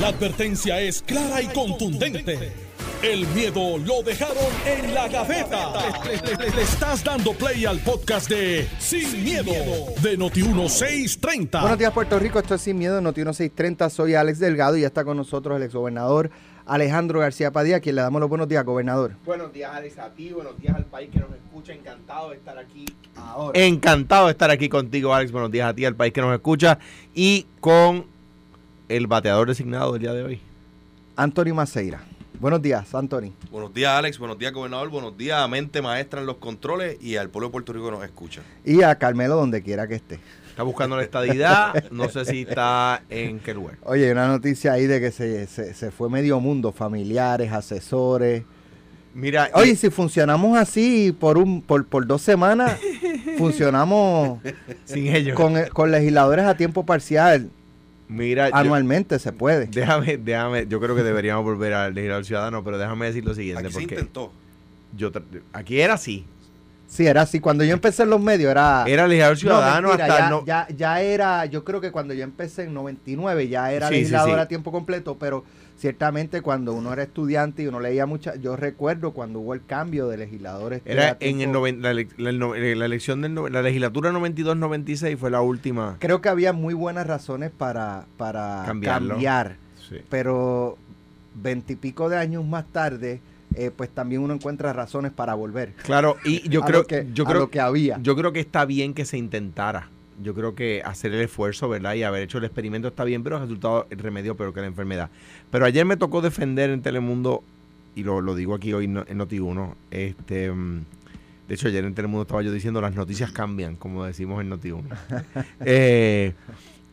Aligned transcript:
La 0.00 0.08
advertencia 0.08 0.80
es 0.80 1.02
clara 1.02 1.40
y 1.40 1.46
contundente. 1.48 2.52
El 3.02 3.26
miedo 3.28 3.76
lo 3.78 4.02
dejaron 4.02 4.36
en 4.66 4.94
la 4.94 5.08
gaveta. 5.08 5.72
Le, 6.04 6.16
le- 6.16 6.36
le- 6.46 6.56
le 6.56 6.62
estás 6.62 7.04
dando 7.04 7.32
play 7.34 7.64
al 7.66 7.78
podcast 7.80 8.28
de 8.30 8.66
Sin, 8.78 9.22
miedo, 9.22 9.52
de 10.02 10.18
Noti1630. 10.18 11.60
Buenos 11.60 11.78
días, 11.78 11.92
Puerto 11.92 12.18
Rico. 12.18 12.38
Esto 12.38 12.54
es 12.54 12.62
Sin 12.62 12.78
Miedo, 12.78 13.00
Noti 13.00 13.20
1630. 13.20 13.90
Soy 13.90 14.14
Alex 14.14 14.38
Delgado 14.38 14.76
y 14.76 14.80
ya 14.80 14.86
está 14.86 15.04
con 15.04 15.16
nosotros 15.18 15.56
el 15.58 15.62
exgobernador 15.64 16.30
Alejandro 16.66 17.20
García 17.20 17.52
Padilla, 17.52 17.76
a 17.76 17.80
quien 17.80 17.94
le 17.96 18.00
damos 18.02 18.20
los 18.22 18.30
buenos 18.30 18.48
días, 18.48 18.64
gobernador. 18.64 19.12
Buenos 19.26 19.52
días, 19.52 19.70
Alex, 19.74 19.98
a 19.98 20.08
ti, 20.14 20.30
buenos 20.32 20.58
días 20.58 20.74
al 20.74 20.86
país 20.86 21.10
que 21.12 21.20
nos 21.20 21.28
escucha. 21.30 21.74
Encantado 21.74 22.30
de 22.30 22.36
estar 22.36 22.56
aquí 22.58 22.86
ahora. 23.16 23.60
Encantado 23.60 24.26
de 24.26 24.32
estar 24.32 24.50
aquí 24.50 24.70
contigo, 24.70 25.14
Alex. 25.14 25.30
Buenos 25.30 25.50
días 25.50 25.68
a 25.68 25.74
ti, 25.74 25.84
al 25.84 25.94
país 25.94 26.12
que 26.14 26.22
nos 26.22 26.32
escucha. 26.32 26.78
Y 27.14 27.46
con 27.60 28.06
el 28.88 29.06
bateador 29.06 29.48
designado 29.48 29.92
del 29.92 30.02
día 30.02 30.12
de 30.12 30.22
hoy. 30.22 30.40
Anthony 31.16 31.54
Maceira. 31.54 32.00
Buenos 32.40 32.60
días, 32.60 32.92
Anthony. 32.94 33.30
Buenos 33.50 33.72
días, 33.72 33.92
Alex. 33.92 34.18
Buenos 34.18 34.38
días, 34.38 34.52
gobernador. 34.52 34.90
Buenos 34.90 35.16
días 35.16 35.38
a 35.38 35.48
mente 35.48 35.80
maestra 35.80 36.20
en 36.20 36.26
los 36.26 36.36
controles 36.36 36.98
y 37.00 37.16
al 37.16 37.30
pueblo 37.30 37.48
de 37.48 37.52
Puerto 37.52 37.72
Rico 37.72 37.86
que 37.86 37.92
nos 37.92 38.04
escucha. 38.04 38.42
Y 38.64 38.82
a 38.82 38.94
Carmelo, 38.96 39.36
donde 39.36 39.62
quiera 39.62 39.86
que 39.86 39.94
esté. 39.94 40.18
Está 40.50 40.62
buscando 40.64 40.96
la 40.96 41.02
estadidad. 41.04 41.90
No 41.90 42.08
sé 42.08 42.24
si 42.24 42.42
está 42.42 43.02
en 43.08 43.38
qué 43.40 43.54
lugar. 43.54 43.76
Oye, 43.84 44.06
hay 44.06 44.10
una 44.10 44.26
noticia 44.28 44.72
ahí 44.72 44.86
de 44.86 45.00
que 45.00 45.10
se, 45.12 45.46
se- 45.46 45.74
se 45.74 45.90
fue 45.90 46.10
medio 46.10 46.38
mundo, 46.40 46.72
familiares, 46.72 47.52
asesores. 47.52 48.42
Mira, 49.14 49.48
Oye, 49.54 49.70
y- 49.72 49.76
si 49.76 49.90
funcionamos 49.90 50.58
así 50.58 51.16
por 51.18 51.38
un 51.38 51.62
por, 51.62 51.86
por 51.86 52.06
dos 52.06 52.20
semanas, 52.22 52.78
funcionamos 53.38 54.40
sin 54.84 55.06
ellos. 55.08 55.36
con, 55.36 55.54
con 55.72 55.90
legisladores 55.90 56.44
a 56.44 56.56
tiempo 56.56 56.84
parcial. 56.84 57.48
Mira, 58.08 58.50
yo- 58.50 58.56
Anualmente 58.56 59.18
se 59.18 59.32
puede. 59.32 59.66
déjame, 59.66 60.16
déjame. 60.18 60.66
Yo 60.66 60.80
creo 60.80 60.94
que 60.94 61.02
deberíamos 61.02 61.44
volver 61.44 61.72
al 61.74 61.94
legislador 61.94 62.24
ciudadano, 62.24 62.62
pero 62.64 62.78
déjame 62.78 63.06
decir 63.06 63.24
lo 63.24 63.34
siguiente. 63.34 63.62
Aquí 63.64 63.72
se 63.72 63.80
porque 63.80 63.94
intentó. 63.94 64.32
yo 64.96 65.10
aquí 65.52 65.80
era 65.80 65.94
así. 65.94 66.26
Sí, 66.86 67.06
era 67.06 67.22
así. 67.22 67.40
Cuando 67.40 67.64
yo 67.64 67.72
empecé 67.72 68.02
en 68.04 68.10
los 68.10 68.20
medios 68.20 68.50
era... 68.50 68.84
Era 68.86 69.08
legislador 69.08 69.38
ciudadano 69.38 69.88
no, 69.88 69.88
mentira, 69.96 70.04
hasta 70.14 70.24
ya, 70.26 70.30
no. 70.30 70.44
ya, 70.46 70.68
ya 70.76 71.00
era, 71.00 71.46
yo 71.46 71.64
creo 71.64 71.80
que 71.80 71.90
cuando 71.90 72.14
yo 72.14 72.22
empecé 72.22 72.64
en 72.64 72.74
99 72.74 73.48
ya 73.48 73.72
era 73.72 73.88
Sí, 73.88 73.94
sí, 73.94 74.00
legislador 74.00 74.34
sí. 74.34 74.40
a 74.40 74.46
tiempo 74.48 74.70
completo, 74.70 75.16
pero 75.18 75.44
ciertamente 75.76 76.40
cuando 76.40 76.72
uno 76.72 76.92
era 76.92 77.02
estudiante 77.02 77.62
y 77.62 77.66
uno 77.66 77.80
leía 77.80 78.06
mucha, 78.06 78.36
yo 78.36 78.56
recuerdo 78.56 79.12
cuando 79.12 79.40
hubo 79.40 79.54
el 79.54 79.64
cambio 79.64 80.08
de 80.08 80.16
legisladores. 80.18 80.82
Era 80.84 81.16
en 81.20 81.40
el 81.40 81.50
noven- 81.52 81.80
la, 81.80 81.92
la- 82.16 82.32
no- 82.32 82.54
eh, 82.54 82.74
la 82.74 82.84
elección 82.86 83.20
de 83.22 83.28
la 83.50 83.62
legislatura 83.62 84.10
92-96 84.12 85.16
fue 85.18 85.30
la 85.30 85.40
última. 85.40 85.96
Creo 85.98 86.20
que 86.20 86.28
había 86.28 86.52
muy 86.52 86.74
buenas 86.74 87.06
razones 87.06 87.50
para, 87.50 88.06
para 88.16 88.62
Cambiarlo. 88.66 89.10
cambiar, 89.10 89.56
Sí. 89.88 89.96
pero 90.08 90.78
veintipico 91.34 92.08
de 92.08 92.16
años 92.16 92.44
más 92.46 92.64
tarde, 92.72 93.20
eh, 93.56 93.70
pues 93.76 93.90
también 93.90 94.22
uno 94.22 94.34
encuentra 94.34 94.72
razones 94.72 95.12
para 95.12 95.34
volver. 95.34 95.72
Claro, 95.82 96.16
y 96.24 96.48
yo 96.48 96.62
creo 96.66 96.86
que, 96.86 97.06
yo 97.12 97.24
creo 97.24 97.50
que 97.50 97.60
había. 97.60 97.98
Yo 98.00 98.16
creo 98.16 98.32
que 98.32 98.40
está 98.40 98.64
bien 98.64 98.94
que 98.94 99.04
se 99.04 99.18
intentara. 99.18 99.88
Yo 100.22 100.34
creo 100.34 100.54
que 100.54 100.82
hacer 100.84 101.12
el 101.12 101.20
esfuerzo, 101.22 101.68
¿verdad? 101.68 101.94
Y 101.94 102.02
haber 102.04 102.22
hecho 102.22 102.38
el 102.38 102.44
experimento 102.44 102.88
está 102.88 103.04
bien, 103.04 103.22
pero 103.24 103.36
el 103.36 103.42
resultado 103.42 103.86
el 103.90 103.98
remedio 103.98 104.36
peor 104.36 104.54
que 104.54 104.60
la 104.60 104.66
enfermedad. 104.66 105.10
Pero 105.50 105.64
ayer 105.66 105.84
me 105.84 105.96
tocó 105.96 106.20
defender 106.22 106.70
en 106.70 106.82
Telemundo, 106.82 107.42
y 107.96 108.02
lo, 108.04 108.20
lo 108.20 108.34
digo 108.34 108.54
aquí 108.54 108.72
hoy 108.72 108.84
en 108.84 108.94
Noti1, 109.18 109.74
este, 109.90 110.50
mm, 110.52 110.82
de 111.48 111.54
hecho 111.54 111.68
ayer 111.68 111.84
en 111.84 111.94
Telemundo 111.94 112.22
estaba 112.22 112.42
yo 112.42 112.52
diciendo 112.52 112.80
las 112.80 112.94
noticias 112.94 113.32
cambian, 113.32 113.76
como 113.76 114.04
decimos 114.04 114.40
en 114.40 114.50
Noti1. 114.50 114.82
Eh, 115.66 116.32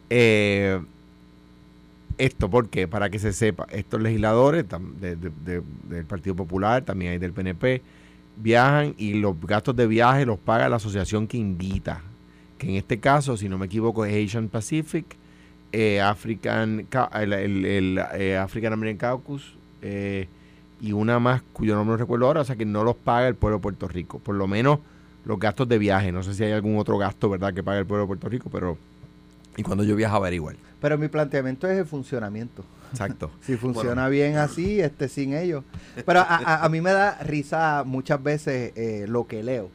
eh, 0.09 0.79
esto, 2.17 2.49
¿por 2.49 2.69
qué? 2.69 2.87
Para 2.87 3.09
que 3.09 3.19
se 3.19 3.33
sepa, 3.33 3.65
estos 3.71 4.01
legisladores 4.01 4.67
tam- 4.67 4.93
de- 4.95 5.15
de- 5.15 5.31
de- 5.45 5.61
del 5.89 6.05
Partido 6.05 6.35
Popular, 6.35 6.83
también 6.83 7.13
hay 7.13 7.17
del 7.17 7.33
PNP, 7.33 7.81
viajan 8.37 8.93
y 8.97 9.13
los 9.15 9.39
gastos 9.41 9.75
de 9.75 9.87
viaje 9.87 10.25
los 10.25 10.37
paga 10.37 10.69
la 10.69 10.75
asociación 10.75 11.27
que 11.27 11.37
invita, 11.37 12.01
que 12.61 12.69
en 12.69 12.75
este 12.75 12.99
caso, 12.99 13.37
si 13.37 13.49
no 13.49 13.57
me 13.57 13.65
equivoco, 13.65 14.05
es 14.05 14.13
Asian 14.29 14.47
Pacific, 14.47 15.05
eh, 15.71 15.99
African, 15.99 16.85
Ca- 16.89 17.09
el, 17.15 17.33
el- 17.33 17.65
el, 17.65 18.01
eh, 18.13 18.37
African 18.37 18.71
American 18.73 18.97
Caucus 18.99 19.55
eh, 19.81 20.27
y 20.79 20.91
una 20.91 21.17
más 21.19 21.41
cuyo 21.53 21.73
nombre 21.75 21.93
no 21.93 21.97
recuerdo 21.97 22.27
ahora, 22.27 22.41
o 22.41 22.43
sea 22.43 22.55
que 22.55 22.65
no 22.65 22.83
los 22.83 22.95
paga 22.95 23.27
el 23.27 23.33
pueblo 23.35 23.57
de 23.57 23.63
Puerto 23.63 23.87
Rico, 23.87 24.19
por 24.19 24.35
lo 24.35 24.45
menos 24.47 24.77
los 25.25 25.39
gastos 25.39 25.67
de 25.69 25.79
viaje, 25.79 26.11
no 26.11 26.21
sé 26.21 26.35
si 26.35 26.43
hay 26.43 26.51
algún 26.51 26.77
otro 26.77 26.99
gasto, 26.99 27.29
¿verdad?, 27.29 27.51
que 27.53 27.63
paga 27.63 27.79
el 27.79 27.85
pueblo 27.87 28.03
de 28.03 28.07
Puerto 28.07 28.29
Rico, 28.29 28.49
pero... 28.51 28.77
Y 29.57 29.63
cuando 29.63 29.83
yo 29.83 29.95
viajaba 29.95 30.27
era 30.27 30.35
igual. 30.35 30.55
Pero 30.79 30.97
mi 30.99 31.07
planteamiento 31.07 31.67
es 31.67 31.77
el 31.79 31.85
funcionamiento. 31.85 32.63
Exacto. 32.91 33.31
Si 33.41 33.57
funciona 33.57 34.07
bien 34.07 34.37
así, 34.37 34.79
este 34.81 35.09
sin 35.09 35.33
ellos. 35.33 35.63
Pero 36.05 36.19
a, 36.19 36.23
a- 36.37 36.63
a 36.65 36.69
mí 36.69 36.79
me 36.79 36.91
da 36.91 37.17
risa 37.23 37.83
muchas 37.87 38.21
veces 38.21 38.71
eh, 38.75 39.05
lo 39.09 39.25
que 39.25 39.41
leo. 39.43 39.69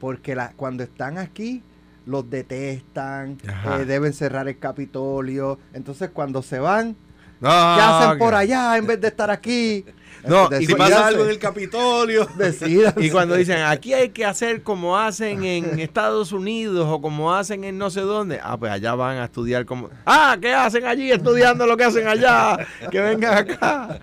Porque 0.00 0.34
la, 0.34 0.52
cuando 0.54 0.82
están 0.84 1.16
aquí, 1.18 1.62
los 2.06 2.28
detestan, 2.30 3.36
eh, 3.78 3.84
deben 3.84 4.12
cerrar 4.12 4.48
el 4.48 4.58
Capitolio. 4.58 5.58
Entonces 5.74 6.10
cuando 6.12 6.42
se 6.42 6.58
van, 6.58 6.96
No, 7.40 7.48
¿qué 7.50 7.82
hacen 7.82 8.18
por 8.18 8.34
allá 8.34 8.76
en 8.78 8.86
vez 8.86 9.00
de 9.00 9.08
estar 9.08 9.30
aquí? 9.30 9.84
No, 10.26 10.48
y 10.58 10.66
Si 10.66 10.74
pasa 10.74 11.06
algo 11.06 11.22
en 11.24 11.30
el 11.30 11.38
Capitolio. 11.38 12.26
decídanse. 12.36 13.00
Y 13.04 13.10
cuando 13.10 13.36
dicen, 13.36 13.58
aquí 13.62 13.94
hay 13.94 14.08
que 14.08 14.24
hacer 14.24 14.62
como 14.64 14.98
hacen 14.98 15.44
en 15.44 15.78
Estados 15.78 16.32
Unidos 16.32 16.84
o 16.90 17.00
como 17.00 17.32
hacen 17.32 17.62
en 17.62 17.78
no 17.78 17.90
sé 17.90 18.00
dónde, 18.00 18.40
ah, 18.42 18.56
pues 18.56 18.72
allá 18.72 18.94
van 18.96 19.18
a 19.18 19.26
estudiar 19.26 19.66
como... 19.66 19.88
Ah, 20.04 20.36
¿qué 20.40 20.52
hacen 20.52 20.84
allí 20.84 21.12
estudiando 21.12 21.64
lo 21.66 21.76
que 21.76 21.84
hacen 21.84 22.08
allá? 22.08 22.56
Que 22.90 23.00
vengan 23.00 23.34
acá. 23.38 24.00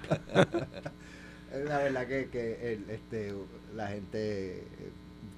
Es 1.52 1.66
la 1.68 1.78
verdad 1.80 2.08
que, 2.08 2.30
que 2.32 2.74
el- 2.74 2.90
este, 2.90 3.34
la 3.76 3.88
gente 3.88 4.64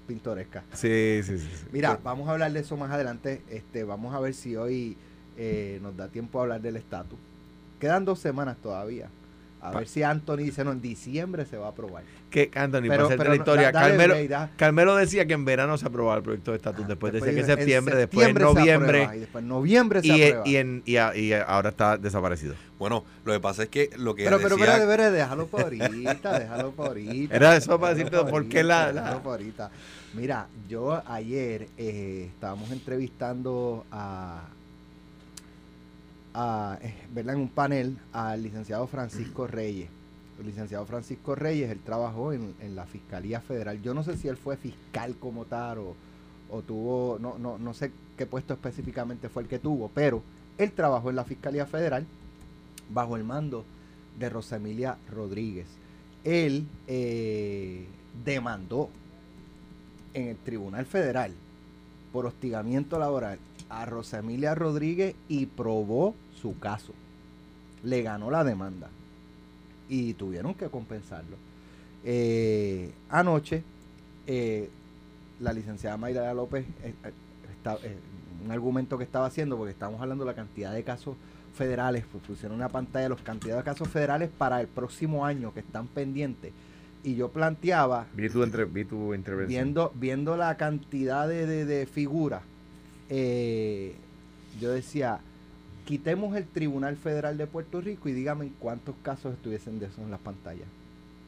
pintoresca. 0.06 0.64
Sí, 0.74 1.22
sí, 1.24 1.38
sí. 1.38 1.48
sí. 1.48 1.66
Mira, 1.72 2.00
vamos 2.04 2.28
a 2.28 2.32
hablar 2.32 2.52
de 2.52 2.60
eso 2.60 2.78
más 2.78 2.92
adelante. 2.92 3.42
Este, 3.50 3.84
vamos 3.84 4.14
a 4.14 4.20
ver 4.20 4.34
si 4.34 4.56
hoy 4.56 4.98
eh, 5.38 5.80
nos 5.82 5.98
da 5.98 6.08
tiempo 6.08 6.40
a 6.40 6.44
hablar 6.44 6.62
del 6.62 6.78
estatus. 6.78 7.20
Quedan 7.80 8.06
dos 8.06 8.20
semanas 8.20 8.58
todavía. 8.58 9.10
A 9.68 9.72
Pa- 9.72 9.80
ver 9.80 9.88
si 9.88 10.04
Anthony 10.04 10.38
dice, 10.38 10.64
no, 10.64 10.72
en 10.72 10.82
diciembre 10.82 11.46
se 11.46 11.58
va 11.58 11.68
a 11.68 11.70
aprobar. 11.70 12.04
Que, 12.30 12.52
Anthony, 12.54 12.82
Pero- 12.82 12.90
para 12.90 13.04
hacerte 13.06 13.18
pero 13.18 13.30
la 13.30 13.36
historia, 13.38 13.72
da- 13.72 13.82
Carmelo. 13.82 14.16
Carmelo 14.58 14.96
decía 14.96 15.26
que 15.26 15.34
en 15.34 15.46
verano 15.46 15.78
se 15.78 15.86
aprobaba 15.86 16.18
el 16.18 16.24
proyecto 16.24 16.52
de 16.52 16.58
estatus, 16.58 16.88
después 16.88 17.14
decía 17.14 17.32
que 17.34 17.40
en 17.40 17.46
septiembre, 17.46 17.96
después 17.96 18.28
en 18.28 18.36
noviembre, 18.36 19.04
aprueba, 19.04 19.16
y 19.16 19.20
después 19.22 19.42
en 19.44 19.48
noviembre 19.48 20.02
se 20.02 20.08
y, 20.08 20.12
eh, 20.22 20.28
aprueba. 20.28 20.48
y, 20.48 20.56
en, 20.58 20.84
y, 20.86 20.98
a- 20.98 21.16
y 21.16 21.34
ahora 21.34 21.70
está 21.70 21.98
desaparecido. 21.98 22.56
Bueno, 22.78 23.06
lo 23.24 23.32
que 23.32 23.40
pasa 23.40 23.64
es 23.64 23.70
que 23.70 23.90
lo 23.98 24.16
que 24.16 24.26
pero, 24.26 24.38
pero, 24.42 24.58
decía... 24.58 24.74
pero, 24.74 24.80
deberes, 24.86 25.14
déjalo 25.14 25.48
por 25.48 25.62
ahorita, 25.62 26.40
déjalo 26.40 26.72
por 26.72 26.88
ahorita. 26.88 27.36
Era 27.36 27.56
eso 27.56 27.80
para 27.80 27.94
decirte 27.94 28.18
por 28.26 28.48
qué 28.50 28.64
la- 28.64 28.92
la- 28.92 29.02
déjalo 29.02 29.24
por 29.24 29.32
ahorita. 29.34 29.72
Mira, 30.14 30.48
yo 30.70 31.02
ayer 31.08 31.68
eh, 31.78 32.30
estábamos 32.34 32.70
entrevistando 32.72 33.86
a, 33.92 34.42
a 36.36 36.78
eh, 36.82 36.94
¿verdad? 37.12 37.36
en 37.36 37.42
un 37.42 37.50
panel 37.50 37.98
al 38.12 38.44
licenciado 38.44 38.86
Francisco 38.88 39.48
Reyes. 39.48 39.90
El 40.40 40.48
licenciado 40.48 40.86
Francisco 40.86 41.34
Reyes, 41.34 41.72
él 41.72 41.80
trabajó 41.80 42.34
en, 42.34 42.54
en 42.60 42.76
la 42.76 42.86
Fiscalía 42.86 43.40
Federal. 43.40 43.82
Yo 43.82 43.94
no 43.94 44.04
sé 44.04 44.18
si 44.18 44.28
él 44.28 44.36
fue 44.36 44.58
fiscal 44.58 45.16
como 45.18 45.46
tal 45.46 45.78
o, 45.78 45.96
o 46.52 46.62
tuvo, 46.62 47.18
no, 47.20 47.38
no, 47.38 47.58
no 47.58 47.74
sé 47.74 47.92
qué 48.18 48.26
puesto 48.26 48.54
específicamente 48.54 49.30
fue 49.30 49.44
el 49.44 49.50
que 49.50 49.60
tuvo, 49.60 49.90
pero 49.94 50.22
él 50.58 50.74
trabajó 50.74 51.10
en 51.10 51.16
la 51.16 51.24
Fiscalía 51.24 51.66
Federal 51.66 52.06
bajo 52.90 53.16
el 53.16 53.24
mando 53.24 53.64
de 54.20 54.30
Rosemilia 54.30 54.98
Rodríguez. 55.10 55.68
Él 56.24 56.68
eh, 56.88 57.86
demandó 58.26 58.90
en 60.14 60.28
el 60.30 60.38
Tribunal 60.38 60.86
Federal 60.86 61.32
por 62.12 62.26
hostigamiento 62.26 63.00
laboral 63.00 63.40
a 63.70 63.86
Rosemilia 63.86 64.56
Rodríguez 64.56 65.16
y 65.28 65.46
probó 65.48 66.16
su 66.42 66.58
caso. 66.60 66.94
Le 67.84 68.02
ganó 68.02 68.32
la 68.32 68.44
demanda 68.44 68.90
y 69.90 70.14
tuvieron 70.14 70.54
que 70.54 70.68
compensarlo. 70.70 71.38
Eh, 72.04 72.92
anoche, 73.10 73.64
eh, 74.28 74.70
la 75.40 75.54
licenciada 75.54 75.98
Mayra 75.98 76.34
López, 76.34 76.66
eh, 76.84 76.94
está- 77.52 77.78
un 78.44 78.52
argumento 78.52 78.98
que 78.98 79.04
estaba 79.04 79.26
haciendo, 79.26 79.58
porque 79.58 79.72
estamos 79.72 80.00
hablando 80.02 80.24
de 80.24 80.30
la 80.32 80.36
cantidad 80.36 80.72
de 80.74 80.84
casos 80.84 81.16
federales, 81.56 82.04
pues 82.12 82.24
pusieron 82.26 82.58
una 82.58 82.70
pantalla 82.70 83.10
los 83.10 83.22
cantidad 83.22 83.58
de 83.58 83.64
casos 83.64 83.88
federales 83.88 84.30
para 84.38 84.62
el 84.62 84.68
próximo 84.68 85.26
año 85.26 85.54
que 85.54 85.62
están 85.62 85.88
pendientes. 85.88 86.52
Y 87.04 87.16
yo 87.16 87.30
planteaba, 87.30 88.08
Vi 88.14 88.30
tu, 88.30 88.44
entre- 88.44 88.66
vi 88.66 88.84
tu 88.86 89.14
intervención. 89.14 89.48
viendo, 89.64 89.92
viendo 89.96 90.38
la 90.38 90.58
cantidad 90.58 91.28
de, 91.28 91.46
de- 91.46 91.66
de 91.66 91.86
figuras, 91.86 92.42
eh, 93.10 93.96
yo 94.60 94.72
decía, 94.72 95.20
quitemos 95.86 96.36
el 96.36 96.46
Tribunal 96.46 96.96
Federal 96.98 97.38
de 97.38 97.48
Puerto 97.48 97.82
Rico 97.82 98.10
y 98.10 98.14
dígame 98.14 98.52
cuántos 98.60 98.96
casos 99.04 99.34
estuviesen 99.34 99.80
de 99.80 99.88
eso 99.88 100.02
en 100.02 100.12
las 100.12 100.20
pantallas. 100.20 100.68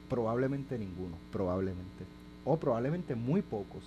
Probablemente 0.10 0.78
ninguno, 0.78 1.16
probablemente. 1.32 2.06
O 2.46 2.58
probablemente 2.58 3.16
muy 3.16 3.42
pocos. 3.42 3.84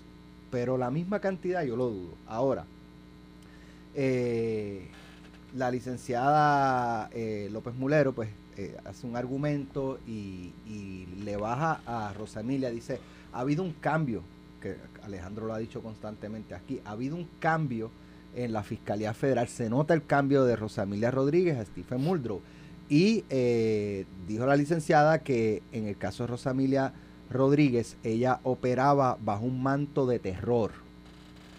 Pero 0.50 0.76
la 0.76 0.90
misma 0.90 1.20
cantidad 1.20 1.62
yo 1.62 1.76
lo 1.76 1.90
dudo. 1.90 2.14
Ahora, 2.26 2.64
eh, 3.94 4.88
la 5.54 5.70
licenciada 5.70 7.08
eh, 7.12 7.48
López 7.50 7.75
Mulero 7.75 8.12
pues 8.12 8.28
hace 8.84 9.06
un 9.06 9.16
argumento 9.16 9.98
y, 10.06 10.52
y 10.66 11.06
le 11.25 11.38
baja 11.38 11.81
a 11.87 12.12
Rosa 12.12 12.40
Emilia, 12.40 12.70
dice, 12.70 13.00
ha 13.32 13.40
habido 13.40 13.62
un 13.62 13.72
cambio, 13.72 14.22
que 14.60 14.76
Alejandro 15.05 15.47
lo 15.47 15.55
ha 15.55 15.58
dicho 15.58 15.82
constantemente 15.82 16.55
aquí, 16.55 16.81
ha 16.85 16.93
habido 16.93 17.17
un 17.17 17.29
cambio 17.38 17.91
en 18.35 18.52
la 18.52 18.62
Fiscalía 18.62 19.14
Federal, 19.14 19.49
se 19.49 19.69
nota 19.69 19.94
el 19.94 20.05
cambio 20.05 20.44
de 20.44 20.56
Rosa 20.56 20.85
Emilia 20.85 21.11
Rodríguez 21.11 21.58
a 21.58 21.64
Stephen 21.64 22.00
Muldrow. 22.00 22.41
Y 22.88 23.25
eh, 23.31 24.05
dijo 24.26 24.47
la 24.47 24.56
licenciada 24.56 25.20
que 25.20 25.62
en 25.73 25.87
el 25.87 25.97
caso 25.97 26.25
de 26.25 26.29
Rosa 26.29 26.50
Emilia 26.50 26.93
Rodríguez, 27.31 27.97
ella 28.02 28.41
operaba 28.43 29.17
bajo 29.20 29.44
un 29.44 29.62
manto 29.62 30.06
de 30.06 30.19
terror. 30.19 30.73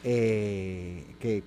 eh, 0.04 1.06
que, 1.20 1.44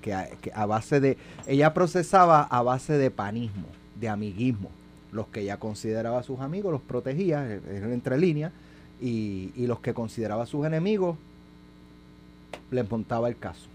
a, 0.54 0.66
base 0.66 1.00
de. 1.00 1.18
Ella 1.46 1.74
procesaba 1.74 2.42
a 2.42 2.62
base 2.62 2.96
de 2.96 3.10
panismo, 3.10 3.66
de 4.00 4.08
amiguismo. 4.08 4.70
Los 5.12 5.26
que 5.28 5.40
ella 5.40 5.58
consideraba 5.58 6.22
sus 6.22 6.40
amigos 6.40 6.72
los 6.72 6.80
protegía, 6.80 7.46
eh, 7.46 7.60
era 7.68 7.92
entre 7.92 8.16
líneas, 8.16 8.52
y 9.00 9.66
los 9.66 9.80
que 9.80 9.92
consideraba 9.92 10.46
sus 10.46 10.64
enemigos 10.64 11.18
les 12.70 12.90
montaba 12.90 13.28
el 13.28 13.36
caso. 13.38 13.66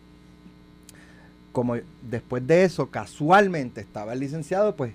Como 1.52 1.76
después 2.10 2.46
de 2.46 2.64
eso, 2.64 2.88
casualmente 2.90 3.82
estaba 3.82 4.14
el 4.14 4.20
licenciado, 4.20 4.76
pues 4.76 4.94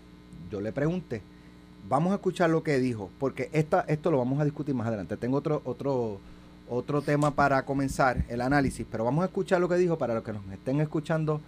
yo 0.50 0.60
le 0.60 0.72
pregunté, 0.72 1.20
vamos 1.88 2.12
a 2.12 2.16
escuchar 2.16 2.50
lo 2.50 2.62
que 2.62 2.78
dijo, 2.78 3.10
porque 3.18 3.50
esta, 3.52 3.80
esto 3.88 4.10
lo 4.10 4.18
vamos 4.18 4.40
a 4.40 4.44
discutir 4.44 4.74
más 4.74 4.86
adelante. 4.86 5.16
Tengo 5.16 5.36
otro, 5.38 5.62
otro, 5.64 6.20
otro 6.70 7.02
tema 7.02 7.32
para 7.32 7.64
comenzar 7.64 8.24
el 8.28 8.40
análisis, 8.40 8.86
pero 8.90 9.04
vamos 9.04 9.22
a 9.22 9.26
escuchar 9.26 9.60
lo 9.60 9.68
que 9.68 9.76
dijo 9.76 9.98
para 9.98 10.14
los 10.14 10.22
que 10.22 10.32
nos 10.32 10.46
estén 10.52 10.80
escuchando, 10.80 11.40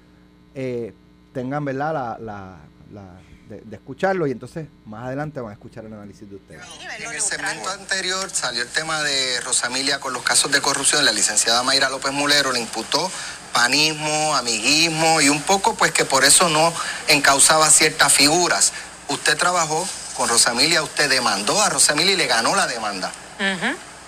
eh, 0.54 0.92
tengan 1.32 1.64
verdad 1.64 1.92
la, 1.94 2.19
la, 2.19 2.56
la- 2.92 3.20
de, 3.48 3.60
de 3.60 3.76
escucharlo 3.76 4.26
y 4.26 4.32
entonces 4.32 4.66
más 4.84 5.06
adelante 5.06 5.40
van 5.40 5.50
a 5.50 5.54
escuchar 5.54 5.84
el 5.84 5.93
análisis 5.93 6.28
de 6.28 6.37
ustedes. 6.37 6.62
En 6.98 7.12
el 7.12 7.20
segmento 7.20 7.70
anterior 7.70 8.28
salió 8.31 8.62
el 8.62 8.69
tema 8.69 9.02
de 9.02 9.40
Rosamilia 9.40 10.00
con 10.00 10.12
los 10.12 10.22
casos 10.22 10.50
de 10.50 10.60
corrupción. 10.60 11.04
La 11.04 11.12
licenciada 11.12 11.62
Mayra 11.62 11.88
López 11.88 12.12
Mulero 12.12 12.52
le 12.52 12.60
imputó 12.60 13.10
panismo, 13.52 14.37
amiguismo 14.37 15.20
y 15.20 15.28
un 15.28 15.40
poco 15.43 15.75
pues 15.75 15.90
que 15.93 16.04
por 16.04 16.25
eso 16.25 16.48
no 16.48 16.72
encausaba 17.08 17.70
ciertas 17.70 18.12
figuras. 18.12 18.72
Usted 19.08 19.37
trabajó 19.37 19.88
con 20.16 20.28
Rosamilia, 20.28 20.82
usted 20.82 21.08
demandó 21.08 21.60
a 21.62 21.70
Rosamilia 21.70 22.12
y 22.12 22.16
le 22.16 22.26
ganó 22.26 22.54
la 22.56 22.66
demanda. 22.66 23.12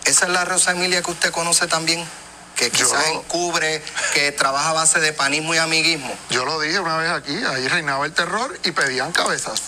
Esa 0.05 0.26
es 0.26 0.32
la 0.32 0.44
Rosamilia 0.44 1.02
que 1.02 1.11
usted 1.11 1.31
conoce 1.31 1.67
también, 1.67 2.05
que 2.58 2.70
quizás 2.72 3.06
Yo- 3.06 3.20
encubre, 3.20 3.82
que 4.14 4.32
trabaja 4.32 4.70
a 4.70 4.72
base 4.72 4.99
de 4.99 5.12
panismo 5.12 5.55
y 5.55 5.58
amiguismo. 5.58 6.12
Yo 6.28 6.44
lo 6.44 6.58
dije 6.58 6.81
una 6.81 6.96
vez 6.96 7.10
aquí, 7.10 7.34
ahí 7.44 7.69
reinaba 7.69 8.05
el 8.05 8.12
terror 8.12 8.58
y 8.64 8.72
pedían 8.72 9.12
cabezas. 9.12 9.62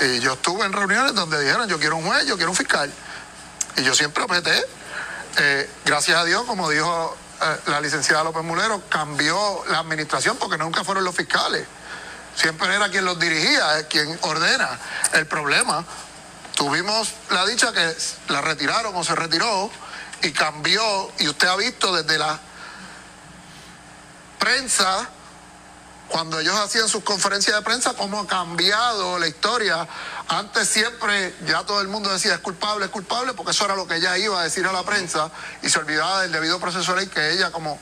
Y 0.00 0.20
yo 0.20 0.32
estuve 0.32 0.64
en 0.64 0.72
reuniones 0.72 1.14
donde 1.14 1.38
dijeron, 1.44 1.68
yo 1.68 1.78
quiero 1.78 1.96
un 1.96 2.06
juez, 2.06 2.24
yo 2.26 2.36
quiero 2.36 2.50
un 2.50 2.56
fiscal. 2.56 2.90
Y 3.76 3.82
yo 3.82 3.94
siempre 3.94 4.24
objeté. 4.24 4.64
Eh, 5.36 5.70
gracias 5.84 6.16
a 6.18 6.24
Dios, 6.24 6.44
como 6.46 6.70
dijo 6.70 7.14
eh, 7.42 7.56
la 7.66 7.80
licenciada 7.82 8.24
López 8.24 8.42
Mulero, 8.42 8.82
cambió 8.88 9.62
la 9.68 9.80
administración 9.80 10.38
porque 10.38 10.56
nunca 10.56 10.84
fueron 10.84 11.04
los 11.04 11.14
fiscales. 11.14 11.66
Siempre 12.34 12.74
era 12.74 12.88
quien 12.88 13.04
los 13.04 13.18
dirigía, 13.18 13.80
eh, 13.80 13.86
quien 13.86 14.18
ordena. 14.22 14.78
El 15.12 15.26
problema, 15.26 15.84
tuvimos 16.54 17.12
la 17.30 17.44
dicha 17.44 17.70
que 17.72 17.94
la 18.28 18.40
retiraron 18.40 18.96
o 18.96 19.04
se 19.04 19.14
retiró 19.14 19.70
y 20.22 20.32
cambió, 20.32 21.12
y 21.18 21.28
usted 21.28 21.48
ha 21.48 21.56
visto 21.56 21.94
desde 21.94 22.18
la 22.18 22.38
prensa 24.38 25.08
cuando 26.08 26.40
ellos 26.40 26.56
hacían 26.56 26.88
sus 26.88 27.04
conferencias 27.04 27.54
de 27.54 27.62
prensa, 27.62 27.92
cómo 27.92 28.20
ha 28.20 28.26
cambiado 28.26 29.18
la 29.18 29.28
historia. 29.28 29.86
Antes 30.28 30.68
siempre 30.68 31.34
ya 31.46 31.64
todo 31.64 31.80
el 31.82 31.88
mundo 31.88 32.10
decía 32.10 32.34
es 32.34 32.40
culpable, 32.40 32.86
es 32.86 32.90
culpable, 32.90 33.34
porque 33.34 33.52
eso 33.52 33.66
era 33.66 33.76
lo 33.76 33.86
que 33.86 33.96
ella 33.96 34.16
iba 34.16 34.40
a 34.40 34.44
decir 34.44 34.66
a 34.66 34.72
la 34.72 34.82
prensa 34.84 35.30
y 35.62 35.68
se 35.68 35.78
olvidaba 35.78 36.22
del 36.22 36.32
debido 36.32 36.58
proceso 36.58 36.94
de 36.94 37.00
ley 37.00 37.08
que 37.08 37.32
ella 37.32 37.50
como 37.50 37.78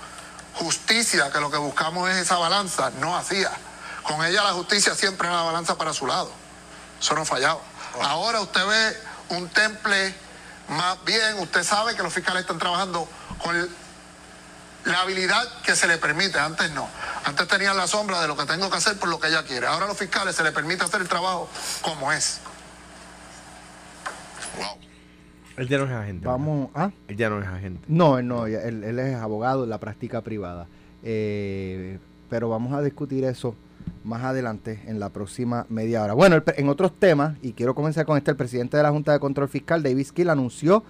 justicia, 0.54 1.30
que 1.30 1.40
lo 1.40 1.50
que 1.50 1.58
buscamos 1.58 2.10
es 2.10 2.16
esa 2.16 2.36
balanza, 2.36 2.90
no 2.98 3.16
hacía. 3.16 3.50
Con 4.02 4.24
ella 4.24 4.42
la 4.42 4.52
justicia 4.52 4.94
siempre 4.94 5.28
era 5.28 5.36
la 5.36 5.42
balanza 5.42 5.76
para 5.76 5.92
su 5.92 6.06
lado. 6.06 6.30
Eso 7.00 7.14
no 7.14 7.24
fallaba. 7.24 7.60
Ahora 8.02 8.40
usted 8.40 8.66
ve 8.66 9.02
un 9.36 9.48
temple 9.50 10.14
más 10.68 11.04
bien, 11.04 11.38
usted 11.40 11.62
sabe 11.62 11.94
que 11.94 12.02
los 12.02 12.12
fiscales 12.12 12.42
están 12.42 12.58
trabajando 12.58 13.08
con 13.42 13.54
el- 13.56 13.70
la 14.84 15.00
habilidad 15.00 15.42
que 15.64 15.74
se 15.74 15.86
le 15.88 15.98
permite, 15.98 16.38
antes 16.38 16.70
no. 16.72 16.88
Antes 17.24 17.48
tenían 17.48 17.76
la 17.76 17.86
sombra 17.88 18.20
de 18.22 18.28
lo 18.28 18.36
que 18.36 18.44
tengo 18.44 18.70
que 18.70 18.76
hacer 18.76 18.96
por 18.98 19.08
lo 19.08 19.18
que 19.18 19.28
ella 19.28 19.42
quiere. 19.44 19.66
Ahora 19.66 19.86
a 19.86 19.88
los 19.88 19.96
fiscales 19.98 20.36
se 20.36 20.44
les 20.44 20.52
permite 20.52 20.84
hacer 20.84 21.00
el 21.00 21.08
trabajo 21.08 21.48
como 21.82 22.12
es. 22.12 22.40
Wow. 24.58 24.78
Él 25.56 25.68
ya 25.68 25.78
no 25.78 25.84
es 25.86 25.90
agente. 25.90 26.26
Vamos, 26.26 26.70
¿ah? 26.74 26.90
Él 27.08 27.16
ya 27.16 27.28
no 27.30 27.40
es 27.40 27.48
agente. 27.48 27.84
No, 27.88 28.18
él 28.18 28.28
no, 28.28 28.46
él, 28.46 28.84
él 28.84 28.98
es 28.98 29.16
abogado 29.16 29.64
en 29.64 29.70
la 29.70 29.78
práctica 29.78 30.20
privada. 30.20 30.66
Eh, 31.02 31.98
pero 32.30 32.48
vamos 32.48 32.72
a 32.72 32.82
discutir 32.82 33.24
eso 33.24 33.56
más 34.04 34.22
adelante 34.22 34.80
en 34.86 35.00
la 35.00 35.10
próxima 35.10 35.66
media 35.68 36.02
hora. 36.02 36.14
Bueno, 36.14 36.42
en 36.46 36.68
otros 36.68 36.92
temas, 36.98 37.36
y 37.42 37.52
quiero 37.52 37.74
comenzar 37.74 38.06
con 38.06 38.16
este, 38.16 38.30
el 38.30 38.36
presidente 38.36 38.76
de 38.76 38.82
la 38.82 38.90
Junta 38.90 39.12
de 39.12 39.18
Control 39.18 39.48
Fiscal, 39.48 39.82
David 39.82 40.06
Skill, 40.06 40.30
anunció 40.30 40.84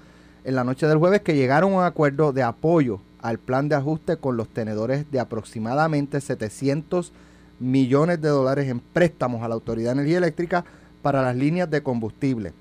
en 0.44 0.54
la 0.54 0.64
noche 0.64 0.86
del 0.86 0.98
jueves 0.98 1.22
que 1.22 1.34
llegaron 1.34 1.72
a 1.72 1.76
un 1.76 1.84
acuerdo 1.84 2.32
de 2.32 2.42
apoyo 2.42 3.00
al 3.20 3.38
plan 3.38 3.68
de 3.68 3.74
ajuste 3.74 4.18
con 4.18 4.36
los 4.36 4.48
tenedores 4.48 5.10
de 5.10 5.18
aproximadamente 5.18 6.20
700 6.20 7.12
millones 7.58 8.20
de 8.20 8.28
dólares 8.28 8.68
en 8.68 8.80
préstamos 8.80 9.42
a 9.42 9.48
la 9.48 9.54
Autoridad 9.54 9.90
de 9.90 10.00
Energía 10.00 10.18
Eléctrica 10.18 10.64
para 11.02 11.22
las 11.22 11.34
líneas 11.34 11.70
de 11.70 11.82
combustible. 11.82 12.52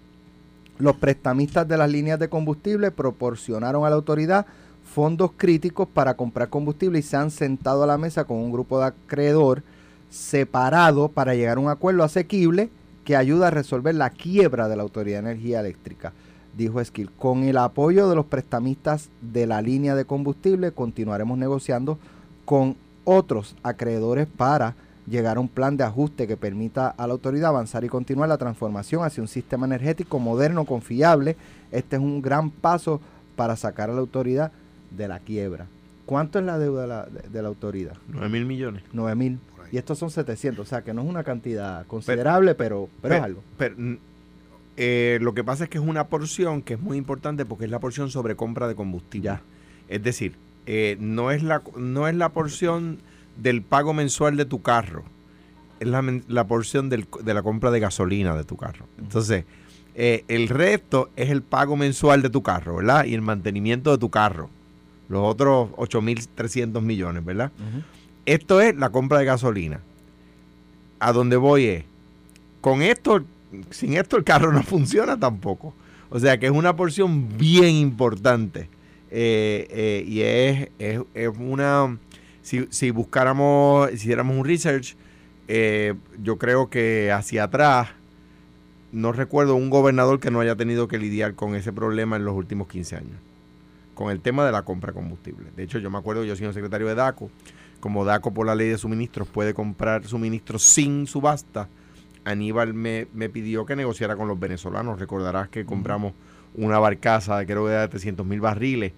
Los 0.77 0.95
prestamistas 0.97 1.67
de 1.67 1.77
las 1.77 1.89
líneas 1.89 2.19
de 2.19 2.29
combustible 2.29 2.91
proporcionaron 2.91 3.85
a 3.85 3.89
la 3.89 3.95
autoridad 3.95 4.45
fondos 4.83 5.31
críticos 5.35 5.87
para 5.87 6.15
comprar 6.15 6.49
combustible 6.49 6.99
y 6.99 7.01
se 7.01 7.17
han 7.17 7.31
sentado 7.31 7.83
a 7.83 7.87
la 7.87 7.97
mesa 7.97 8.23
con 8.25 8.37
un 8.37 8.51
grupo 8.51 8.79
de 8.79 8.85
acreedor 8.85 9.63
separado 10.09 11.09
para 11.09 11.35
llegar 11.35 11.57
a 11.57 11.61
un 11.61 11.69
acuerdo 11.69 12.03
asequible 12.03 12.69
que 13.03 13.15
ayuda 13.15 13.47
a 13.47 13.51
resolver 13.51 13.93
la 13.95 14.09
quiebra 14.09 14.67
de 14.67 14.75
la 14.75 14.83
Autoridad 14.83 15.21
de 15.21 15.29
Energía 15.31 15.59
Eléctrica, 15.59 16.13
dijo 16.57 16.81
Esquil. 16.81 17.11
Con 17.11 17.43
el 17.43 17.57
apoyo 17.57 18.09
de 18.09 18.15
los 18.15 18.25
prestamistas 18.25 19.09
de 19.21 19.45
la 19.45 19.61
línea 19.61 19.93
de 19.95 20.05
combustible 20.05 20.71
continuaremos 20.71 21.37
negociando 21.37 21.99
con 22.45 22.75
otros 23.03 23.55
acreedores 23.61 24.27
para 24.27 24.75
llegar 25.07 25.37
a 25.37 25.39
un 25.39 25.47
plan 25.49 25.77
de 25.77 25.83
ajuste 25.83 26.25
que 26.25 26.35
permita 26.37 26.87
a 26.87 27.05
la 27.05 27.13
autoridad 27.13 27.49
avanzar 27.49 27.83
y 27.83 27.89
continuar 27.89 28.27
la 28.27 28.39
transformación 28.39 29.03
hacia 29.03 29.21
un 29.21 29.27
sistema 29.27 29.67
energético 29.67 30.17
moderno, 30.17 30.65
confiable. 30.65 31.35
Este 31.71 31.97
es 31.97 32.01
un 32.01 32.23
gran 32.23 32.49
paso 32.49 32.99
para 33.35 33.55
sacar 33.55 33.91
a 33.91 33.93
la 33.93 33.99
autoridad 33.99 34.51
de 34.89 35.07
la 35.07 35.19
quiebra. 35.19 35.67
¿Cuánto 36.07 36.39
es 36.39 36.45
la 36.45 36.57
deuda 36.57 36.81
de 36.83 36.87
la, 36.87 37.05
de- 37.05 37.29
de 37.29 37.41
la 37.43 37.47
autoridad? 37.49 37.93
9 38.07 38.29
mil 38.29 38.45
millones. 38.45 38.81
9 38.93 39.15
mil. 39.15 39.39
Y 39.71 39.77
estos 39.77 39.97
son 39.99 40.09
700, 40.11 40.65
o 40.65 40.69
sea 40.69 40.83
que 40.83 40.93
no 40.93 41.01
es 41.03 41.07
una 41.09 41.23
cantidad 41.23 41.85
considerable, 41.87 42.55
pero, 42.55 42.89
pero, 43.01 43.15
es 43.15 43.21
algo. 43.21 43.43
Pero, 43.57 43.75
eh, 44.77 45.19
lo 45.21 45.33
que 45.33 45.43
pasa 45.43 45.63
es 45.65 45.69
que 45.69 45.77
es 45.77 45.83
una 45.83 46.07
porción 46.07 46.61
que 46.61 46.73
es 46.73 46.79
muy 46.81 46.97
importante 46.97 47.45
porque 47.45 47.65
es 47.65 47.71
la 47.71 47.79
porción 47.79 48.09
sobre 48.09 48.35
compra 48.35 48.67
de 48.67 48.75
combustible. 48.75 49.25
Ya. 49.25 49.41
Es 49.87 50.03
decir, 50.03 50.35
eh, 50.65 50.97
no, 50.99 51.31
es 51.31 51.43
la, 51.43 51.61
no 51.77 52.07
es 52.07 52.15
la 52.15 52.29
porción 52.29 52.99
del 53.41 53.61
pago 53.61 53.93
mensual 53.93 54.35
de 54.37 54.45
tu 54.45 54.61
carro, 54.61 55.03
es 55.79 55.87
la, 55.87 56.03
la 56.27 56.47
porción 56.47 56.89
del- 56.89 57.07
de 57.23 57.33
la 57.33 57.41
compra 57.43 57.71
de 57.71 57.79
gasolina 57.79 58.35
de 58.35 58.43
tu 58.43 58.57
carro. 58.57 58.85
Entonces, 58.97 59.45
eh, 59.93 60.25
el 60.27 60.49
resto 60.49 61.09
es 61.15 61.29
el 61.29 61.41
pago 61.41 61.77
mensual 61.77 62.21
de 62.21 62.29
tu 62.29 62.41
carro, 62.43 62.77
¿verdad? 62.77 63.05
Y 63.05 63.13
el 63.13 63.21
mantenimiento 63.21 63.91
de 63.91 63.97
tu 63.97 64.09
carro. 64.09 64.49
Los 65.07 65.21
otros 65.23 65.69
8.300 65.77 66.81
millones, 66.81 67.23
¿verdad? 67.23 67.51
Esto 68.25 68.61
es 68.61 68.75
la 68.75 68.89
compra 68.89 69.19
de 69.19 69.25
gasolina. 69.25 69.81
A 70.99 71.11
donde 71.13 71.35
voy 71.35 71.65
es, 71.65 71.83
con 72.61 72.81
esto, 72.81 73.23
sin 73.69 73.95
esto 73.95 74.17
el 74.17 74.23
carro 74.23 74.51
no 74.51 74.63
funciona 74.63 75.19
tampoco. 75.19 75.73
O 76.09 76.19
sea 76.19 76.39
que 76.39 76.47
es 76.47 76.51
una 76.51 76.75
porción 76.75 77.37
bien 77.37 77.75
importante. 77.75 78.69
Eh, 79.11 79.67
eh, 79.69 80.03
y 80.07 80.21
es, 80.21 81.01
una, 81.39 81.97
si, 82.41 82.91
buscáramos, 82.91 83.89
si 83.89 83.95
hiciéramos 83.95 84.37
un 84.37 84.45
research, 84.45 84.95
eh, 85.47 85.93
yo 86.21 86.37
creo 86.37 86.69
que 86.69 87.11
hacia 87.11 87.45
atrás, 87.45 87.89
no 88.91 89.11
recuerdo 89.11 89.55
un 89.55 89.69
gobernador 89.69 90.19
que 90.19 90.31
no 90.31 90.39
haya 90.39 90.55
tenido 90.55 90.87
que 90.87 90.97
lidiar 90.97 91.35
con 91.35 91.55
ese 91.55 91.73
problema 91.73 92.15
en 92.15 92.25
los 92.25 92.35
últimos 92.35 92.67
15 92.67 92.95
años. 92.95 93.17
Con 93.93 94.11
el 94.11 94.19
tema 94.19 94.45
de 94.45 94.51
la 94.51 94.63
compra 94.63 94.91
de 94.91 94.95
combustible. 94.95 95.47
De 95.55 95.63
hecho, 95.63 95.79
yo 95.79 95.89
me 95.89 95.97
acuerdo, 95.97 96.23
yo 96.23 96.35
soy 96.35 96.51
secretario 96.53 96.87
de 96.87 96.95
DACO, 96.95 97.29
como 97.85 98.03
DACO 98.03 98.33
por 98.33 98.47
la 98.47 98.55
ley 98.55 98.67
de 98.69 98.79
suministros 98.79 99.27
puede 99.27 99.53
comprar 99.53 100.07
suministros 100.07 100.63
sin 100.63 101.05
subasta, 101.05 101.69
Aníbal 102.23 102.73
me, 102.73 103.05
me 103.13 103.29
pidió 103.29 103.63
que 103.67 103.75
negociara 103.75 104.15
con 104.15 104.27
los 104.27 104.39
venezolanos. 104.39 104.99
Recordarás 104.99 105.49
que 105.49 105.67
compramos 105.67 106.13
una 106.55 106.79
barcaza 106.79 107.37
de 107.37 107.45
creo 107.45 107.65
que 107.67 107.73
de 107.73 107.87
300 107.87 108.25
mil 108.25 108.41
barriles 108.41 108.91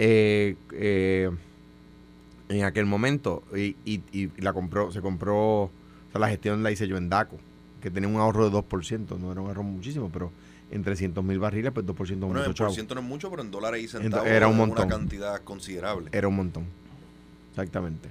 eh, 0.00 0.56
eh, 0.72 1.30
en 2.48 2.64
aquel 2.64 2.84
momento 2.86 3.44
y, 3.54 3.76
y- 3.84 4.02
y 4.12 4.28
la 4.38 4.52
compró, 4.52 4.90
se 4.90 5.00
compró, 5.00 5.36
o 5.36 5.70
Esta 6.08 6.18
la 6.18 6.28
gestión 6.28 6.64
la 6.64 6.72
hice 6.72 6.88
yo 6.88 6.96
en 6.96 7.08
DACO, 7.08 7.36
que 7.80 7.92
tenía 7.92 8.08
un 8.08 8.16
ahorro 8.16 8.50
de 8.50 8.56
2%, 8.56 9.18
no 9.20 9.30
era 9.30 9.40
un 9.40 9.46
ahorro 9.46 9.62
muchísimo, 9.62 10.10
pero 10.12 10.32
en 10.72 10.82
300 10.82 11.22
mil 11.22 11.38
barriles, 11.38 11.70
pues 11.70 11.86
2% 11.86 11.94
es 12.02 12.18
Bueno, 12.18 12.34
mucho 12.48 12.64
en 12.64 12.66
por 12.66 12.74
ciento 12.74 12.96
no 12.96 13.02
es 13.02 13.06
mucho, 13.06 13.30
pero 13.30 13.42
en 13.42 13.52
dólares 13.52 13.84
y 13.84 13.86
centavos 13.86 14.26
era 14.26 14.48
un 14.48 14.56
montón. 14.56 14.86
una 14.88 14.96
cantidad 14.96 15.40
considerable. 15.44 16.08
Era 16.10 16.26
un 16.26 16.34
montón. 16.34 16.64
Exactamente. 17.56 18.10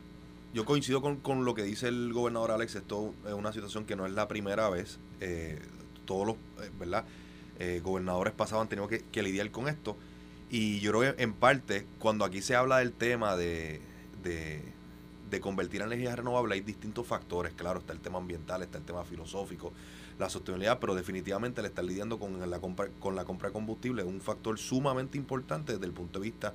Yo 0.55 0.65
coincido 0.65 1.03
con, 1.03 1.17
con 1.17 1.45
lo 1.45 1.53
que 1.53 1.61
dice 1.61 1.87
el 1.87 2.11
gobernador 2.13 2.49
Alex. 2.49 2.75
Esto 2.75 3.13
es 3.27 3.33
una 3.33 3.53
situación 3.53 3.85
que 3.85 3.95
no 3.95 4.07
es 4.07 4.11
la 4.11 4.27
primera 4.27 4.69
vez. 4.69 4.97
Eh, 5.21 5.59
todos 6.05 6.25
los 6.25 6.35
eh, 6.65 6.71
¿verdad? 6.79 7.05
Eh, 7.59 7.79
gobernadores 7.83 8.33
pasados 8.33 8.63
han 8.63 8.69
tenido 8.69 8.87
que, 8.87 9.03
que 9.03 9.21
lidiar 9.21 9.51
con 9.51 9.67
esto. 9.67 9.95
Y 10.49 10.79
yo 10.79 10.91
creo 10.93 11.15
que 11.15 11.21
en 11.21 11.33
parte, 11.33 11.85
cuando 11.99 12.25
aquí 12.25 12.41
se 12.41 12.55
habla 12.55 12.79
del 12.79 12.91
tema 12.91 13.35
de, 13.35 13.81
de, 14.23 14.63
de 15.29 15.39
convertir 15.41 15.81
en 15.81 15.87
energía 15.87 16.15
renovable, 16.15 16.55
hay 16.55 16.61
distintos 16.61 17.05
factores. 17.05 17.53
Claro, 17.53 17.79
está 17.79 17.93
el 17.93 17.99
tema 17.99 18.17
ambiental, 18.17 18.63
está 18.63 18.79
el 18.79 18.83
tema 18.83 19.03
filosófico, 19.03 19.73
la 20.17 20.27
sostenibilidad, 20.27 20.79
pero 20.79 20.95
definitivamente 20.95 21.61
el 21.61 21.67
estar 21.67 21.85
lidiando 21.85 22.17
con 22.17 22.49
la 22.49 22.59
compra, 22.59 22.87
con 22.99 23.15
la 23.15 23.25
compra 23.25 23.49
de 23.49 23.53
combustible 23.53 24.01
es 24.01 24.07
un 24.07 24.21
factor 24.21 24.57
sumamente 24.57 25.19
importante 25.19 25.73
desde 25.73 25.85
el 25.85 25.91
punto 25.91 26.19
de 26.19 26.23
vista 26.23 26.53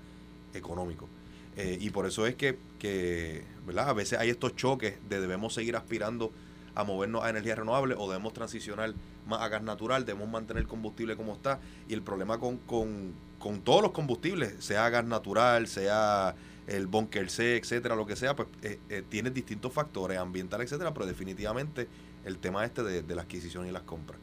económico. 0.55 1.09
Eh, 1.57 1.79
y 1.81 1.91
por 1.91 2.07
eso 2.07 2.27
es 2.27 2.35
que, 2.37 2.59
que, 2.79 3.45
¿verdad? 3.67 3.89
A 3.89 3.93
veces 3.93 4.19
hay 4.19 4.31
estos 4.31 4.57
choques 4.57 4.95
de 5.09 5.21
debemos 5.21 5.55
seguir 5.55 5.77
aspirando 5.77 6.33
a 6.75 6.85
movernos 6.85 7.25
a 7.25 7.31
energía 7.31 7.57
renovable 7.57 7.95
o 7.99 8.09
debemos 8.09 8.33
transicionar 8.33 8.95
más 9.27 9.41
a 9.41 9.49
gas 9.49 9.63
natural, 9.63 10.05
debemos 10.05 10.29
mantener 10.29 10.63
el 10.63 10.69
combustible 10.69 11.17
como 11.17 11.35
está. 11.35 11.59
Y 11.89 11.95
el 11.95 12.03
problema 12.03 12.39
con, 12.39 12.59
con, 12.59 13.13
con 13.39 13.61
todos 13.61 13.83
los 13.83 13.93
combustibles, 13.93 14.55
sea 14.59 14.89
gas 14.91 15.05
natural, 15.05 15.67
sea 15.67 16.35
el 16.67 16.87
bunker 16.87 17.31
C, 17.31 17.57
etcétera, 17.57 17.97
lo 17.97 18.07
que 18.07 18.17
sea, 18.17 18.37
pues 18.37 18.49
eh, 18.63 18.79
eh, 18.89 19.03
tiene 19.09 19.31
distintos 19.31 19.73
factores 19.73 20.19
ambientales, 20.19 20.67
etcétera, 20.67 20.95
pero 20.95 21.07
definitivamente 21.07 21.89
el 22.25 22.39
tema 22.39 22.65
este 22.65 22.83
de, 22.83 23.03
de 23.03 23.15
la 23.15 23.23
adquisición 23.23 23.67
y 23.67 23.73
las 23.73 23.83
compras. 23.83 24.19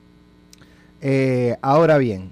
Eh, 1.01 1.57
ahora 1.61 1.97
bien, 1.99 2.31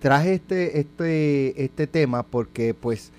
traje 0.00 0.34
este, 0.34 0.80
este, 0.80 1.64
este 1.64 1.86
tema 1.86 2.24
porque 2.24 2.74
pues 2.74 3.12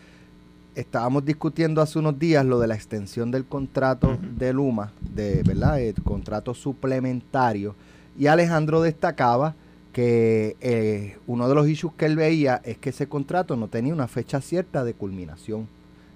estábamos 0.75 1.25
discutiendo 1.25 1.81
hace 1.81 1.99
unos 1.99 2.17
días 2.17 2.45
lo 2.45 2.59
de 2.59 2.67
la 2.67 2.75
extensión 2.75 3.31
del 3.31 3.45
contrato 3.45 4.17
de 4.21 4.53
Luma, 4.53 4.91
de 5.01 5.43
verdad, 5.43 5.79
el 5.79 5.95
contrato 6.03 6.53
suplementario, 6.53 7.75
y 8.17 8.27
Alejandro 8.27 8.81
destacaba 8.81 9.55
que 9.91 10.57
eh, 10.59 11.17
uno 11.27 11.47
de 11.47 11.55
los 11.55 11.67
issues 11.67 11.93
que 11.95 12.05
él 12.05 12.15
veía 12.15 12.61
es 12.63 12.77
que 12.77 12.89
ese 12.89 13.07
contrato 13.07 13.55
no 13.55 13.67
tenía 13.67 13.93
una 13.93 14.07
fecha 14.07 14.41
cierta 14.41 14.83
de 14.83 14.95
culminación. 14.95 15.67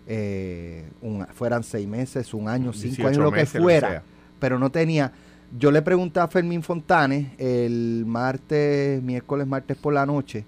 Eh, 0.08 0.86
fueran 1.34 1.64
seis 1.64 1.88
meses, 1.88 2.34
un 2.34 2.48
año, 2.48 2.74
cinco 2.74 2.96
18 2.96 3.08
años, 3.08 3.18
lo 3.24 3.32
que 3.32 3.42
meses, 3.42 3.62
fuera. 3.62 4.04
pero 4.40 4.58
no 4.58 4.72
tenía. 4.72 5.12
Yo 5.58 5.72
le 5.72 5.82
pregunté 5.82 6.20
a 6.20 6.28
Fermín 6.28 6.64
Fontanes 6.64 7.28
el 7.38 8.04
martes, 8.06 9.02
miércoles, 9.04 9.46
martes 9.48 9.78
por 9.78 9.94
la 9.94 10.06
noche, 10.06 10.46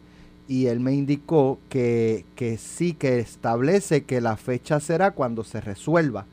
y 0.49 0.65
él 0.65 0.81
me 0.81 0.93
indicó 0.93 1.59
que, 1.69 2.25
que 2.35 2.57
sí, 2.57 2.93
que 2.93 3.19
establece 3.19 4.03
que 4.03 4.19
la 4.19 4.35
fecha 4.35 4.81
será 4.81 5.11
cuando 5.11 5.45
se 5.45 5.61
resuelva, 5.61 6.25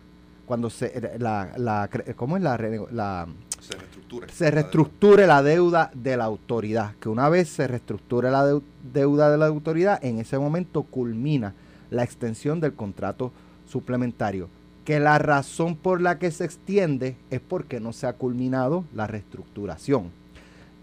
cuando 0.46 0.70
se 0.70 1.16
la, 1.20 1.52
la 1.56 1.88
¿cómo 2.16 2.36
es 2.36 2.42
la, 2.42 2.56
la 2.90 3.26
Se 3.60 3.76
reestructura. 3.76 4.26
se 4.32 4.50
reestructure 4.50 5.26
la 5.26 5.42
deuda 5.42 5.90
de 5.94 6.16
la 6.16 6.24
autoridad, 6.24 6.94
que 6.98 7.08
una 7.10 7.28
vez 7.28 7.48
se 7.50 7.68
reestructure 7.68 8.30
la 8.30 8.44
deu- 8.50 8.62
deuda 8.92 9.30
de 9.30 9.36
la 9.38 9.46
autoridad, 9.46 10.02
en 10.02 10.18
ese 10.18 10.38
momento 10.38 10.82
culmina 10.82 11.54
la 11.90 12.02
extensión 12.02 12.58
del 12.60 12.72
contrato 12.72 13.32
suplementario. 13.68 14.48
Que 14.86 14.98
la 15.00 15.18
razón 15.18 15.74
por 15.76 16.00
la 16.00 16.18
que 16.18 16.30
se 16.30 16.44
extiende 16.44 17.16
es 17.30 17.40
porque 17.40 17.80
no 17.80 17.92
se 17.92 18.06
ha 18.06 18.12
culminado 18.14 18.84
la 18.94 19.06
reestructuración. 19.08 20.10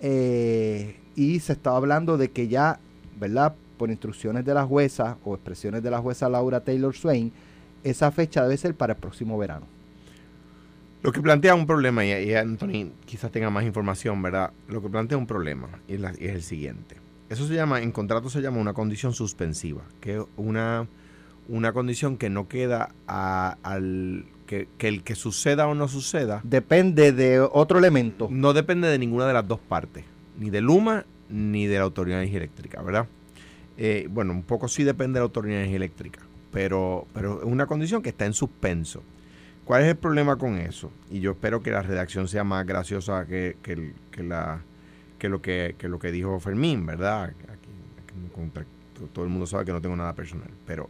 Eh, 0.01 0.99
y 1.15 1.39
se 1.39 1.53
estaba 1.53 1.77
hablando 1.77 2.17
de 2.17 2.29
que 2.29 2.49
ya, 2.49 2.79
¿verdad? 3.23 3.55
Por 3.77 3.89
instrucciones 3.89 4.43
de 4.43 4.53
la 4.53 4.65
jueza 4.65 5.17
o 5.23 5.33
expresiones 5.33 5.81
de 5.81 5.89
la 5.89 5.99
jueza 5.99 6.27
Laura 6.27 6.59
Taylor 6.59 6.93
Swain, 6.93 7.31
esa 7.83 8.11
fecha 8.11 8.43
debe 8.43 8.57
ser 8.57 8.75
para 8.75 8.93
el 8.93 8.99
próximo 8.99 9.37
verano. 9.37 9.65
Lo 11.01 11.11
que 11.11 11.21
plantea 11.21 11.55
un 11.55 11.65
problema, 11.65 12.05
y, 12.05 12.11
y 12.11 12.33
Anthony 12.35 12.91
quizás 13.05 13.31
tenga 13.31 13.49
más 13.49 13.63
información, 13.65 14.21
¿verdad? 14.21 14.51
Lo 14.67 14.81
que 14.81 14.89
plantea 14.89 15.17
un 15.17 15.27
problema 15.27 15.67
y 15.87 15.93
es, 15.95 15.99
la- 16.01 16.13
y 16.19 16.25
es 16.25 16.35
el 16.35 16.43
siguiente. 16.43 16.97
Eso 17.29 17.47
se 17.47 17.55
llama, 17.55 17.81
en 17.81 17.91
contrato 17.91 18.29
se 18.29 18.41
llama 18.41 18.57
una 18.59 18.73
condición 18.73 19.13
suspensiva, 19.13 19.81
que 20.01 20.15
es 20.17 20.21
una, 20.37 20.87
una 21.49 21.71
condición 21.73 22.17
que 22.17 22.29
no 22.29 22.47
queda 22.47 22.91
a- 23.07 23.57
al 23.63 24.25
que, 24.47 24.67
que 24.77 24.87
el 24.89 25.03
que 25.03 25.15
suceda 25.15 25.67
o 25.67 25.73
no 25.75 25.87
suceda 25.87 26.41
Depende 26.43 27.11
de 27.13 27.39
otro 27.39 27.79
elemento. 27.79 28.27
no 28.29 28.51
depende 28.53 28.87
de 28.89 28.97
ninguna 28.99 29.25
de 29.25 29.33
las 29.33 29.47
dos 29.47 29.59
partes, 29.59 30.03
ni 30.37 30.49
de 30.49 30.61
Luma 30.61 31.05
ni 31.33 31.65
de 31.65 31.77
la 31.79 31.83
Autoridad 31.83 32.17
de 32.17 32.23
Energía 32.23 32.37
Eléctrica, 32.39 32.81
¿verdad? 32.81 33.07
Eh, 33.77 34.07
bueno, 34.09 34.33
un 34.33 34.43
poco 34.43 34.67
sí 34.67 34.83
depende 34.83 35.13
de 35.17 35.21
la 35.21 35.25
Autoridad 35.25 35.55
de 35.55 35.61
Energía 35.61 35.77
Eléctrica, 35.77 36.19
pero, 36.51 37.07
pero 37.13 37.39
es 37.39 37.45
una 37.45 37.65
condición 37.65 38.03
que 38.03 38.09
está 38.09 38.25
en 38.25 38.33
suspenso. 38.33 39.01
¿Cuál 39.65 39.83
es 39.83 39.89
el 39.89 39.95
problema 39.95 40.37
con 40.37 40.57
eso? 40.57 40.91
Y 41.09 41.21
yo 41.21 41.31
espero 41.31 41.63
que 41.63 41.71
la 41.71 41.81
redacción 41.81 42.27
sea 42.27 42.43
más 42.43 42.65
graciosa 42.67 43.25
que, 43.25 43.57
que 43.63 44.23
la, 44.23 44.61
que, 45.17 45.27
lo 45.29 45.41
que, 45.41 45.75
que 45.77 45.87
lo 45.89 45.99
que 45.99 46.11
dijo 46.11 46.39
Fermín, 46.39 46.85
¿verdad? 46.85 47.23
Aquí- 47.23 47.39
todo 49.13 49.25
el 49.25 49.31
mundo 49.31 49.47
sabe 49.47 49.65
que 49.65 49.71
no 49.71 49.81
tengo 49.81 49.95
nada 49.95 50.13
personal, 50.13 50.49
pero 50.67 50.87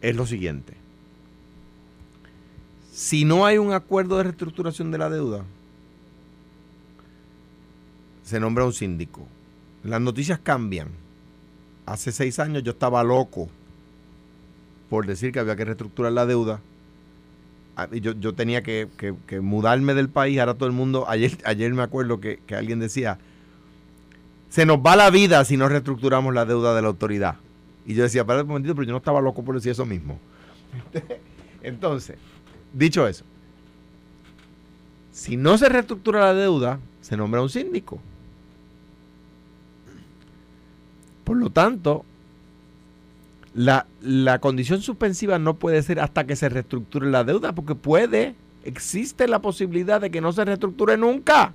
es 0.00 0.14
lo 0.14 0.24
siguiente. 0.26 0.74
Si 2.92 3.24
no 3.24 3.44
hay 3.44 3.58
un 3.58 3.72
acuerdo 3.72 4.16
de 4.18 4.24
reestructuración 4.24 4.90
de 4.90 4.98
la 4.98 5.10
deuda, 5.10 5.44
se 8.26 8.40
nombra 8.40 8.64
un 8.64 8.72
síndico. 8.72 9.24
Las 9.84 10.00
noticias 10.00 10.40
cambian. 10.42 10.88
Hace 11.86 12.10
seis 12.10 12.40
años 12.40 12.64
yo 12.64 12.72
estaba 12.72 13.04
loco 13.04 13.48
por 14.90 15.06
decir 15.06 15.30
que 15.30 15.38
había 15.38 15.54
que 15.54 15.64
reestructurar 15.64 16.10
la 16.10 16.26
deuda. 16.26 16.60
Ah, 17.76 17.86
Yo, 17.92 18.12
yo 18.12 18.34
tenía 18.34 18.64
que, 18.64 18.88
mudarme 19.40 19.94
del 19.94 20.08
país. 20.08 20.40
Ahora 20.40 20.54
todo 20.54 20.66
el 20.66 20.74
mundo, 20.74 21.08
ayer, 21.08 21.38
ayer 21.44 21.72
me 21.72 21.84
acuerdo 21.84 22.18
que, 22.20 22.40
que 22.44 22.56
alguien 22.56 22.80
decía, 22.80 23.18
se 24.48 24.66
nos 24.66 24.78
va 24.78 24.96
la 24.96 25.10
vida 25.10 25.44
si 25.44 25.56
no 25.56 25.68
reestructuramos 25.68 26.34
la 26.34 26.44
deuda 26.44 26.74
de 26.74 26.82
la 26.82 26.88
autoridad. 26.88 27.36
Y 27.86 27.94
yo 27.94 28.02
decía, 28.02 28.24
para 28.24 28.42
un 28.42 28.48
momentito, 28.48 28.74
pero 28.74 28.88
yo 28.88 28.92
no 28.92 28.98
estaba 28.98 29.20
loco 29.20 29.44
por 29.44 29.54
decir 29.54 29.70
eso 29.70 29.86
mismo. 29.86 30.18
Entonces, 31.62 32.16
dicho 32.72 33.06
eso, 33.06 33.24
si 35.12 35.36
no 35.36 35.56
se 35.58 35.68
reestructura 35.68 36.20
la 36.20 36.34
deuda, 36.34 36.80
se 37.00 37.16
nombra 37.16 37.40
un 37.40 37.48
síndico. 37.48 38.00
Por 41.26 41.38
lo 41.38 41.50
tanto, 41.50 42.04
la, 43.52 43.88
la 44.00 44.38
condición 44.38 44.80
suspensiva 44.80 45.40
no 45.40 45.54
puede 45.54 45.82
ser 45.82 45.98
hasta 45.98 46.24
que 46.24 46.36
se 46.36 46.48
reestructure 46.48 47.10
la 47.10 47.24
deuda, 47.24 47.52
porque 47.52 47.74
puede, 47.74 48.36
existe 48.62 49.26
la 49.26 49.40
posibilidad 49.40 50.00
de 50.00 50.12
que 50.12 50.20
no 50.20 50.32
se 50.32 50.44
reestructure 50.44 50.96
nunca. 50.96 51.52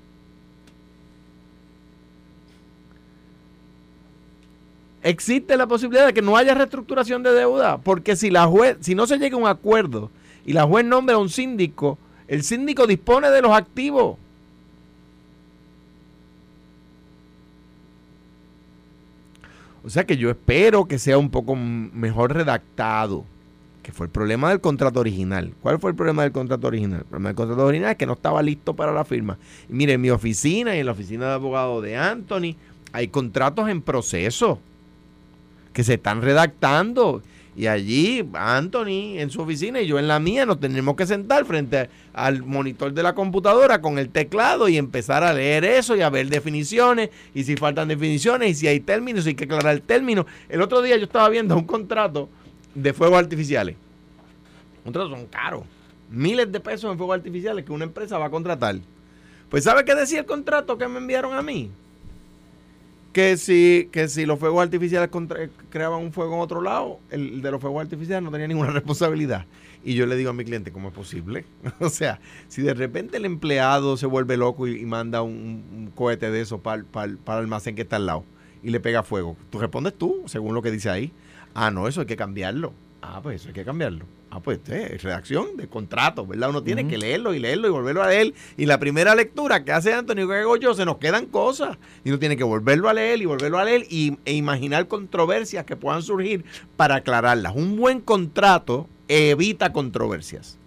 Existe 5.04 5.56
la 5.56 5.68
posibilidad 5.68 6.06
de 6.06 6.13
que 6.13 6.22
no 6.22 6.36
haya 6.36 6.54
reestructuración 6.54 7.24
de 7.24 7.32
deuda, 7.32 7.78
porque 7.78 8.18
si 8.18 8.30
la 8.30 8.48
juez, 8.48 8.75
si 8.82 8.94
no 8.94 9.08
se 9.08 9.20
llega 9.20 9.38
a 9.38 9.40
un 9.40 9.48
acuerdo 9.48 10.12
y 10.46 10.51
la 10.51 10.66
juez 10.66 10.84
nombra 10.84 11.16
a 11.16 11.20
un 11.20 11.30
síndico, 11.30 11.98
el 12.28 12.44
síndico 12.44 12.88
dispone 12.88 13.32
de 13.32 13.42
los 13.42 13.54
activos. 13.54 14.18
O 19.84 19.90
sea 19.90 20.06
que 20.06 20.18
yo 20.18 20.30
espero 20.30 20.86
que 20.86 21.00
sea 21.00 21.18
un 21.18 21.30
poco 21.30 21.56
mejor 21.56 22.34
redactado, 22.34 23.26
que 23.82 23.92
fue 23.92 24.06
el 24.06 24.12
problema 24.12 24.50
del 24.50 24.62
contrato 24.62 25.00
original. 25.00 25.54
¿Cuál 25.62 25.80
fue 25.80 25.92
el 25.92 25.96
problema 25.96 26.24
del 26.24 26.32
contrato 26.32 26.68
original? 26.68 27.00
El 27.00 27.06
problema 27.06 27.30
del 27.30 27.36
contrato 27.36 27.66
original 27.66 27.92
es 27.92 27.98
que 27.98 28.06
no 28.06 28.14
estaba 28.14 28.42
listo 28.44 28.76
para 28.76 28.92
la 28.92 29.04
firma. 29.04 29.38
Y 29.70 29.74
mire, 29.74 29.94
en 29.94 30.02
mi 30.02 30.12
oficina 30.12 30.76
y 30.76 30.80
en 30.80 30.86
la 30.86 30.92
oficina 30.92 31.28
de 31.28 31.34
abogado 31.34 31.82
de 31.82 31.98
Anthony 31.98 32.56
hay 32.94 33.08
contratos 33.08 33.70
en 33.70 33.82
proceso 33.82 34.60
que 35.74 35.84
se 35.84 35.96
están 35.96 36.22
redactando. 36.22 37.24
Y 37.55 37.67
allí 37.67 38.25
Anthony 38.34 39.20
en 39.20 39.29
su 39.29 39.41
oficina 39.41 39.81
y 39.81 39.88
yo 39.88 40.00
en 40.00 40.08
la 40.08 40.20
mía 40.20 40.46
nos 40.46 40.60
tenemos 40.60 40.96
que 40.96 41.05
sentar 41.05 41.43
frente 41.46 41.89
al 42.13 42.43
monitor 42.43 42.93
de 42.93 43.03
la 43.03 43.13
computadora 43.13 43.81
con 43.81 43.98
el 43.98 44.10
teclado 44.10 44.70
y 44.70 44.77
empezar 44.77 45.24
a 45.24 45.34
leer 45.34 45.65
eso 45.65 45.96
y 45.98 46.01
a 46.01 46.10
ver 46.10 46.29
definiciones 46.29 47.10
y 47.34 47.43
si 47.43 47.58
faltan 47.58 47.89
definiciones 47.89 48.51
y 48.51 48.55
si 48.55 48.67
hay 48.67 48.79
términos, 48.79 49.25
si 49.25 49.31
hay 49.31 49.36
que 49.36 49.43
aclarar 49.43 49.74
el 49.74 49.81
término. 49.81 50.25
El 50.48 50.62
otro 50.62 50.81
día 50.81 50.96
yo 50.96 51.03
estaba 51.03 51.27
viendo 51.27 51.55
un 51.58 51.65
contrato 51.65 52.29
de 52.74 52.93
fuegos 52.93 53.20
artificiales. 53.20 53.75
Contratos 54.84 55.12
son 55.12 55.25
caros. 55.25 55.63
Miles 56.10 56.51
de 56.51 56.60
pesos 56.60 56.89
en 56.89 56.98
fuegos 56.98 57.17
artificiales 57.17 57.65
que 57.65 57.72
una 57.74 57.84
empresa 57.84 58.17
va 58.17 58.27
a 58.27 58.29
contratar. 58.29 58.77
Pues 59.50 59.65
¿sabe 59.65 59.84
qué 59.84 59.93
decía 59.93 60.20
el 60.20 60.25
contrato 60.25 60.77
que 60.77 60.88
me 60.88 61.00
enviaron 61.00 61.34
a 61.34 61.41
mí? 61.41 61.70
Que 63.13 63.38
si, 63.38 63.89
que 63.91 64.08
si 64.08 64.25
los 64.25 64.39
fuegos 64.39 64.63
artificiales 64.63 65.10
contra- 65.10 65.50
creaban 65.70 66.01
un 66.01 66.13
fuego 66.13 66.36
en 66.36 66.41
otro 66.41 66.62
lado, 66.62 67.00
el 67.10 67.41
de 67.41 67.51
los 67.51 67.60
fuegos 67.60 67.82
artificiales 67.82 68.24
no 68.24 68.32
tenía 68.32 68.48
ninguna 68.48 68.72
responsabilidad. 68.72 69.46
Y 69.84 69.96
yo 69.96 70.06
le 70.06 70.15
digo 70.15 70.30
a 70.30 70.34
mi 70.34 70.46
cliente, 70.46 70.72
¿cómo 70.72 70.89
es 70.89 70.94
posible? 70.94 71.46
o 71.80 71.89
sea, 71.89 72.20
si 72.48 72.62
de 72.62 72.74
repente 72.74 73.18
el 73.18 73.25
empleado 73.25 73.98
se 73.98 74.06
vuelve 74.06 74.38
loco 74.38 74.68
y, 74.68 74.86
manda 74.86 75.22
un, 75.22 75.91
cohete 75.96 76.32
de 76.32 76.41
eso 76.41 76.60
para 76.60 76.84
el 77.03 77.20
almacén 77.25 77.75
que 77.75 77.82
está 77.82 77.96
al 77.96 78.06
lado 78.06 78.24
y 78.63 78.70
le 78.70 78.80
pega 78.80 79.03
fuego, 79.03 79.36
tú 79.50 79.60
respondes 79.60 79.94
tú, 79.96 80.24
según 80.27 80.53
lo 80.53 80.62
que 80.62 80.72
dice 80.72 80.89
ahí. 80.89 81.12
Ah, 81.53 81.72
no, 81.72 81.88
eso 81.88 82.01
hay 82.01 82.08
que 82.08 82.15
cambiarlo. 82.15 82.74
Ah, 83.01 83.20
pues 83.22 83.41
eso 83.41 83.50
hay 83.50 83.53
que 83.53 83.65
cambiarlo. 83.65 84.06
Ah, 84.34 84.40
pues 84.40 84.60
eh, 84.70 84.98
redacción 85.04 85.58
de 85.58 85.68
contrato, 85.68 86.26
¿verdad? 86.26 86.52
Uno 86.52 86.64
tiene 86.64 86.88
que 86.88 86.98
leerlo 86.98 87.34
y 87.34 87.40
leerlo 87.40 87.68
y 87.68 87.72
volverlo 87.72 88.02
a 88.02 88.08
leer. 88.08 88.34
Y 88.56 88.66
la 88.66 88.80
primera 88.80 89.14
lectura 89.14 89.66
que 89.66 89.74
hace 89.74 89.94
Antonio 89.94 90.56
yo, 90.56 90.74
se 90.74 90.86
nos 90.86 91.00
quedan 91.00 91.26
cosas. 91.26 91.78
Y 92.06 92.10
uno 92.12 92.18
tiene 92.18 92.38
que 92.38 92.46
volverlo 92.46 92.88
a 92.88 92.94
leer 92.94 93.22
y 93.22 93.26
volverlo 93.26 93.60
a 93.60 93.66
leer 93.66 93.86
y, 93.90 94.18
e 94.24 94.32
imaginar 94.32 94.88
controversias 94.88 95.66
que 95.66 95.76
puedan 95.76 96.02
surgir 96.02 96.46
para 96.78 96.96
aclararlas. 96.96 97.54
Un 97.58 97.76
buen 97.76 98.00
contrato 98.00 98.88
evita 99.10 99.74
controversias. 99.74 100.61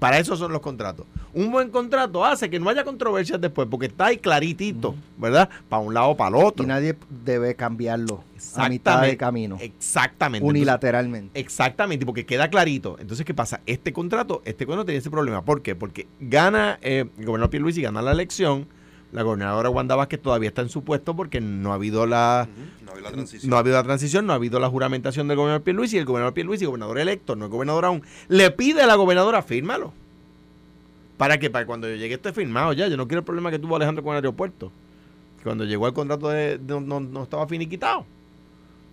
Para 0.00 0.18
eso 0.18 0.34
son 0.34 0.50
los 0.50 0.62
contratos. 0.62 1.06
Un 1.34 1.52
buen 1.52 1.68
contrato 1.68 2.24
hace 2.24 2.48
que 2.48 2.58
no 2.58 2.70
haya 2.70 2.84
controversias 2.84 3.38
después, 3.38 3.68
porque 3.70 3.86
está 3.86 4.06
ahí 4.06 4.16
claritito, 4.16 4.94
¿verdad? 5.18 5.50
Para 5.68 5.82
un 5.82 5.92
lado 5.92 6.08
o 6.08 6.16
para 6.16 6.38
el 6.38 6.44
otro. 6.44 6.64
Y 6.64 6.66
nadie 6.66 6.96
debe 7.24 7.54
cambiarlo 7.54 8.24
a 8.56 8.68
mitad 8.70 9.02
de 9.02 9.18
camino. 9.18 9.58
Exactamente. 9.60 10.48
Unilateralmente. 10.48 11.38
exactamente, 11.38 12.06
porque 12.06 12.24
queda 12.24 12.48
clarito. 12.48 12.96
Entonces, 12.98 13.26
¿qué 13.26 13.34
pasa? 13.34 13.60
Este 13.66 13.92
contrato, 13.92 14.40
este 14.46 14.64
contrato 14.64 14.86
tiene 14.86 15.00
ese 15.00 15.10
problema. 15.10 15.44
¿Por 15.44 15.60
qué? 15.60 15.74
Porque 15.74 16.08
gana 16.18 16.78
eh, 16.80 17.04
el 17.18 17.26
gobernador 17.26 17.50
Pierluisi, 17.50 17.82
gana 17.82 18.00
la 18.00 18.12
elección. 18.12 18.68
La 19.12 19.22
gobernadora 19.22 19.68
Wanda 19.70 19.96
Vázquez 19.96 20.20
todavía 20.22 20.48
está 20.48 20.62
en 20.62 20.68
su 20.68 20.84
puesto 20.84 21.16
porque 21.16 21.40
no 21.40 21.72
ha 21.72 21.74
habido 21.74 22.06
la, 22.06 22.48
No 22.84 22.92
había 22.92 23.02
la 23.02 23.10
transición. 23.12 23.50
no 23.50 23.56
ha 23.56 23.58
habido 23.58 23.76
la 23.76 23.82
transición, 23.82 24.26
no 24.26 24.32
ha 24.32 24.36
habido 24.36 24.60
la 24.60 24.68
juramentación 24.68 25.26
del 25.26 25.36
gobernador 25.36 25.62
Pierluisi 25.62 25.96
y 25.96 25.98
el 25.98 26.04
gobernador 26.04 26.32
Pierluisi, 26.34 26.64
gobernador 26.64 26.98
electo, 26.98 27.34
no 27.34 27.46
es 27.46 27.50
gobernador 27.50 27.84
aún, 27.86 28.02
le 28.28 28.50
pide 28.52 28.82
a 28.82 28.86
la 28.86 28.94
gobernadora 28.94 29.42
fírmalo. 29.42 29.92
¿Para 31.16 31.38
que 31.38 31.50
Para 31.50 31.66
cuando 31.66 31.88
yo 31.88 31.96
llegue 31.96 32.14
esté 32.14 32.32
firmado 32.32 32.72
ya. 32.72 32.88
Yo 32.88 32.96
no 32.96 33.06
quiero 33.06 33.18
el 33.20 33.24
problema 33.24 33.50
que 33.50 33.58
tuvo 33.58 33.76
Alejandro 33.76 34.02
con 34.02 34.12
el 34.12 34.16
aeropuerto. 34.16 34.72
Cuando 35.42 35.64
llegó 35.64 35.86
el 35.86 35.92
contrato 35.92 36.28
de, 36.28 36.56
de- 36.58 36.80
no, 36.80 37.00
no 37.00 37.22
estaba 37.24 37.46
finiquitado. 37.46 38.06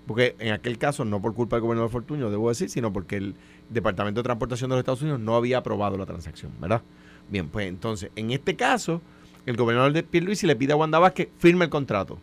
Porque 0.07 0.35
en 0.39 0.51
aquel 0.53 0.77
caso, 0.77 1.05
no 1.05 1.21
por 1.21 1.33
culpa 1.33 1.57
del 1.57 1.63
gobernador 1.63 1.89
Fortuño, 1.91 2.29
debo 2.29 2.49
decir, 2.49 2.69
sino 2.69 2.91
porque 2.91 3.17
el 3.17 3.35
Departamento 3.69 4.19
de 4.19 4.23
Transportación 4.23 4.69
de 4.69 4.75
los 4.77 4.81
Estados 4.81 5.01
Unidos 5.01 5.19
no 5.19 5.35
había 5.35 5.57
aprobado 5.59 5.97
la 5.97 6.05
transacción, 6.05 6.51
¿verdad? 6.59 6.81
Bien, 7.29 7.49
pues 7.49 7.67
entonces, 7.67 8.09
en 8.15 8.31
este 8.31 8.55
caso, 8.55 9.01
el 9.47 9.55
gobernador 9.55 9.93
de 9.93 10.03
Pierluisi 10.03 10.45
le 10.45 10.57
pide 10.57 10.73
a 10.73 10.75
Wanda 10.75 10.99
Vázquez 10.99 11.29
firme 11.39 11.65
el 11.65 11.71
contrato. 11.71 12.19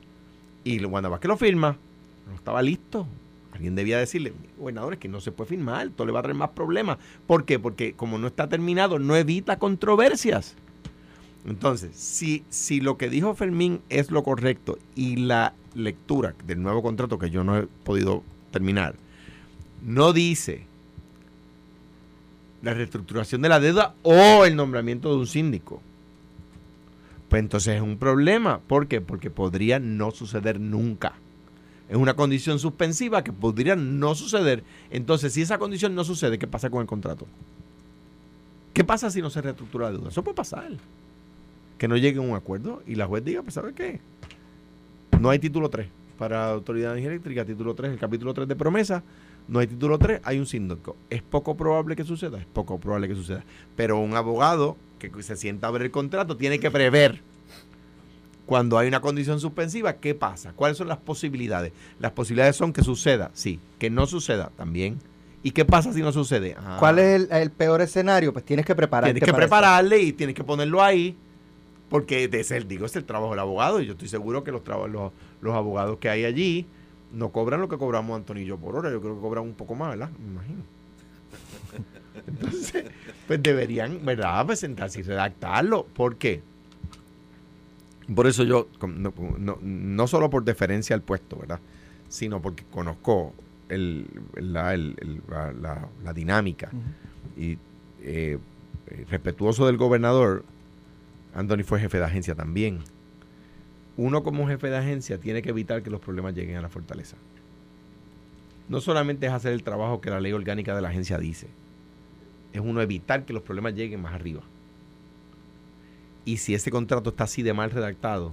Y 0.62 0.84
Wanda 0.84 1.08
Vázquez 1.08 1.28
lo 1.28 1.38
firma. 1.38 1.76
No 2.28 2.34
estaba 2.34 2.60
listo. 2.60 3.06
Alguien 3.52 3.74
debía 3.74 3.98
decirle, 3.98 4.34
gobernador, 4.58 4.92
es 4.92 4.98
que 4.98 5.08
no 5.08 5.20
se 5.20 5.32
puede 5.32 5.48
firmar, 5.48 5.86
esto 5.86 6.04
le 6.04 6.12
va 6.12 6.18
a 6.18 6.22
traer 6.22 6.36
más 6.36 6.50
problemas. 6.50 6.98
¿Por 7.26 7.46
qué? 7.46 7.58
Porque 7.58 7.94
como 7.94 8.18
no 8.18 8.26
está 8.26 8.48
terminado, 8.48 8.98
no 8.98 9.16
evita 9.16 9.58
controversias. 9.58 10.54
Entonces, 11.46 11.96
si, 11.96 12.44
si 12.50 12.80
lo 12.80 12.98
que 12.98 13.08
dijo 13.08 13.34
Fermín 13.34 13.80
es 13.88 14.10
lo 14.10 14.22
correcto 14.22 14.78
y 14.94 15.16
la 15.16 15.54
lectura 15.74 16.34
del 16.46 16.62
nuevo 16.62 16.82
contrato 16.82 17.18
que 17.18 17.30
yo 17.30 17.42
no 17.42 17.56
he 17.56 17.66
podido 17.84 18.22
terminar, 18.50 18.96
no 19.82 20.12
dice 20.12 20.66
la 22.60 22.74
reestructuración 22.74 23.40
de 23.40 23.48
la 23.48 23.60
deuda 23.60 23.94
o 24.02 24.44
el 24.44 24.56
nombramiento 24.56 25.10
de 25.10 25.16
un 25.16 25.26
síndico, 25.26 25.80
pues 27.34 27.42
entonces 27.42 27.74
es 27.74 27.82
un 27.82 27.98
problema. 27.98 28.60
¿Por 28.60 28.86
qué? 28.86 29.00
Porque 29.00 29.28
podría 29.28 29.80
no 29.80 30.12
suceder 30.12 30.60
nunca. 30.60 31.14
Es 31.88 31.96
una 31.96 32.14
condición 32.14 32.60
suspensiva 32.60 33.24
que 33.24 33.32
podría 33.32 33.74
no 33.74 34.14
suceder. 34.14 34.62
Entonces, 34.92 35.32
si 35.32 35.42
esa 35.42 35.58
condición 35.58 35.96
no 35.96 36.04
sucede, 36.04 36.38
¿qué 36.38 36.46
pasa 36.46 36.70
con 36.70 36.82
el 36.82 36.86
contrato? 36.86 37.26
¿Qué 38.72 38.84
pasa 38.84 39.10
si 39.10 39.20
no 39.20 39.30
se 39.30 39.42
reestructura 39.42 39.86
la 39.86 39.96
deuda? 39.96 40.10
Eso 40.10 40.22
puede 40.22 40.36
pasar. 40.36 40.74
Que 41.76 41.88
no 41.88 41.96
llegue 41.96 42.18
a 42.18 42.22
un 42.22 42.36
acuerdo 42.36 42.84
y 42.86 42.94
la 42.94 43.08
juez 43.08 43.24
diga, 43.24 43.42
pues 43.42 43.54
¿sabe 43.54 43.72
qué? 43.72 43.98
No 45.18 45.28
hay 45.28 45.40
título 45.40 45.68
3 45.68 45.88
para 46.16 46.50
Autoridad 46.50 46.90
de 46.90 46.98
Energía 46.98 47.10
Eléctrica, 47.14 47.44
título 47.44 47.74
3, 47.74 47.94
el 47.94 47.98
capítulo 47.98 48.32
3 48.32 48.46
de 48.46 48.54
promesa, 48.54 49.02
no 49.48 49.58
hay 49.58 49.66
título 49.66 49.98
3, 49.98 50.20
hay 50.22 50.38
un 50.38 50.46
síndico. 50.46 50.94
¿Es 51.10 51.22
poco 51.22 51.56
probable 51.56 51.96
que 51.96 52.04
suceda? 52.04 52.38
Es 52.38 52.46
poco 52.46 52.78
probable 52.78 53.08
que 53.08 53.16
suceda. 53.16 53.42
Pero 53.74 53.98
un 53.98 54.14
abogado 54.14 54.76
que 55.10 55.22
se 55.22 55.36
sienta 55.36 55.68
a 55.68 55.70
ver 55.70 55.82
el 55.82 55.90
contrato 55.90 56.36
tiene 56.36 56.58
que 56.58 56.70
prever 56.70 57.20
cuando 58.46 58.78
hay 58.78 58.88
una 58.88 59.00
condición 59.00 59.40
suspensiva, 59.40 59.94
¿qué 59.94 60.14
pasa? 60.14 60.52
¿Cuáles 60.54 60.76
son 60.76 60.88
las 60.88 60.98
posibilidades? 60.98 61.72
Las 61.98 62.12
posibilidades 62.12 62.56
son 62.56 62.72
que 62.72 62.82
suceda, 62.82 63.30
sí, 63.34 63.58
que 63.78 63.90
no 63.90 64.06
suceda 64.06 64.50
también. 64.56 64.98
¿Y 65.42 65.50
qué 65.52 65.64
pasa 65.64 65.92
si 65.92 66.00
no 66.00 66.12
sucede? 66.12 66.56
Ah, 66.58 66.76
¿Cuál 66.78 66.98
es 66.98 67.22
el, 67.22 67.28
el 67.30 67.50
peor 67.50 67.82
escenario? 67.82 68.32
Pues 68.32 68.44
tienes 68.44 68.64
que 68.64 68.74
prepararte. 68.74 69.12
Tienes 69.12 69.24
que 69.24 69.30
eso. 69.30 69.36
prepararle 69.36 70.00
y 70.00 70.12
tienes 70.12 70.34
que 70.34 70.44
ponerlo 70.44 70.82
ahí, 70.82 71.16
porque 71.90 72.28
de 72.28 72.40
ese, 72.40 72.60
digo, 72.60 72.86
es 72.86 72.96
el 72.96 73.04
trabajo 73.04 73.32
del 73.32 73.40
abogado. 73.40 73.80
Y 73.80 73.86
yo 73.86 73.92
estoy 73.92 74.08
seguro 74.08 74.42
que 74.42 74.52
los, 74.52 74.62
los, 74.66 75.12
los 75.40 75.54
abogados 75.54 75.98
que 75.98 76.08
hay 76.08 76.24
allí 76.24 76.66
no 77.12 77.30
cobran 77.30 77.60
lo 77.60 77.68
que 77.68 77.76
cobramos 77.76 78.16
Antonio 78.16 78.42
y 78.42 78.46
yo 78.46 78.56
por 78.56 78.74
hora. 78.76 78.90
Yo 78.90 79.00
creo 79.00 79.16
que 79.16 79.20
cobran 79.20 79.44
un 79.44 79.54
poco 79.54 79.74
más, 79.74 79.90
¿verdad? 79.90 80.10
Me 80.18 80.32
imagino. 80.32 80.62
Entonces, 82.26 82.84
pues 83.26 83.42
deberían, 83.42 84.04
¿verdad? 84.04 84.44
Pues 84.46 84.60
sentarse 84.60 85.00
y 85.00 85.02
redactarlo. 85.02 85.84
¿Por 85.86 86.16
qué? 86.16 86.42
Por 88.14 88.26
eso 88.26 88.44
yo, 88.44 88.68
no, 88.86 89.12
no- 89.38 89.58
no 89.62 90.06
solo 90.06 90.28
por 90.30 90.44
deferencia 90.44 90.94
al 90.94 91.02
puesto, 91.02 91.36
¿verdad? 91.38 91.60
Sino 92.08 92.40
porque 92.42 92.64
conozco 92.70 93.32
el, 93.68 94.06
la, 94.36 94.74
el- 94.74 94.94
el- 95.00 95.22
la- 95.28 95.52
la- 95.52 95.88
la 96.04 96.12
dinámica 96.12 96.70
y 97.36 97.58
eh, 98.02 98.38
respetuoso 99.10 99.66
del 99.66 99.78
gobernador, 99.78 100.44
Anthony 101.34 101.64
fue 101.64 101.80
jefe 101.80 101.98
de 101.98 102.04
agencia 102.04 102.34
también. 102.34 102.80
Uno 103.96 104.22
como 104.22 104.46
jefe 104.46 104.68
de 104.68 104.76
agencia 104.76 105.18
tiene 105.18 105.40
que 105.40 105.48
evitar 105.50 105.82
que 105.82 105.88
los 105.90 106.00
problemas 106.00 106.34
lleguen 106.34 106.56
a 106.56 106.60
la 106.60 106.68
fortaleza. 106.68 107.16
No 108.68 108.80
solamente 108.80 109.26
es 109.26 109.32
hacer 109.32 109.52
el 109.52 109.62
trabajo 109.62 110.00
que 110.00 110.10
la 110.10 110.20
ley 110.20 110.32
orgánica 110.32 110.74
de 110.76 110.82
la 110.82 110.88
agencia 110.88 111.16
dice, 111.18 111.48
es 112.54 112.60
uno 112.60 112.80
evitar 112.80 113.26
que 113.26 113.34
los 113.34 113.42
problemas 113.42 113.74
lleguen 113.74 114.00
más 114.00 114.14
arriba. 114.14 114.40
Y 116.24 116.38
si 116.38 116.54
ese 116.54 116.70
contrato 116.70 117.10
está 117.10 117.24
así 117.24 117.42
de 117.42 117.52
mal 117.52 117.70
redactado, 117.70 118.32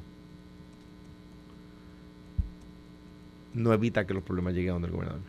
no 3.53 3.73
evita 3.73 4.05
que 4.07 4.13
los 4.13 4.23
problemas 4.23 4.53
lleguen 4.53 4.73
donde 4.73 4.87
el 4.87 4.93
gobernador. 4.93 5.21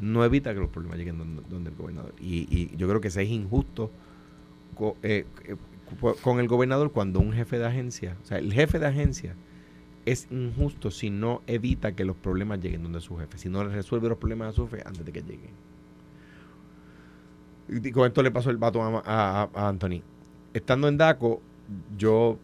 No 0.00 0.24
evita 0.24 0.52
que 0.52 0.60
los 0.60 0.68
problemas 0.68 0.98
lleguen 0.98 1.16
donde, 1.16 1.42
donde 1.48 1.70
el 1.70 1.76
gobernador. 1.76 2.12
Y, 2.20 2.76
yo 2.76 2.88
creo 2.88 3.00
que 3.00 3.10
se 3.10 3.22
es 3.22 3.30
injusto 3.30 3.90
eh, 5.02 5.24
eh, 5.44 5.56
co- 6.00 6.16
con 6.16 6.40
el 6.40 6.48
gobernador 6.48 6.90
cuando 6.92 7.20
un 7.20 7.32
jefe 7.32 7.58
de 7.58 7.66
agencia, 7.66 8.16
o 8.22 8.26
sea, 8.26 8.38
el 8.38 8.52
jefe 8.52 8.78
de 8.80 8.86
agencia 8.86 9.36
es 10.04 10.26
injusto 10.30 10.90
si 10.90 11.08
no 11.08 11.40
evita 11.46 11.94
que 11.94 12.04
los 12.04 12.16
problemas 12.16 12.60
lleguen 12.60 12.82
donde 12.82 13.00
su 13.00 13.16
jefe, 13.16 13.38
si 13.38 13.48
no 13.48 13.64
le 13.64 13.70
resuelve 13.70 14.08
los 14.08 14.18
problemas 14.18 14.48
a 14.48 14.52
su 14.52 14.68
jefe 14.68 14.82
antes 14.84 15.06
de 15.06 15.12
que 15.12 15.22
lleguen. 15.22 15.52
Y 17.68 17.90
con 17.92 18.06
esto 18.06 18.22
le 18.22 18.30
pasó 18.30 18.50
el 18.50 18.56
vato 18.58 18.82
a, 18.82 19.02
a- 19.04 19.48
a 19.54 19.68
Anthony. 19.68 20.02
Estando 20.52 20.88
en 20.88 20.96
DACO, 20.98 21.40
yo 21.96 22.38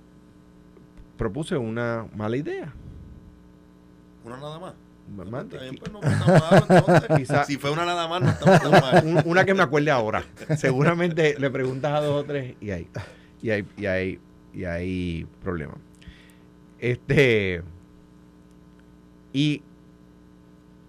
propuse 1.16 1.56
una 1.56 2.06
mala 2.16 2.36
idea. 2.36 2.72
Una 4.24 4.36
nada 4.38 4.58
más. 4.58 4.74
Si 7.46 7.56
fue 7.58 7.70
una 7.70 7.84
nada 7.84 8.06
más, 8.08 8.22
no 8.22 8.28
está 8.30 8.58
tan 8.60 8.70
mal. 8.70 9.02
un- 9.06 9.22
una 9.30 9.44
que 9.44 9.54
me 9.54 9.62
acuerde 9.62 9.90
ahora. 9.90 10.24
Seguramente 10.56 11.36
le 11.38 11.50
preguntas 11.50 11.92
a 11.92 12.00
dos 12.00 12.22
o 12.22 12.24
tres 12.24 12.54
y 12.60 12.70
hay, 12.70 12.88
y 13.42 13.50
hay, 13.50 13.66
y 13.76 13.86
hay, 13.86 14.20
y 14.54 14.64
hay 14.64 15.26
problemas. 15.42 15.76
Este 16.78 17.62
y 19.32 19.62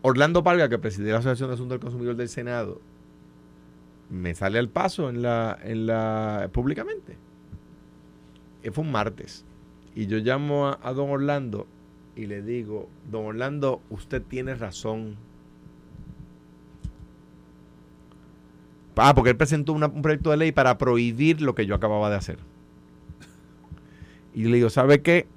Orlando 0.03 0.43
Parga, 0.43 0.69
que 0.69 0.77
presidía 0.79 1.13
la 1.13 1.19
Asociación 1.19 1.49
de 1.49 1.53
Asuntos 1.55 1.75
del 1.75 1.79
Consumidor 1.81 2.15
del 2.15 2.29
Senado, 2.29 2.79
me 4.11 4.35
sale 4.35 4.59
al 4.59 4.69
paso 4.69 5.09
en 5.09 5.21
la, 5.21 5.57
en 5.63 5.87
la 5.87 6.49
públicamente. 6.51 7.17
Eh, 8.61 8.71
Fue 8.71 8.83
un 8.83 8.91
martes. 8.91 9.45
Y 9.95 10.05
yo 10.07 10.17
llamo 10.19 10.67
a, 10.67 10.93
don 10.93 11.09
Orlando 11.09 11.65
y 12.15 12.25
le 12.27 12.41
digo, 12.41 12.89
don 13.09 13.25
Orlando, 13.25 13.81
usted 13.89 14.21
tiene 14.21 14.53
razón. 14.55 15.15
Ah, 18.97 19.15
porque 19.15 19.31
él 19.31 19.37
presentó 19.37 19.73
una- 19.73 19.87
un 19.87 20.01
proyecto 20.03 20.29
de 20.29 20.37
ley 20.37 20.51
para 20.51 20.77
prohibir 20.77 21.41
lo 21.41 21.55
que 21.55 21.65
yo 21.65 21.73
acababa 21.73 22.09
de 22.09 22.17
hacer. 22.17 22.37
Y 24.33 24.43
le 24.43 24.57
digo, 24.57 24.69
¿sabe 24.69 25.01
qué? 25.01 25.27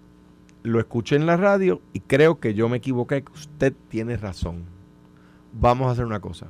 Lo 0.62 0.78
escuché 0.80 1.16
en 1.16 1.24
la 1.26 1.36
radio 1.36 1.80
y 1.92 2.00
creo 2.00 2.40
que 2.40 2.54
yo 2.54 2.68
me 2.68 2.76
equivoqué, 2.78 3.24
usted 3.32 3.72
tiene 3.88 4.16
razón. 4.16 4.64
Vamos 5.52 5.88
a 5.88 5.92
hacer 5.92 6.04
una 6.04 6.20
cosa. 6.20 6.48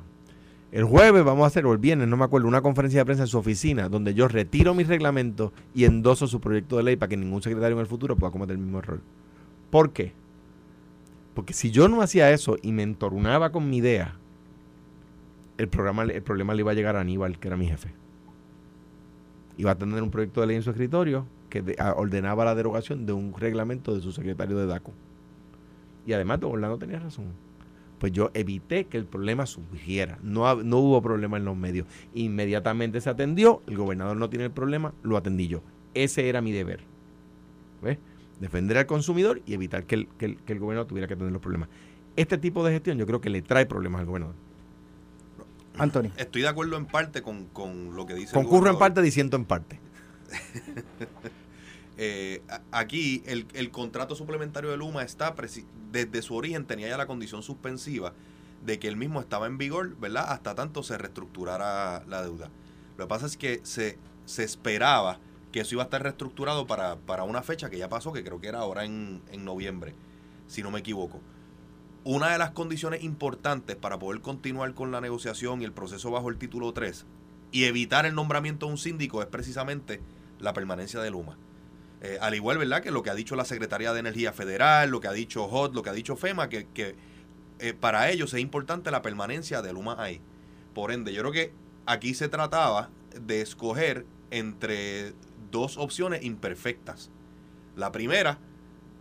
El 0.75 0.83
jueves 0.83 1.23
vamos 1.23 1.45
a 1.45 1.47
hacer, 1.47 1.67
o 1.67 1.73
el 1.73 1.79
viernes, 1.79 2.09
no 2.09 2.17
me 2.17 2.25
acuerdo, 2.25 2.49
una 2.49 2.61
conferencia 2.61 2.99
de 2.99 3.05
prensa 3.05 3.23
en 3.23 3.29
su 3.29 3.39
oficina 3.39 3.89
donde 3.89 4.13
yo 4.13 4.27
retiro 4.27 4.75
mi 4.75 4.83
reglamento 4.83 5.53
y 5.73 5.85
endoso 5.85 6.27
su 6.27 6.41
proyecto 6.41 6.77
de 6.77 6.83
ley 6.83 6.97
para 6.97 7.11
que 7.11 7.17
ningún 7.17 7.43
secretario 7.43 7.77
en 7.77 7.81
el 7.83 7.87
futuro 7.87 8.17
pueda 8.17 8.33
cometer 8.33 8.57
el 8.57 8.61
mismo 8.61 8.81
error. 8.81 9.01
¿Por 9.71 9.93
qué? 9.93 10.15
Porque 11.33 11.53
si 11.53 11.71
yo 11.71 11.87
no 11.87 12.03
hacía 12.03 12.33
eso 12.33 12.57
y 12.61 12.73
me 12.73 12.83
entorunaba 12.83 13.53
con 13.53 13.71
mi 13.71 13.77
idea, 13.77 14.17
el, 15.59 15.69
programa, 15.69 16.03
el 16.03 16.23
problema 16.25 16.55
le 16.55 16.63
iba 16.63 16.73
a 16.73 16.75
llegar 16.75 16.97
a 16.97 17.03
Aníbal, 17.03 17.39
que 17.39 17.47
era 17.47 17.57
mi 17.57 17.69
jefe. 17.69 17.95
Iba 19.57 19.71
a 19.71 19.79
tener 19.79 20.03
un 20.03 20.11
proyecto 20.11 20.41
de 20.41 20.49
ley 20.49 20.57
en 20.57 20.65
su 20.65 20.71
escritorio 20.71 21.25
que 21.51 21.77
ordenaba 21.95 22.45
la 22.45 22.57
derogación 22.57 23.07
de 23.07 23.13
un 23.13 23.33
reglamento 23.33 23.95
de 23.95 24.01
su 24.01 24.11
secretario 24.11 24.59
de 24.59 24.67
DACO. 24.67 24.93
Y 26.05 26.15
además, 26.15 26.41
don 26.41 26.51
Orlando 26.51 26.79
tenía 26.79 26.99
razón. 26.99 27.44
Pues 28.05 28.13
yo 28.13 28.31
evité 28.35 28.85
que 28.85 28.99
el 28.99 29.07
problema 29.07 29.47
surgiera. 29.47 30.19
No, 30.23 30.63
no 30.63 30.77
hubo 30.77 31.01
problema 31.01 31.39
en 31.39 31.47
los 31.47 31.57
medios. 31.57 31.87
Inmediatamente 32.13 33.01
se 33.01 33.09
atendió. 33.09 33.63
El 33.67 33.79
gobernador 33.79 34.15
no 34.19 34.29
tiene 34.29 34.45
el 34.45 34.51
problema, 34.51 34.93
lo 35.03 35.17
atendí 35.17 35.49
yo. 35.49 35.63
Ese 35.95 36.29
era 36.29 36.43
mi 36.43 36.53
deber. 36.53 36.81
¿Ves? 37.81 37.97
Defender 38.41 38.77
al 38.77 38.85
consumidor 38.85 39.41
y 39.47 39.55
evitar 39.55 39.85
que 39.85 39.95
el, 39.95 40.09
que 40.19 40.27
el- 40.27 40.37
que 40.37 40.53
el 40.53 40.59
gobernador 40.59 40.87
tuviera 40.87 41.09
que 41.09 41.17
tener 41.17 41.33
los 41.33 41.41
problemas. 41.41 41.71
Este 42.15 42.37
tipo 42.37 42.63
de 42.63 42.73
gestión 42.75 42.99
yo 42.99 43.07
creo 43.07 43.23
que 43.23 43.31
le 43.31 43.41
trae 43.41 43.65
problemas 43.65 44.01
al 44.03 44.07
gobernador. 44.07 44.35
Anthony. 45.79 46.11
Estoy 46.19 46.43
de 46.43 46.49
acuerdo 46.49 46.77
en 46.77 46.85
parte 46.85 47.23
con, 47.23 47.47
con 47.47 47.97
lo 47.97 48.05
que 48.05 48.13
dice 48.13 48.37
el 48.39 48.45
Concurro 48.45 48.69
en 48.71 48.77
parte, 48.79 49.01
diciendo 49.01 49.39
en 49.39 49.47
parte. 49.47 49.81
Eh, 51.97 52.43
aquí 52.73 53.23
el, 53.27 53.71
contrato 53.71 54.17
suplementario 54.17 54.71
de 54.71 54.77
Luma 54.77 55.03
está 55.05 55.35
desde 55.93 56.23
su 56.23 56.35
origen 56.35 56.65
tenía 56.65 56.89
ya 56.89 56.97
la 56.97 57.07
condición 57.07 57.45
suspensiva 57.45 58.13
de 58.65 58.81
que 58.81 58.89
el 58.89 58.97
mismo 58.97 59.21
estaba 59.21 59.47
en 59.47 59.59
vigor, 59.59 59.97
¿verdad? 59.99 60.27
Hasta 60.29 60.55
tanto 60.55 60.83
se 60.83 60.99
reestructurara 60.99 62.05
la 62.09 62.23
deuda. 62.23 62.51
Lo 62.97 63.05
que 63.05 63.09
pasa 63.09 63.27
es 63.27 63.37
que 63.37 63.61
se, 63.63 63.99
se 64.25 64.43
esperaba 64.43 65.21
que 65.53 65.61
eso 65.61 65.77
iba 65.77 65.83
a 65.83 65.85
estar 65.85 66.03
reestructurado 66.03 66.67
para, 66.67 66.97
para 66.97 67.23
una 67.25 67.43
fecha 67.43 67.71
que 67.71 67.79
ya 67.79 67.89
pasó, 67.89 68.13
que 68.13 68.25
creo 68.25 68.41
que 68.41 68.49
era 68.49 68.61
ahora 68.61 68.85
en, 68.85 69.23
en 69.31 69.45
noviembre, 69.45 69.95
si 70.49 70.63
no 70.63 70.71
me 70.71 70.81
equivoco. 70.81 71.21
Una 72.03 72.31
de 72.31 72.39
las 72.39 72.51
condiciones 72.51 73.05
importantes 73.05 73.77
para 73.77 73.99
poder 73.99 74.21
continuar 74.21 74.75
con 74.75 74.91
la 74.91 75.01
negociación 75.01 75.63
y 75.63 75.65
el 75.65 75.73
proceso 75.73 76.11
bajo 76.11 76.29
el 76.29 76.39
título 76.39 76.73
3 76.73 77.07
y 77.53 77.65
evitar 77.65 78.05
el 78.05 78.15
nombramiento 78.15 78.67
de 78.67 78.73
un 78.73 78.79
síndico 78.79 79.23
es 79.23 79.29
precisamente 79.29 80.01
la 80.41 80.53
permanencia 80.53 81.01
de 81.01 81.11
Luma. 81.11 81.39
Eh, 82.05 82.19
al 82.21 82.35
igual, 82.35 82.59
¿verdad?, 82.59 82.83
que 82.83 82.91
lo 82.91 83.03
que 83.03 83.09
ha 83.09 83.15
dicho 83.15 83.35
la 83.35 83.47
Secretaría 83.47 83.95
de 83.95 84.01
Energía 84.01 84.35
Federal, 84.35 84.91
lo 84.91 85.01
que 85.01 85.09
ha 85.09 85.13
dicho 85.13 85.45
HOT, 85.45 85.75
lo 85.75 85.83
que 85.83 85.89
ha 85.89 85.95
dicho 85.95 86.17
FEMA, 86.17 86.51
que, 86.51 86.67
eh, 87.59 87.73
para 87.73 88.11
ellos 88.11 88.35
es 88.35 88.41
importante 88.41 88.91
la 88.91 89.01
permanencia 89.01 89.63
de 89.63 89.73
Luma 89.73 89.97
ahí. 89.99 90.21
Por 90.75 90.93
ende, 90.93 91.15
yo 91.15 91.23
creo 91.23 91.33
que 91.33 91.53
aquí 91.87 92.13
se 92.13 92.29
trataba 92.29 92.91
de 93.19 93.41
escoger 93.41 94.05
entre 94.31 95.15
dos 95.51 95.79
opciones 95.79 96.23
imperfectas. 96.25 97.11
La 97.75 97.91
primera, 97.91 98.39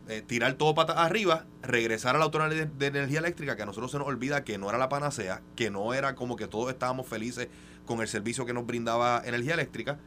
eh, 0.08 0.24
tirar 0.26 0.54
todo 0.54 0.74
patas 0.74 0.96
arriba, 0.96 1.46
regresar 1.62 2.16
a 2.16 2.20
la 2.20 2.24
Autoridad 2.24 2.52
de, 2.52 2.68
de 2.68 2.88
Energía 2.88 3.20
Eléctrica, 3.20 3.58
que 3.58 3.64
a 3.64 3.66
nosotros 3.66 3.92
se 3.92 3.98
nos 3.98 4.08
olvida 4.08 4.46
que 4.46 4.58
no 4.58 4.70
era 4.70 4.78
la 4.78 4.88
panacea, 4.88 5.42
que 5.58 5.70
no 5.70 5.94
era 5.94 6.16
como 6.16 6.38
que 6.38 6.48
todos 6.48 6.70
estábamos 6.72 7.06
felices 7.06 7.50
con 7.86 8.00
el 8.00 8.08
servicio 8.08 8.46
que 8.46 8.54
nos 8.54 8.66
brindaba 8.66 9.22
Energía 9.26 9.56
Eléctrica, 9.56 10.00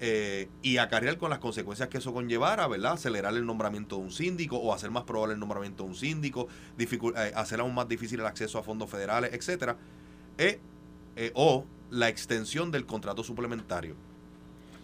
eh, 0.00 0.48
y 0.62 0.76
acarrear 0.76 1.16
con 1.18 1.30
las 1.30 1.38
consecuencias 1.38 1.88
que 1.88 1.98
eso 1.98 2.12
conllevara, 2.12 2.66
¿verdad? 2.68 2.92
Acelerar 2.92 3.34
el 3.34 3.46
nombramiento 3.46 3.96
de 3.96 4.02
un 4.02 4.10
síndico 4.12 4.56
o 4.58 4.74
hacer 4.74 4.90
más 4.90 5.04
probable 5.04 5.34
el 5.34 5.40
nombramiento 5.40 5.84
de 5.84 5.88
un 5.90 5.94
síndico, 5.96 6.48
eh, 6.78 7.32
hacer 7.34 7.60
aún 7.60 7.74
más 7.74 7.88
difícil 7.88 8.20
el 8.20 8.26
acceso 8.26 8.58
a 8.58 8.62
fondos 8.62 8.90
federales, 8.90 9.32
etcétera, 9.32 9.76
eh, 10.38 10.58
eh, 11.16 11.30
o 11.34 11.64
la 11.90 12.08
extensión 12.08 12.70
del 12.70 12.84
contrato 12.84 13.22
suplementario. 13.24 13.94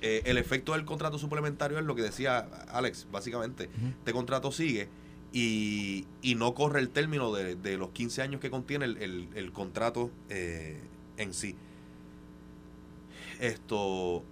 El 0.00 0.36
efecto 0.36 0.72
del 0.72 0.84
contrato 0.84 1.16
suplementario 1.16 1.78
es 1.78 1.84
lo 1.84 1.94
que 1.94 2.02
decía 2.02 2.38
Alex, 2.72 3.06
básicamente. 3.12 3.70
Este 4.00 4.12
contrato 4.12 4.50
sigue 4.50 4.88
y, 5.32 6.06
y 6.22 6.34
no 6.34 6.54
corre 6.54 6.80
el 6.80 6.88
término 6.88 7.32
de, 7.32 7.54
de 7.54 7.76
los 7.76 7.90
15 7.90 8.20
años 8.22 8.40
que 8.40 8.50
contiene 8.50 8.86
el, 8.86 8.96
el- 8.96 9.28
el 9.36 9.52
contrato 9.52 10.10
en 10.28 11.34
sí. 11.34 11.54
Esto, 13.40 14.24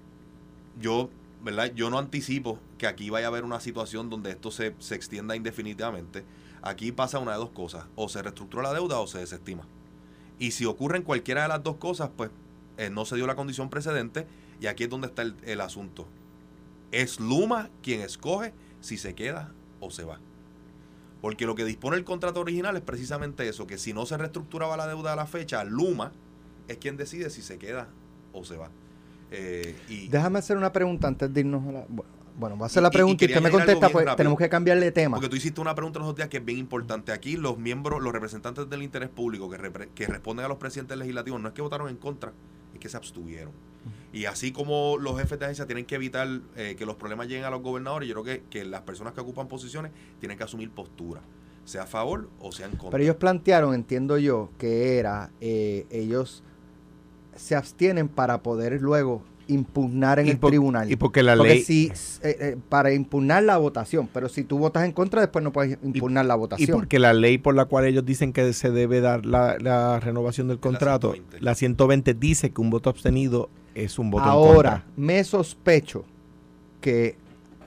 yo, 0.80 1.10
¿verdad? 1.42 1.72
Yo 1.74 1.90
no 1.90 1.98
anticipo 1.98 2.58
que 2.78 2.86
aquí 2.86 3.10
vaya 3.10 3.26
a 3.26 3.28
haber 3.28 3.44
una 3.44 3.60
situación 3.60 4.10
donde 4.10 4.30
esto 4.30 4.50
se, 4.50 4.74
se 4.78 4.94
extienda 4.94 5.36
indefinidamente. 5.36 6.24
Aquí 6.62 6.92
pasa 6.92 7.18
una 7.18 7.32
de 7.32 7.38
dos 7.38 7.50
cosas, 7.50 7.86
o 7.96 8.08
se 8.08 8.22
reestructura 8.22 8.62
la 8.62 8.74
deuda 8.74 8.98
o 8.98 9.06
se 9.06 9.18
desestima. 9.18 9.66
Y 10.38 10.52
si 10.52 10.64
ocurren 10.64 11.02
cualquiera 11.02 11.42
de 11.42 11.48
las 11.48 11.62
dos 11.62 11.76
cosas, 11.76 12.10
pues 12.16 12.30
eh, 12.78 12.90
no 12.90 13.04
se 13.04 13.16
dio 13.16 13.26
la 13.26 13.36
condición 13.36 13.68
precedente 13.68 14.26
y 14.60 14.66
aquí 14.66 14.84
es 14.84 14.90
donde 14.90 15.08
está 15.08 15.22
el, 15.22 15.36
el 15.44 15.60
asunto. 15.60 16.06
Es 16.92 17.20
Luma 17.20 17.70
quien 17.82 18.00
escoge 18.00 18.52
si 18.80 18.96
se 18.96 19.14
queda 19.14 19.52
o 19.80 19.90
se 19.90 20.04
va. 20.04 20.18
Porque 21.20 21.44
lo 21.44 21.54
que 21.54 21.64
dispone 21.64 21.96
el 21.96 22.04
contrato 22.04 22.40
original 22.40 22.76
es 22.76 22.82
precisamente 22.82 23.46
eso, 23.46 23.66
que 23.66 23.76
si 23.76 23.92
no 23.92 24.06
se 24.06 24.16
reestructuraba 24.16 24.76
la 24.76 24.86
deuda 24.86 25.12
a 25.12 25.16
la 25.16 25.26
fecha, 25.26 25.62
Luma 25.64 26.12
es 26.68 26.78
quien 26.78 26.96
decide 26.96 27.28
si 27.30 27.42
se 27.42 27.58
queda 27.58 27.88
o 28.32 28.44
se 28.44 28.56
va. 28.56 28.70
Eh, 29.30 29.76
y, 29.88 30.08
Déjame 30.08 30.38
hacer 30.38 30.56
una 30.56 30.72
pregunta 30.72 31.08
antes 31.08 31.32
de 31.32 31.40
irnos 31.40 31.66
a 31.68 31.72
la... 31.72 31.86
Bueno, 32.38 32.56
voy 32.56 32.64
a 32.64 32.66
hacer 32.66 32.80
Y- 32.80 32.84
la 32.84 32.90
pregunta 32.90 33.24
y, 33.24 33.28
usted 33.28 33.42
me 33.42 33.50
contesta, 33.50 33.88
pues 33.90 34.04
rápido. 34.04 34.16
tenemos 34.16 34.38
que 34.38 34.48
cambiarle 34.48 34.86
de 34.86 34.92
tema. 34.92 35.16
Porque 35.16 35.28
tú 35.28 35.36
hiciste 35.36 35.60
una 35.60 35.74
pregunta 35.74 35.98
los 35.98 36.08
otros 36.08 36.16
días 36.18 36.28
que 36.30 36.38
es 36.38 36.44
bien 36.44 36.58
importante. 36.58 37.12
Aquí 37.12 37.36
los 37.36 37.58
miembros, 37.58 38.02
los 38.02 38.12
representantes 38.12 38.68
del 38.70 38.82
interés 38.82 39.08
público 39.10 39.50
que, 39.50 39.58
repre- 39.58 39.88
que 39.94 40.06
responden 40.06 40.46
a 40.46 40.48
los 40.48 40.56
presidentes 40.56 40.96
legislativos 40.96 41.40
no 41.40 41.48
es 41.48 41.54
que 41.54 41.60
votaron 41.60 41.88
en 41.90 41.96
contra, 41.96 42.32
es 42.72 42.80
que 42.80 42.88
se 42.88 42.96
abstuvieron. 42.96 43.52
Y 44.12 44.24
así 44.26 44.52
como 44.52 44.96
los 44.98 45.18
jefes 45.18 45.38
de 45.38 45.44
agencia 45.46 45.66
tienen 45.66 45.84
que 45.86 45.94
evitar 45.96 46.28
eh, 46.56 46.76
que 46.78 46.84
los 46.86 46.96
problemas 46.96 47.28
lleguen 47.28 47.44
a 47.44 47.50
los 47.50 47.62
gobernadores, 47.62 48.08
yo 48.08 48.14
creo 48.14 48.24
que, 48.24 48.42
que 48.50 48.64
las 48.64 48.82
personas 48.82 49.12
que 49.14 49.20
ocupan 49.20 49.48
posiciones 49.48 49.92
tienen 50.18 50.36
que 50.38 50.44
asumir 50.44 50.70
postura, 50.70 51.20
sea 51.64 51.82
a 51.84 51.86
favor 51.86 52.28
o 52.40 52.52
sea 52.52 52.66
en 52.66 52.72
contra. 52.72 52.90
Pero 52.90 53.04
ellos 53.04 53.16
plantearon, 53.16 53.74
entiendo 53.74 54.18
yo, 54.18 54.50
que 54.58 54.98
era, 54.98 55.30
eh, 55.40 55.86
ellos 55.90 56.42
se 57.36 57.54
abstienen 57.56 58.08
para 58.08 58.42
poder 58.42 58.80
luego 58.82 59.22
impugnar 59.48 60.20
en 60.20 60.26
Y 60.28 60.30
el 60.30 60.38
por- 60.38 60.50
tribunal. 60.50 60.90
y 60.92 60.94
porque 60.96 61.24
la 61.24 61.34
Porque 61.36 61.54
ley- 61.54 61.62
si, 61.64 61.88
eh, 62.22 62.36
eh, 62.40 62.56
para 62.68 62.92
impugnar 62.92 63.42
la 63.42 63.56
votación, 63.58 64.08
pero 64.12 64.28
si 64.28 64.44
tú 64.44 64.58
votas 64.58 64.84
en 64.84 64.92
contra, 64.92 65.20
después 65.22 65.42
no 65.42 65.52
puedes 65.52 65.76
impugnar 65.82 66.24
la 66.26 66.34
Y 66.34 66.38
votación. 66.38 66.78
porque 66.78 67.00
la 67.00 67.12
ley 67.12 67.36
por 67.38 67.56
la 67.56 67.64
cual 67.64 67.84
ellos 67.86 68.04
dicen 68.04 68.32
que 68.32 68.52
se 68.52 68.70
debe 68.70 69.00
dar 69.00 69.26
la, 69.26 69.56
la 69.58 69.98
renovación 69.98 70.46
del 70.46 70.60
contrato, 70.60 71.12
120. 71.14 71.44
la 71.44 71.54
120 71.56 72.14
dice 72.14 72.50
que 72.52 72.60
un 72.60 72.70
voto 72.70 72.90
abstenido 72.90 73.50
es 73.74 73.98
un 73.98 74.10
voto 74.12 74.24
en 74.24 74.30
Ahora, 74.30 74.70
contra. 74.70 74.86
me 74.96 75.24
sospecho 75.24 76.04
que 76.80 77.16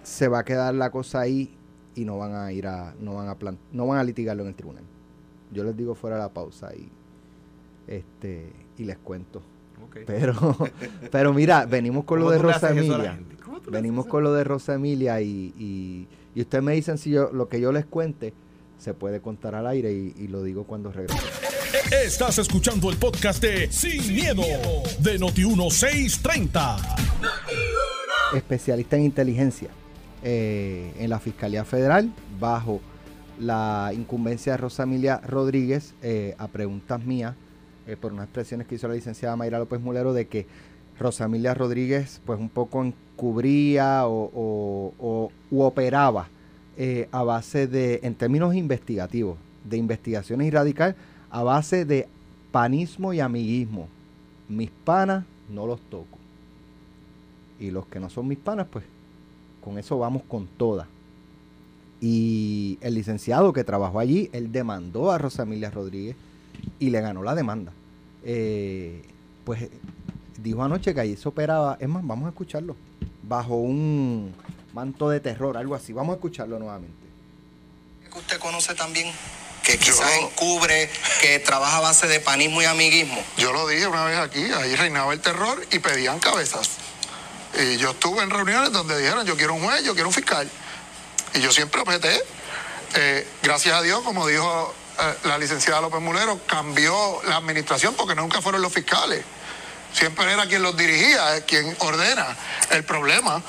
se 0.03 0.29
va 0.29 0.39
a 0.39 0.45
quedar 0.45 0.73
la 0.75 0.89
cosa 0.89 1.19
ahí 1.19 1.53
y 1.95 2.05
no 2.05 2.17
van 2.17 2.33
a 2.33 2.51
ir 2.53 2.65
a, 2.67 2.95
no 3.01 3.15
van 3.15 3.27
a 3.27 3.35
plan- 3.35 3.57
no 3.73 3.87
van 3.87 3.99
a 3.99 4.03
litigarlo 4.05 4.43
en 4.43 4.49
el 4.49 4.55
tribunal. 4.55 4.83
Yo 5.51 5.63
les 5.65 5.75
digo 5.75 5.95
fuera 5.95 6.15
de 6.15 6.21
la 6.23 6.29
pausa 6.33 6.73
y 6.75 6.87
este 7.87 8.51
y 8.77 8.85
les 8.85 8.97
cuento. 8.97 9.41
Pero, 10.05 10.57
pero 11.11 11.33
mira, 11.33 11.65
venimos 11.65 12.05
con 12.05 12.19
lo 12.19 12.29
de 12.29 12.39
Rosa 12.39 12.71
Emilia. 12.71 13.19
Venimos 13.71 14.05
con 14.07 14.23
lo 14.23 14.33
de 14.33 14.43
Rosa 14.43 14.73
Emilia 14.75 15.21
y, 15.21 15.53
y, 15.57 16.07
y 16.35 16.41
ustedes 16.41 16.63
me 16.63 16.73
dicen 16.73 16.97
si 16.97 17.11
yo 17.11 17.31
lo 17.31 17.47
que 17.47 17.61
yo 17.61 17.71
les 17.71 17.85
cuente 17.85 18.33
se 18.77 18.93
puede 18.93 19.21
contar 19.21 19.55
al 19.55 19.67
aire 19.67 19.93
y, 19.93 20.13
y 20.17 20.27
lo 20.27 20.43
digo 20.43 20.65
cuando 20.65 20.91
regrese. 20.91 21.21
Estás 22.05 22.37
escuchando 22.37 22.89
el 22.89 22.97
podcast 22.97 23.41
de 23.41 23.71
Sin, 23.71 24.13
miedo, 24.13 24.43
de 24.99 25.19
Noti1630. 25.19 26.77
especialista 28.35 28.95
en 28.95 29.03
inteligencia 29.03 29.69
eh, 30.23 30.93
en 30.99 31.09
la 31.09 31.19
Fiscalía 31.19 31.65
Federal 31.65 32.11
bajo 32.39 32.81
la 33.39 33.91
incumbencia 33.93 34.53
de 34.53 34.57
Rosamilia 34.57 35.17
Rodríguez 35.17 35.93
eh, 36.01 36.35
a 36.37 36.47
preguntas 36.47 37.03
mías 37.03 37.35
eh, 37.87 37.97
por 37.99 38.13
unas 38.13 38.25
expresiones 38.25 38.67
que 38.67 38.75
hizo 38.75 38.87
la 38.87 38.95
licenciada 38.95 39.35
Mayra 39.35 39.59
López 39.59 39.81
Mulero 39.81 40.13
de 40.13 40.27
que 40.27 40.45
Rosamilia 40.99 41.53
Rodríguez 41.53 42.21
pues 42.25 42.39
un 42.39 42.49
poco 42.49 42.83
encubría 42.83 44.07
o, 44.07 44.91
o- 44.99 45.31
operaba 45.51 46.27
eh, 46.77 47.07
a 47.11 47.23
base 47.23 47.67
de, 47.67 47.99
en 48.03 48.15
términos 48.15 48.55
investigativos, 48.55 49.37
de 49.63 49.77
investigaciones 49.77 50.47
y 50.47 50.51
radical, 50.51 50.95
a 51.29 51.43
base 51.43 51.85
de 51.85 52.07
panismo 52.51 53.13
y 53.13 53.19
amiguismo. 53.19 53.87
Mis 54.49 54.69
panas 54.69 55.25
no 55.49 55.65
los 55.65 55.79
toco. 55.81 56.17
Y 57.59 57.71
los 57.71 57.85
que 57.87 57.99
no 57.99 58.09
son 58.09 58.27
mis 58.27 58.37
panas, 58.37 58.67
pues 58.71 58.83
con 59.63 59.77
eso 59.77 59.97
vamos 59.97 60.23
con 60.27 60.47
todas. 60.57 60.87
Y 62.01 62.77
el 62.81 62.95
licenciado 62.95 63.53
que 63.53 63.63
trabajó 63.63 63.99
allí, 63.99 64.29
él 64.33 64.51
demandó 64.51 65.11
a 65.11 65.17
Rosamilia 65.17 65.71
Rodríguez 65.71 66.15
y 66.79 66.89
le 66.89 67.01
ganó 67.01 67.23
la 67.23 67.35
demanda. 67.35 67.71
Eh, 68.23 69.01
pues 69.45 69.69
dijo 70.37 70.63
anoche 70.63 70.93
que 70.93 71.01
allí 71.01 71.17
se 71.17 71.27
operaba, 71.27 71.77
es 71.79 71.87
más, 71.87 72.05
vamos 72.05 72.25
a 72.25 72.29
escucharlo, 72.29 72.75
bajo 73.23 73.55
un 73.55 74.33
manto 74.73 75.09
de 75.09 75.19
terror, 75.19 75.57
algo 75.57 75.75
así. 75.75 75.93
Vamos 75.93 76.13
a 76.13 76.15
escucharlo 76.15 76.59
nuevamente. 76.59 76.95
que 78.11 78.19
usted 78.19 78.39
conoce 78.39 78.75
también, 78.75 79.11
que 79.63 79.77
quizás 79.77 80.11
encubre, 80.21 80.89
que 81.21 81.39
trabaja 81.39 81.77
a 81.77 81.81
base 81.81 82.07
de 82.07 82.19
panismo 82.19 82.61
y 82.61 82.65
amiguismo. 82.65 83.21
Yo 83.37 83.53
lo 83.53 83.67
dije 83.67 83.87
una 83.87 84.05
vez 84.05 84.19
aquí, 84.19 84.43
ahí 84.43 84.75
reinaba 84.75 85.13
el 85.13 85.19
terror 85.19 85.65
y 85.71 85.79
pedían 85.79 86.19
cabezas. 86.19 86.69
Y 87.59 87.77
yo 87.77 87.91
estuve 87.91 88.23
en 88.23 88.29
reuniones 88.29 88.71
donde 88.71 88.97
dijeron, 88.97 89.25
yo 89.25 89.37
quiero 89.37 89.53
un 89.53 89.63
juez, 89.63 89.83
yo 89.83 89.93
quiero 89.93 90.09
un 90.09 90.13
fiscal. 90.13 90.49
Y 91.35 91.39
yo 91.39 91.51
siempre 91.51 91.81
objeté. 91.81 92.21
Eh, 92.95 93.27
gracias 93.41 93.75
a 93.75 93.81
Dios, 93.81 94.01
como 94.01 94.27
dijo 94.27 94.73
la 95.23 95.37
licenciada 95.37 95.81
López 95.81 96.01
Mulero 96.01 96.39
cambió 96.45 97.21
la 97.27 97.37
administración 97.37 97.95
porque 97.95 98.15
nunca 98.15 98.41
fueron 98.41 98.61
los 98.61 98.73
fiscales. 98.73 99.23
Siempre 99.93 100.31
era 100.31 100.47
quien 100.47 100.63
los 100.63 100.75
dirigía, 100.75 101.37
eh, 101.37 101.45
quien 101.45 101.75
ordena. 101.79 102.35
El 102.71 102.83
problema, 102.83 103.41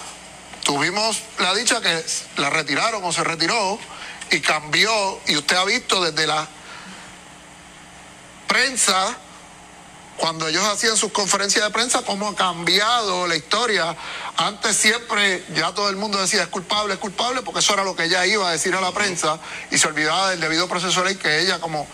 tuvimos 0.63 1.23
la 1.39 1.55
dicha 1.55 1.81
que 1.81 2.05
la 2.37 2.51
retiraron 2.51 3.03
o 3.03 3.13
se 3.13 3.25
retiró 3.25 3.79
y 4.31 4.41
cambió, 4.41 5.21
y 5.27 5.37
usted 5.37 5.57
ha 5.57 5.65
visto 5.65 6.03
desde 6.03 6.27
la 6.27 6.47
prensa 8.47 9.17
cuando 10.17 10.47
ellos 10.49 10.65
hacían 10.65 10.97
sus 10.97 11.13
conferencias 11.13 11.65
de 11.65 11.71
prensa, 11.71 12.03
cómo 12.03 12.29
ha 12.29 12.35
cambiado 12.37 13.27
la 13.27 13.37
historia. 13.37 13.97
Antes 14.37 14.77
siempre 14.77 15.45
ya 15.55 15.73
todo 15.73 15.89
el 15.89 15.97
mundo 15.97 16.21
decía 16.21 16.43
es 16.43 16.49
culpable, 16.49 16.95
es 16.95 17.01
culpable, 17.01 17.43
porque 17.43 17.61
eso 17.61 17.75
era 17.75 17.85
lo 17.85 17.97
que 17.97 18.05
ella 18.05 18.25
iba 18.27 18.49
a 18.49 18.53
decir 18.53 18.75
a 18.75 18.81
la 18.81 18.93
prensa 18.93 19.39
y 19.71 19.79
se 19.79 19.89
olvidaba 19.89 20.31
del 20.31 20.41
debido 20.41 20.69
proceso 20.69 21.03
de 21.03 21.11
ley 21.11 21.17
que 21.17 21.41
ella 21.41 21.59
como 21.59 21.87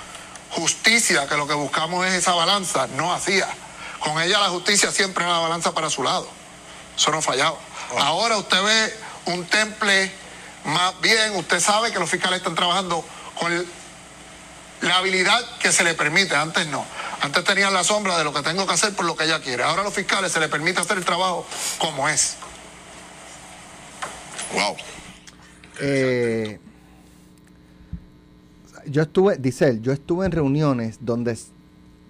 justicia, 0.50 1.26
que 1.28 1.36
lo 1.36 1.46
que 1.46 1.54
buscamos 1.54 2.06
es 2.06 2.14
esa 2.14 2.34
balanza, 2.34 2.86
no 2.88 3.12
hacía. 3.12 3.48
Con 4.00 4.20
ella 4.20 4.38
la 4.40 4.48
justicia 4.48 4.90
siempre 4.90 5.24
era 5.24 5.34
la 5.34 5.40
balanza 5.40 5.72
para 5.72 5.90
su 5.90 6.02
lado. 6.02 6.28
Eso 6.96 7.10
no 7.10 7.22
fallaba. 7.22 7.58
Ahora 7.98 8.36
usted 8.36 8.62
ve 8.62 8.94
un 9.26 9.46
temple 9.46 10.12
más 10.64 11.00
bien, 11.00 11.36
usted 11.36 11.60
sabe 11.60 11.90
que 11.90 11.98
los 11.98 12.10
fiscales 12.10 12.38
están 12.38 12.54
trabajando 12.54 13.04
con 13.34 13.52
la 14.82 14.98
habilidad 14.98 15.40
que 15.58 15.72
se 15.72 15.84
le 15.84 15.94
permite, 15.94 16.34
antes 16.34 16.66
no. 16.68 16.84
Antes 17.20 17.44
tenían 17.44 17.74
la 17.74 17.84
sombra 17.84 18.16
de 18.16 18.24
lo 18.24 18.32
que 18.32 18.42
tengo 18.42 18.66
que 18.66 18.72
hacer 18.72 18.94
por 18.94 19.04
lo 19.04 19.14
que 19.14 19.24
ella 19.24 19.40
quiere. 19.40 19.62
Ahora 19.62 19.82
a 19.82 19.84
los 19.84 19.94
fiscales 19.94 20.32
se 20.32 20.40
les 20.40 20.48
permite 20.48 20.80
hacer 20.80 20.98
el 20.98 21.04
trabajo 21.04 21.46
como 21.78 22.08
es. 22.08 22.36
Wow. 24.54 24.76
Eh, 25.80 26.58
yo 28.86 29.02
estuve, 29.02 29.36
dice 29.36 29.68
él, 29.68 29.82
yo 29.82 29.92
estuve 29.92 30.26
en 30.26 30.32
reuniones 30.32 30.98
donde 31.00 31.38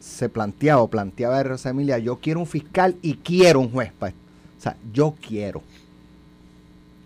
se 0.00 0.28
planteaba 0.28 0.80
o 0.80 0.88
planteaba 0.88 1.42
Rosa 1.42 1.70
Emilia, 1.70 1.98
yo 1.98 2.16
quiero 2.20 2.40
un 2.40 2.46
fiscal 2.46 2.96
y 3.02 3.14
quiero 3.14 3.60
un 3.60 3.70
juez. 3.70 3.92
O 4.00 4.62
sea, 4.62 4.76
yo 4.92 5.14
quiero. 5.26 5.62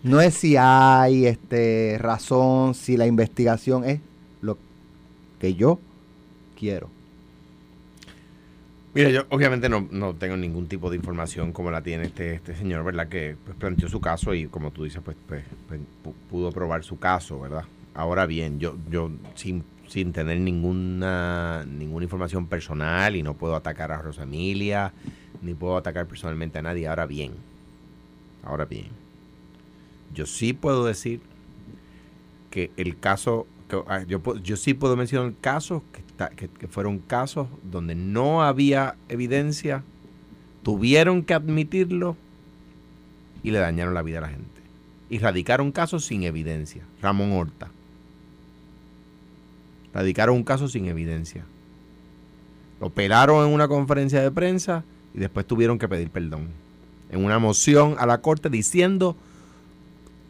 No 0.03 0.21
es 0.21 0.35
si 0.35 0.55
hay 0.57 1.25
este, 1.25 1.97
razón, 1.99 2.75
si 2.75 2.95
la 2.95 3.07
investigación 3.07 3.83
es 3.83 3.99
que 5.45 5.53
yo 5.53 5.79
quiero. 6.57 6.89
Mira, 8.95 9.09
yo 9.09 9.25
obviamente 9.29 9.69
no, 9.69 10.15
tengo 10.15 10.37
ningún 10.37 10.67
tipo 10.67 10.89
de 10.89 10.95
información 10.95 11.51
como 11.51 11.69
la 11.69 11.83
tiene 11.83 12.05
este, 12.05 12.33
este 12.33 12.55
señor, 12.55 12.83
¿verdad? 12.83 13.09
Que 13.09 13.35
pues, 13.45 13.55
planteó 13.55 13.87
su 13.87 14.01
caso 14.01 14.33
y 14.33 14.47
como 14.47 14.71
tú 14.71 14.85
dices, 14.85 15.01
pues, 15.05 15.15
pues, 15.27 15.43
pues 15.67 15.81
pudo 16.31 16.51
probar 16.51 16.83
su 16.83 16.97
caso, 16.97 17.39
¿verdad? 17.39 17.65
Ahora 17.93 18.25
bien, 18.25 18.59
yo, 18.59 18.75
yo 18.89 19.11
sin, 19.35 19.63
sin 19.87 20.13
tener 20.13 20.39
ninguna, 20.39 21.63
ninguna 21.65 22.05
información 22.05 22.47
personal 22.47 23.15
y 23.15 23.21
no 23.21 23.35
puedo 23.35 23.55
atacar 23.55 23.91
a 23.91 24.01
Rosa 24.01 24.23
Emilia, 24.23 24.93
ni 25.43 25.53
puedo 25.53 25.77
atacar 25.77 26.07
personalmente 26.07 26.57
a 26.57 26.63
nadie, 26.63 26.87
ahora 26.87 27.05
bien, 27.05 27.33
ahora 28.43 28.65
bien, 28.65 28.87
yo 30.13 30.25
sí 30.25 30.53
puedo 30.53 30.85
decir 30.85 31.19
que 32.49 32.71
el 32.77 32.97
caso, 32.97 33.45
yo, 34.07 34.35
yo 34.43 34.57
sí 34.57 34.73
puedo 34.73 34.95
mencionar 34.95 35.33
casos 35.41 35.81
que 35.91 36.05
que, 36.35 36.67
fueron 36.67 36.99
casos 36.99 37.47
donde 37.63 37.95
no 37.95 38.43
había 38.43 38.95
evidencia, 39.09 39.83
tuvieron 40.63 41.23
que 41.23 41.33
admitirlo 41.33 42.15
y 43.43 43.51
le 43.51 43.59
dañaron 43.59 43.93
la 43.93 44.01
vida 44.01 44.19
a 44.19 44.21
la 44.21 44.29
gente. 44.29 44.45
Y 45.09 45.19
radicaron 45.19 45.71
casos 45.71 46.05
sin 46.05 46.23
evidencia. 46.23 46.83
Ramón 47.01 47.31
Horta. 47.33 47.69
Radicaron 49.93 50.37
un 50.37 50.43
caso 50.43 50.67
sin 50.67 50.87
evidencia. 50.87 51.45
Lo 52.81 52.89
pelaron 52.89 53.47
en 53.47 53.53
una 53.53 53.67
conferencia 53.67 54.21
de 54.21 54.31
prensa 54.31 54.83
y 55.13 55.19
después 55.19 55.45
tuvieron 55.45 55.77
que 55.77 55.87
pedir 55.87 56.09
perdón. 56.09 56.49
En 57.09 57.23
una 57.23 57.39
moción 57.39 57.95
a 57.99 58.05
la 58.05 58.19
corte 58.19 58.49
diciendo 58.49 59.15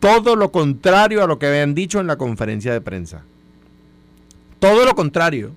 todo 0.05 0.35
lo 0.35 0.51
contrario 0.51 1.23
a 1.23 1.27
lo 1.27 1.39
que 1.39 1.47
habían 1.47 1.73
dicho 1.73 1.99
en 1.99 2.05
la 2.05 2.15
conferencia 2.15 2.71
de 2.71 2.79
prensa. 2.79 3.23
Todo 4.59 4.85
lo 4.85 4.93
contrario 4.93 5.49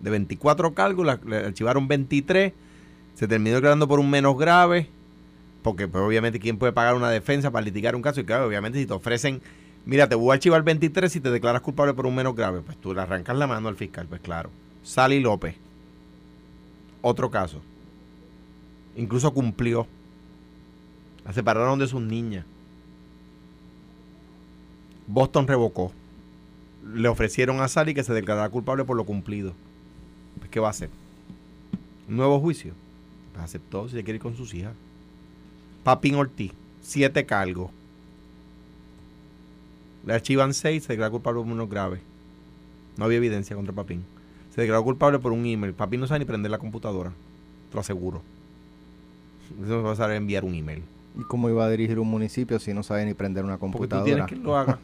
de 0.00 0.08
24 0.08 0.72
cargos, 0.72 1.20
le 1.26 1.36
archivaron 1.36 1.86
23, 1.86 2.54
se 3.14 3.28
terminó 3.28 3.56
declarando 3.56 3.86
por 3.86 4.00
un 4.00 4.08
menos 4.08 4.38
grave, 4.38 4.88
porque 5.62 5.86
pues, 5.86 6.02
obviamente 6.02 6.40
quién 6.40 6.56
puede 6.56 6.72
pagar 6.72 6.94
una 6.94 7.10
defensa 7.10 7.50
para 7.50 7.62
litigar 7.62 7.94
un 7.94 8.00
caso, 8.00 8.20
y 8.20 8.24
claro, 8.24 8.46
obviamente 8.46 8.78
si 8.78 8.86
te 8.86 8.94
ofrecen, 8.94 9.42
mira, 9.84 10.08
te 10.08 10.14
voy 10.14 10.30
a 10.30 10.34
archivar 10.34 10.62
23 10.62 11.12
si 11.12 11.20
te 11.20 11.30
declaras 11.30 11.60
culpable 11.60 11.92
por 11.92 12.06
un 12.06 12.14
menos 12.14 12.34
grave, 12.34 12.62
pues 12.62 12.78
tú 12.78 12.94
le 12.94 13.02
arrancas 13.02 13.36
la 13.36 13.46
mano 13.46 13.68
al 13.68 13.76
fiscal, 13.76 14.06
pues 14.08 14.22
claro. 14.22 14.48
Sally 14.82 15.20
López, 15.20 15.56
otro 17.02 17.30
caso, 17.30 17.60
incluso 18.96 19.34
cumplió, 19.34 19.86
la 21.26 21.34
separaron 21.34 21.78
de 21.78 21.86
sus 21.86 22.00
niñas. 22.00 22.46
Boston 25.06 25.46
revocó. 25.46 25.92
Le 26.94 27.08
ofrecieron 27.08 27.60
a 27.60 27.68
Sally 27.68 27.94
que 27.94 28.04
se 28.04 28.12
declarara 28.12 28.48
culpable 28.48 28.84
por 28.84 28.96
lo 28.96 29.04
cumplido. 29.04 29.52
Pues, 30.38 30.50
¿qué 30.50 30.60
va 30.60 30.68
a 30.68 30.70
hacer? 30.70 30.90
¿Un 32.08 32.16
nuevo 32.16 32.40
juicio? 32.40 32.74
Pues 33.32 33.44
aceptó 33.44 33.88
si 33.88 33.96
se 33.96 34.04
quiere 34.04 34.16
ir 34.16 34.22
con 34.22 34.36
sus 34.36 34.54
hijas. 34.54 34.74
Papín 35.82 36.14
Ortiz, 36.14 36.52
siete 36.82 37.26
cargos. 37.26 37.70
Le 40.04 40.14
archivan 40.14 40.54
seis, 40.54 40.84
se 40.84 40.92
declara 40.92 41.10
culpable 41.10 41.42
por 41.42 41.50
unos 41.50 41.68
graves. 41.68 42.00
No 42.96 43.04
había 43.04 43.18
evidencia 43.18 43.56
contra 43.56 43.74
Papín. 43.74 44.04
Se 44.54 44.62
declaró 44.62 44.84
culpable 44.84 45.18
por 45.18 45.32
un 45.32 45.44
email. 45.44 45.74
Papín 45.74 46.00
no 46.00 46.06
sabe 46.06 46.20
ni 46.20 46.24
prender 46.24 46.50
la 46.50 46.58
computadora. 46.58 47.10
Te 47.68 47.74
lo 47.74 47.80
aseguro. 47.80 48.22
No 49.58 49.82
va 49.82 49.92
a 49.92 50.16
enviar 50.16 50.44
un 50.44 50.54
email. 50.54 50.82
¿Y 51.18 51.22
cómo 51.24 51.48
iba 51.48 51.64
a 51.64 51.70
dirigir 51.70 51.98
un 51.98 52.08
municipio 52.08 52.58
si 52.58 52.74
no 52.74 52.82
sabe 52.82 53.06
ni 53.06 53.14
prender 53.14 53.44
una 53.44 53.56
computadora? 53.56 54.26
Porque 54.26 54.34
tú 54.34 54.42
tienes 54.42 54.42
que 54.42 54.46
lo 54.46 54.56
haga. 54.56 54.78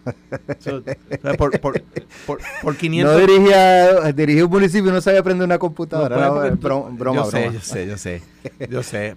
por, 1.37 1.61
por, 1.61 1.83
por, 2.63 2.77
500... 2.77 3.13
No 3.13 3.21
dirigía, 3.21 4.13
dirigía 4.13 4.45
un 4.47 4.51
municipio 4.51 4.91
y 4.91 4.95
no 4.95 5.01
sabía 5.03 5.23
prender 5.23 5.45
una 5.45 5.59
computadora. 5.59 6.17
No, 6.17 6.91
broma, 6.93 7.25
yo 7.25 7.25
sé, 7.31 7.51
yo 7.53 7.61
sé, 7.61 7.87
yo 7.87 7.99
sé. 7.99 8.23
Yo 8.71 8.83
sé. 8.83 9.17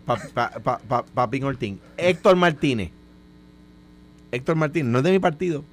Papín 1.13 1.45
Ortín. 1.45 1.79
Héctor 1.95 2.35
Martínez. 2.35 2.91
Héctor 4.31 4.57
Martínez, 4.57 4.91
no 4.91 4.97
es 4.97 5.03
de 5.05 5.11
mi 5.11 5.19
partido. 5.19 5.63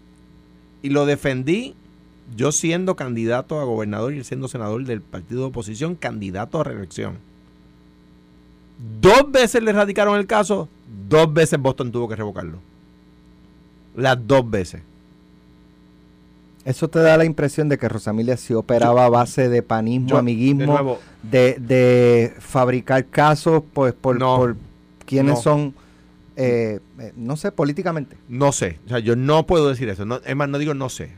Y 0.81 0.91
lo 0.91 1.07
defendí 1.07 1.75
yo 2.37 2.53
siendo 2.53 2.97
candidato 2.97 3.61
a 3.61 3.65
gobernador 3.65 4.15
y 4.15 4.25
siendo 4.25 4.49
senador 4.49 4.85
del 4.85 5.01
partido 5.01 5.41
de 5.41 5.47
oposición, 5.49 5.97
candidato 5.97 6.61
a 6.61 6.65
reelección. 6.65 7.19
Dos 9.01 9.31
veces 9.31 9.63
le 9.63 9.73
radicaron 9.73 10.19
el 10.19 10.27
caso, 10.27 10.69
dos 11.09 11.33
veces 11.33 11.61
Boston 11.61 11.91
tuvo 11.93 12.09
que 12.09 12.17
revocarlo. 12.17 12.59
Las 13.97 14.27
dos 14.27 14.49
veces. 14.49 14.83
Eso 16.65 16.89
te 16.89 17.01
da 17.01 17.17
la 17.17 17.25
impresión 17.25 17.69
de 17.69 17.77
que 17.77 17.89
Rosamilia 17.89 18.37
sí 18.37 18.55
operaba 18.55 19.05
a 19.05 19.09
base 19.09 19.49
de 19.49 19.63
panismo, 19.63 20.17
amiguismo, 20.17 20.99
de, 21.23 22.35
fabricar 22.39 23.07
casos 23.07 23.65
pues 23.73 23.93
por, 23.93 24.19
por 24.19 24.57
quienes 25.05 25.41
son, 25.41 25.75
eh, 26.37 26.79
eh, 27.01 27.13
no 27.17 27.37
sé, 27.37 27.51
políticamente. 27.51 28.17
No 28.29 28.53
sé, 28.53 28.79
o 28.87 28.91
sea, 28.91 29.01
yo 29.01 29.17
no 29.17 29.45
puedo 29.45 29.69
decir 29.69 29.89
eso. 29.89 30.05
No, 30.05 30.21
es 30.25 30.37
más, 30.37 30.49
no 30.49 30.59
digo 30.59 30.73
no 30.73 30.89
sé. 30.89 31.11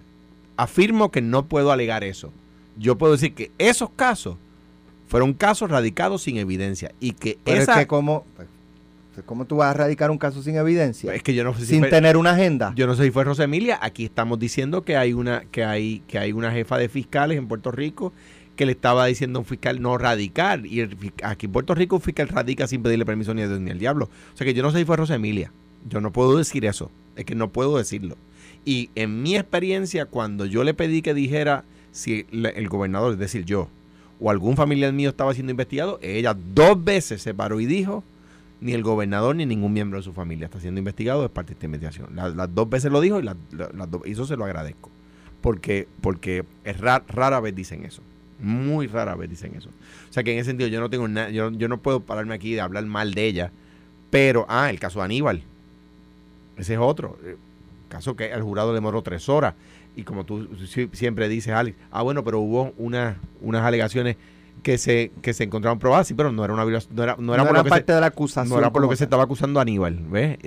Afirmo 0.57 1.11
que 1.11 1.21
no 1.21 1.45
puedo 1.45 1.73
alegar 1.73 2.05
eso. 2.05 2.33
Yo 2.79 2.97
puedo 2.97 3.13
decir 3.13 3.35
que 3.35 3.51
esos 3.59 3.91
casos 3.91 4.37
fueron 5.09 5.35
casos 5.35 5.71
radicados 5.71 6.23
sin 6.23 6.39
evidencia 6.39 6.93
y 7.01 7.13
que 7.13 7.39
Pero 7.45 7.61
esa... 7.61 7.73
Es 7.73 7.79
que 7.81 7.87
como, 7.87 8.25
¿Cómo 9.23 9.45
tú 9.45 9.57
vas 9.57 9.71
a 9.71 9.75
radicar 9.75 10.11
un 10.11 10.19
caso 10.19 10.43
sin 10.43 10.57
evidencia? 10.57 11.15
Es 11.15 11.23
que 11.23 11.35
yo 11.35 11.45
no 11.45 11.55
sé 11.55 11.67
sin 11.67 11.83
tener 11.89 12.17
una 12.17 12.31
agenda. 12.31 12.73
Yo 12.77 12.87
no 12.87 12.95
sé 12.95 13.05
si 13.05 13.11
fue 13.11 13.25
Rosemilia. 13.25 13.79
Aquí 13.81 14.05
estamos 14.05 14.39
diciendo 14.39 14.83
que 14.83 14.97
hay 14.97 15.13
una 15.13 15.45
que 15.51 15.65
hay 15.65 16.03
que 16.09 16.19
hay 16.19 16.33
una 16.33 16.51
jefa 16.51 16.79
de 16.79 16.89
fiscales 16.89 17.39
en 17.39 17.49
Puerto 17.49 17.71
Rico 17.71 18.13
que 18.57 18.67
le 18.67 18.73
estaba 18.73 19.07
diciendo 19.07 19.39
a 19.39 19.41
un 19.41 19.47
fiscal 19.47 19.81
no 19.83 19.99
radicar 19.99 20.65
y 20.65 20.83
aquí 21.23 21.47
en 21.47 21.53
Puerto 21.53 21.75
Rico 21.75 21.97
un 21.97 22.03
fiscal 22.03 22.29
radica 22.29 22.67
sin 22.67 22.83
pedirle 22.83 23.05
permiso 23.05 23.35
ni, 23.35 23.43
a 23.43 23.49
Dios 23.49 23.61
ni 23.61 23.71
al 23.71 23.79
diablo. 23.79 24.09
O 24.33 24.37
sea 24.37 24.45
que 24.45 24.55
yo 24.55 24.63
no 24.63 24.71
sé 24.71 24.79
si 24.79 24.85
fue 24.85 24.97
Rosemilia. 24.97 25.53
Yo 25.89 26.01
no 26.01 26.13
puedo 26.13 26.37
decir 26.37 26.65
eso. 26.65 26.91
Es 27.17 27.25
que 27.25 27.35
no 27.35 27.51
puedo 27.51 27.77
decirlo. 27.77 28.17
Y 28.65 28.91
en 28.95 29.23
mi 29.23 29.37
experiencia, 29.37 30.07
cuando 30.07 30.47
yo 30.47 30.65
le 30.65 30.75
pedí 30.75 31.03
que 31.03 31.15
dijera 31.15 31.65
si 31.93 32.27
el 32.33 32.69
gobernador, 32.69 33.13
es 33.13 33.19
decir, 33.19 33.45
yo, 33.45 33.69
o 34.19 34.31
algún 34.31 34.57
familiar 34.57 34.93
mío 34.93 35.11
estaba 35.11 35.35
siendo 35.35 35.51
investigado, 35.51 35.99
ella 36.03 36.35
dos 36.55 36.83
veces 36.83 37.23
se 37.23 37.35
paró 37.35 37.61
y 37.61 37.67
dijo, 37.67 38.03
ni 38.61 38.73
el 38.73 38.83
gobernador 38.83 39.37
ni 39.37 39.45
ningún 39.47 39.73
miembro 39.73 39.99
de 39.99 40.03
su 40.03 40.13
familia 40.13 40.47
está 40.47 40.61
siendo 40.61 40.79
investigado, 40.79 41.25
es 41.25 41.31
parte 41.31 41.51
de 41.51 41.55
esta 41.55 41.67
investigación. 41.67 42.09
las 42.15 42.55
dos 42.55 42.69
veces 42.71 42.91
lo 42.91 43.01
dijo 43.01 43.21
y, 43.21 43.23
las 43.23 43.37
eso 44.05 44.27
se 44.27 44.37
lo 44.37 44.45
agradezco. 44.45 44.91
Porque, 45.41 45.87
porque 46.01 46.45
es 46.65 46.79
rara 46.81 47.41
vez 47.41 47.55
dicen 47.55 47.85
eso. 47.85 48.01
Muy 48.41 48.87
rara 48.87 49.15
vez 49.15 49.29
dicen 49.29 49.55
eso. 49.55 49.69
O 50.09 50.13
sea 50.13 50.23
que 50.23 50.33
en 50.33 50.39
ese 50.39 50.51
sentido 50.51 50.69
yo 50.69 50.81
no 50.81 50.89
tengo 50.89 51.07
nada, 51.07 51.31
yo, 51.31 51.51
yo 51.51 51.69
no 51.69 51.79
puedo 51.79 52.01
pararme 52.01 52.35
aquí 52.35 52.55
de 52.55 52.61
hablar 52.63 52.87
mal 52.87 53.13
de 53.13 53.27
ella. 53.27 53.53
Pero, 54.11 54.47
ah, 54.49 54.71
el 54.71 54.79
caso 54.81 55.01
de 55.01 55.05
Aníbal. 55.07 55.43
Ese 56.57 56.75
es 56.75 56.79
otro. 56.81 57.19
Caso 57.89 58.17
que 58.17 58.33
al 58.33 58.43
jurado 58.43 58.71
le 58.71 58.77
demoró 58.77 59.03
tres 59.03 59.29
horas. 59.29 59.55
Y 59.97 60.03
como 60.05 60.25
tú 60.25 60.49
si- 60.67 60.89
siempre 60.93 61.29
dices, 61.29 61.53
Alex, 61.53 61.77
ah, 61.91 62.03
bueno, 62.03 62.25
pero 62.25 62.41
hubo 62.41 62.73
una, 62.79 63.17
unas 63.41 63.63
alegaciones 63.63 64.17
que 64.63 64.79
se, 64.79 65.13
que 65.21 65.35
se 65.35 65.45
encontraron 65.45 65.79
probadas, 65.79 66.07
sí, 66.07 66.15
pero 66.15 66.33
no 66.33 66.43
era 66.45 66.55
una 66.55 66.65
violación, 66.65 66.95
no 66.97 67.03
era, 67.03 67.17
no 67.19 67.35
era 67.35 67.45
por 67.45 67.57
lo 67.57 67.63
que 67.65 67.69
se- 67.69 67.75
parte 67.75 67.93
de 67.93 68.01
la 68.01 68.07
acusación. 68.07 68.49
no 68.51 68.59
era 68.59 68.73
por 68.73 68.81
lo 68.83 68.89
que 68.89 68.97
se 68.97 69.05
estaba 69.05 69.23
acusando 69.25 69.59
a 69.59 69.63
Aníbal, 69.63 69.99
¿ves? 70.09 70.39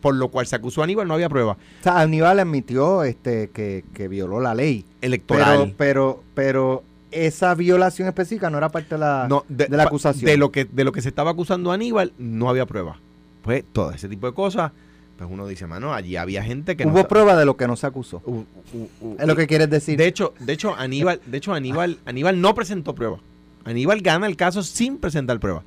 Por 0.00 0.14
lo 0.14 0.28
cual 0.28 0.46
se 0.46 0.56
acusó 0.56 0.80
a 0.80 0.84
Aníbal 0.84 1.06
no 1.06 1.14
había 1.14 1.28
prueba 1.28 1.52
O 1.52 1.82
sea, 1.82 2.00
Aníbal 2.00 2.38
admitió 2.40 3.02
este, 3.04 3.50
que, 3.50 3.84
que 3.92 4.08
violó 4.08 4.40
la 4.40 4.54
ley. 4.54 4.84
electoral. 5.02 5.74
Pero, 5.76 6.22
pero, 6.34 6.82
pero 6.82 6.82
esa 7.10 7.54
violación 7.54 8.08
específica 8.08 8.48
no 8.50 8.58
era 8.58 8.68
parte 8.70 8.94
de 8.94 8.98
la, 9.00 9.26
No, 9.28 9.44
de, 9.48 9.68
la 9.68 9.82
acusación. 9.84 10.24
De 10.30 10.36
lo, 10.38 10.50
que, 10.50 10.64
de 10.64 10.84
lo 10.84 10.92
que 10.92 11.02
se 11.02 11.08
estaba 11.10 11.30
acusando 11.32 11.70
a 11.70 11.74
Aníbal, 11.74 12.12
no 12.18 12.48
había 12.48 12.64
prueba. 12.66 12.98
Pues 13.42 13.64
todo 13.72 13.90
ese 13.92 14.08
tipo 14.08 14.26
de 14.26 14.32
cosas, 14.34 14.72
pues 15.18 15.28
uno 15.30 15.46
dice, 15.46 15.66
mano, 15.66 15.92
allí 15.94 16.16
había 16.16 16.42
gente 16.42 16.76
que 16.76 16.84
no 16.86 16.92
Hubo 16.92 17.00
sa- 17.02 17.08
prueba 17.08 17.36
de 17.36 17.44
lo 17.44 17.56
que 17.56 17.66
no 17.66 17.76
se 17.76 17.86
acusó. 17.86 18.22
u- 18.24 18.44
u- 18.72 18.88
u- 19.00 19.16
Es 19.18 19.26
lo 19.26 19.36
que 19.36 19.46
quieres 19.46 19.68
decir. 19.70 19.98
De 19.98 20.06
hecho, 20.06 20.32
de 20.38 20.52
hecho, 20.52 20.74
Aníbal, 20.74 21.20
de 21.26 21.38
hecho, 21.38 21.52
Aníbal, 21.54 21.98
Aníbal 22.06 22.40
no 22.40 22.54
presentó 22.54 22.94
prueba. 22.94 23.18
Aníbal 23.64 24.00
gana 24.00 24.26
el 24.26 24.36
caso 24.36 24.62
sin 24.62 24.98
presentar 24.98 25.40
prueba. 25.40 25.62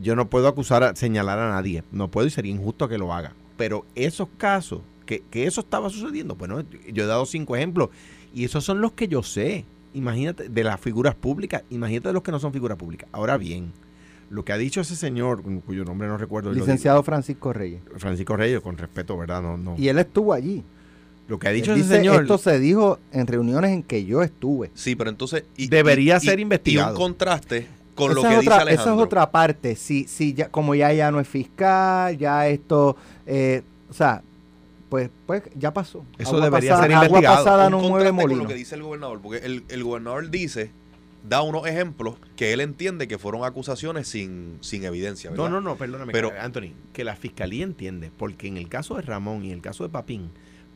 Yo 0.00 0.16
no 0.16 0.28
puedo 0.28 0.48
acusar, 0.48 0.82
a, 0.82 0.96
señalar 0.96 1.38
a 1.38 1.50
nadie. 1.50 1.84
No 1.92 2.08
puedo 2.08 2.26
y 2.26 2.30
sería 2.30 2.52
injusto 2.52 2.88
que 2.88 2.98
lo 2.98 3.12
haga. 3.12 3.32
Pero 3.56 3.86
esos 3.94 4.28
casos, 4.36 4.80
que, 5.06 5.22
que 5.30 5.46
eso 5.46 5.60
estaba 5.60 5.88
sucediendo, 5.90 6.34
bueno, 6.34 6.62
yo 6.92 7.04
he 7.04 7.06
dado 7.06 7.26
cinco 7.26 7.54
ejemplos. 7.56 7.90
Y 8.34 8.44
esos 8.44 8.64
son 8.64 8.80
los 8.80 8.92
que 8.92 9.06
yo 9.06 9.22
sé. 9.22 9.64
Imagínate, 9.92 10.48
de 10.48 10.64
las 10.64 10.80
figuras 10.80 11.14
públicas, 11.14 11.62
imagínate 11.70 12.08
de 12.08 12.14
los 12.14 12.24
que 12.24 12.32
no 12.32 12.40
son 12.40 12.52
figuras 12.52 12.76
públicas. 12.76 13.08
Ahora 13.12 13.36
bien, 13.36 13.72
lo 14.28 14.44
que 14.44 14.52
ha 14.52 14.58
dicho 14.58 14.80
ese 14.80 14.96
señor, 14.96 15.42
cuyo 15.64 15.84
nombre 15.84 16.08
no 16.08 16.16
recuerdo, 16.16 16.52
Licenciado 16.52 17.04
Francisco 17.04 17.52
Reyes. 17.52 17.80
Francisco 17.98 18.36
Reyes, 18.36 18.60
con 18.60 18.76
respeto, 18.76 19.16
¿verdad? 19.16 19.40
No, 19.40 19.56
no. 19.56 19.76
Y 19.78 19.86
él 19.86 19.98
estuvo 19.98 20.32
allí. 20.32 20.64
Lo 21.28 21.38
que 21.38 21.48
ha 21.48 21.50
dicho 21.52 21.72
ese 21.74 21.84
señor. 21.88 22.22
Esto 22.22 22.36
se 22.38 22.58
dijo 22.58 22.98
en 23.12 23.26
reuniones 23.26 23.70
en 23.72 23.82
que 23.82 24.04
yo 24.04 24.22
estuve. 24.22 24.70
Sí, 24.74 24.94
pero 24.94 25.10
entonces... 25.10 25.44
y- 25.56 25.68
Debería 25.68 26.18
y- 26.18 26.20
ser 26.26 26.38
y- 26.38 26.42
investigado. 26.42 26.90
Y 26.90 26.92
un 26.92 26.96
contraste 26.98 27.66
con 27.94 28.10
esa 28.10 28.14
lo 28.14 28.22
que 28.22 28.34
es 28.34 28.40
dice 28.40 28.50
otra, 28.50 28.62
Alejandro. 28.62 28.92
Esa 28.92 28.94
es 29.00 29.06
otra 29.06 29.30
parte. 29.30 29.76
Si, 29.76 30.04
si 30.04 30.34
ya, 30.34 30.48
como 30.50 30.74
ya 30.74 30.92
ya 30.92 31.10
no 31.10 31.20
es 31.20 31.28
fiscal, 31.28 32.16
ya 32.18 32.46
esto, 32.48 32.96
eh, 33.26 33.62
o 33.88 33.94
sea, 33.94 34.22
pues, 34.90 35.08
pues 35.26 35.42
ya 35.56 35.72
pasó. 35.72 36.04
Eso 36.18 36.30
Agua 36.36 36.44
debería 36.44 36.70
pasada- 36.72 36.82
ser 36.86 36.92
Agua 36.94 37.06
investigado. 37.06 37.36
pasada 37.44 37.64
un 37.66 37.70
no 37.72 37.78
mueve 37.78 37.90
contraste 37.90 38.10
con 38.10 38.16
molino. 38.22 38.42
lo 38.42 38.48
que 38.48 38.54
dice 38.54 38.74
el 38.74 38.82
gobernador, 38.82 39.20
porque 39.22 39.46
el, 39.46 39.64
el 39.68 39.82
gobernador 39.84 40.30
dice, 40.30 40.70
da 41.28 41.40
unos 41.42 41.66
ejemplos 41.66 42.16
que 42.36 42.52
él 42.52 42.60
entiende 42.60 43.08
que 43.08 43.16
fueron 43.16 43.44
acusaciones 43.44 44.06
sin, 44.08 44.58
sin 44.60 44.84
evidencia. 44.84 45.30
No, 45.30 45.44
¿verdad? 45.44 45.50
no, 45.52 45.60
no, 45.62 45.76
perdóname, 45.76 46.12
Pero- 46.12 46.32
Anthony, 46.38 46.72
que 46.92 47.02
la 47.02 47.16
fiscalía 47.16 47.64
entiende, 47.64 48.10
porque 48.16 48.46
en 48.46 48.56
el 48.58 48.68
caso 48.68 48.96
de 48.96 49.02
Ramón 49.02 49.42
y 49.44 49.52
el 49.52 49.62
caso 49.62 49.84
de 49.84 49.88
Papín, 49.90 50.30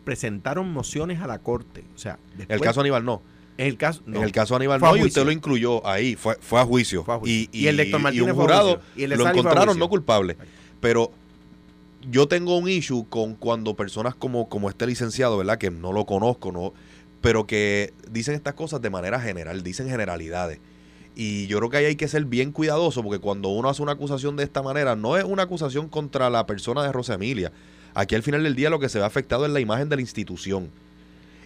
presentaron 0.09 0.73
mociones 0.73 1.21
a 1.21 1.27
la 1.27 1.41
corte. 1.41 1.85
O 1.95 1.99
sea, 1.99 2.19
después, 2.37 2.59
el 2.59 2.61
caso 2.61 2.81
Aníbal 2.81 3.05
no. 3.05 3.21
en 3.59 3.67
el 3.67 3.77
caso, 3.77 4.03
no, 4.07 4.17
en 4.17 4.25
el 4.25 4.33
caso 4.33 4.57
Aníbal 4.57 4.81
no, 4.81 4.97
y 4.97 5.03
usted 5.03 5.23
lo 5.23 5.33
incluyó 5.33 5.87
ahí, 5.87 6.17
fue, 6.17 6.39
fue 6.41 6.61
a 6.61 6.65
juicio. 6.65 7.05
Fue 7.05 7.15
a 7.15 7.19
juicio. 7.19 7.51
Y, 7.53 7.65
Y 7.65 7.67
el 7.67 7.77
de 7.77 7.83
Héctor 7.83 8.01
Martínez 8.01 8.31
un 8.31 8.35
fue 8.35 8.45
a 8.45 8.47
jurado. 8.47 8.81
Y 8.97 9.03
el 9.03 9.11
lo 9.11 9.29
encontraron 9.29 9.79
no 9.79 9.89
culpable. 9.91 10.39
Pero 10.81 11.13
yo 12.11 12.27
tengo 12.27 12.57
un 12.57 12.71
issue 12.71 13.07
con 13.11 13.35
cuando 13.35 13.77
personas 13.77 14.15
como, 14.15 14.49
como 14.49 14.71
este 14.71 14.87
licenciado, 14.87 15.37
¿verdad? 15.37 15.59
Que 15.59 15.71
no 15.71 15.93
lo 15.93 16.07
conozco, 16.07 16.53
no 16.53 16.73
pero 17.21 17.47
que 17.47 17.93
dicen 18.11 18.35
estas 18.35 18.55
cosas 18.55 18.81
de 18.81 18.91
manera 18.91 19.21
general, 19.21 19.63
dicen 19.63 19.89
generalidades. 19.89 20.61
Y 21.15 21.49
yo 21.49 21.59
creo 21.59 21.71
que 21.71 21.77
ahí 21.79 21.85
hay 21.87 21.97
que 21.97 22.07
ser 22.07 22.25
bien 22.27 22.53
cuidadoso 22.53 23.03
porque 23.03 23.19
cuando 23.19 23.49
uno 23.49 23.69
hace 23.69 23.83
una 23.83 23.93
acusación 23.93 24.37
de 24.37 24.45
esta 24.45 24.63
manera, 24.63 24.95
no 24.95 25.17
es 25.17 25.25
una 25.25 25.45
acusación 25.45 25.89
contra 25.89 26.31
la 26.31 26.47
persona 26.47 26.83
de 26.83 26.93
Rosa 26.93 27.15
Emilia. 27.15 27.53
Aquí 27.99 28.15
al 28.15 28.23
final 28.23 28.45
del 28.45 28.55
día 28.55 28.71
lo 28.71 28.79
que 28.79 28.89
se 28.89 28.99
ve 29.01 29.05
afectado 29.05 29.45
es 29.45 29.51
la 29.51 29.59
imagen 29.59 29.89
de 29.89 29.97
la 29.97 30.03
institución. 30.03 30.71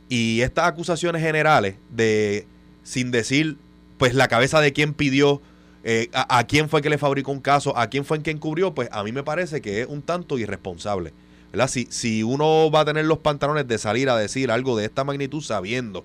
Y 0.09 0.43
estas 0.43 0.67
acusaciones 0.67 1.23
generales 1.23 1.77
de, 1.91 2.47
sin 2.83 3.11
decir, 3.11 3.57
pues 3.97 4.15
la 4.15 4.29
cabeza 4.29 4.61
de 4.61 4.75
quién 4.75 4.93
pidió, 4.93 5.41
eh, 5.85 6.11
a, 6.13 6.39
a 6.39 6.47
quién 6.47 6.69
fue 6.69 6.83
que 6.83 6.91
le 6.91 6.99
fabricó 6.99 7.33
un 7.33 7.41
caso, 7.41 7.77
a 7.79 7.87
quién 7.87 8.05
fue 8.05 8.19
en 8.19 8.23
quien 8.23 8.37
cubrió, 8.39 8.75
pues 8.75 8.91
a 8.93 9.03
mí 9.03 9.13
me 9.13 9.23
parece 9.23 9.63
que 9.63 9.81
es 9.81 9.87
un 9.89 10.03
tanto 10.03 10.39
irresponsable. 10.39 11.15
¿verdad? 11.53 11.69
Si, 11.69 11.87
si 11.91 12.23
uno 12.23 12.71
va 12.71 12.81
a 12.81 12.85
tener 12.85 13.07
los 13.07 13.19
pantalones 13.19 13.67
de 13.67 13.79
salir 13.79 14.11
a 14.11 14.17
decir 14.19 14.51
algo 14.51 14.77
de 14.77 14.85
esta 14.85 15.05
magnitud 15.05 15.41
sabiendo 15.43 16.05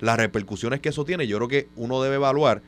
las 0.00 0.16
repercusiones 0.16 0.78
que 0.80 0.90
eso 0.90 1.04
tiene, 1.04 1.26
yo 1.26 1.38
creo 1.38 1.48
que 1.48 1.68
uno 1.74 2.00
debe 2.02 2.16
evaluar, 2.16 2.62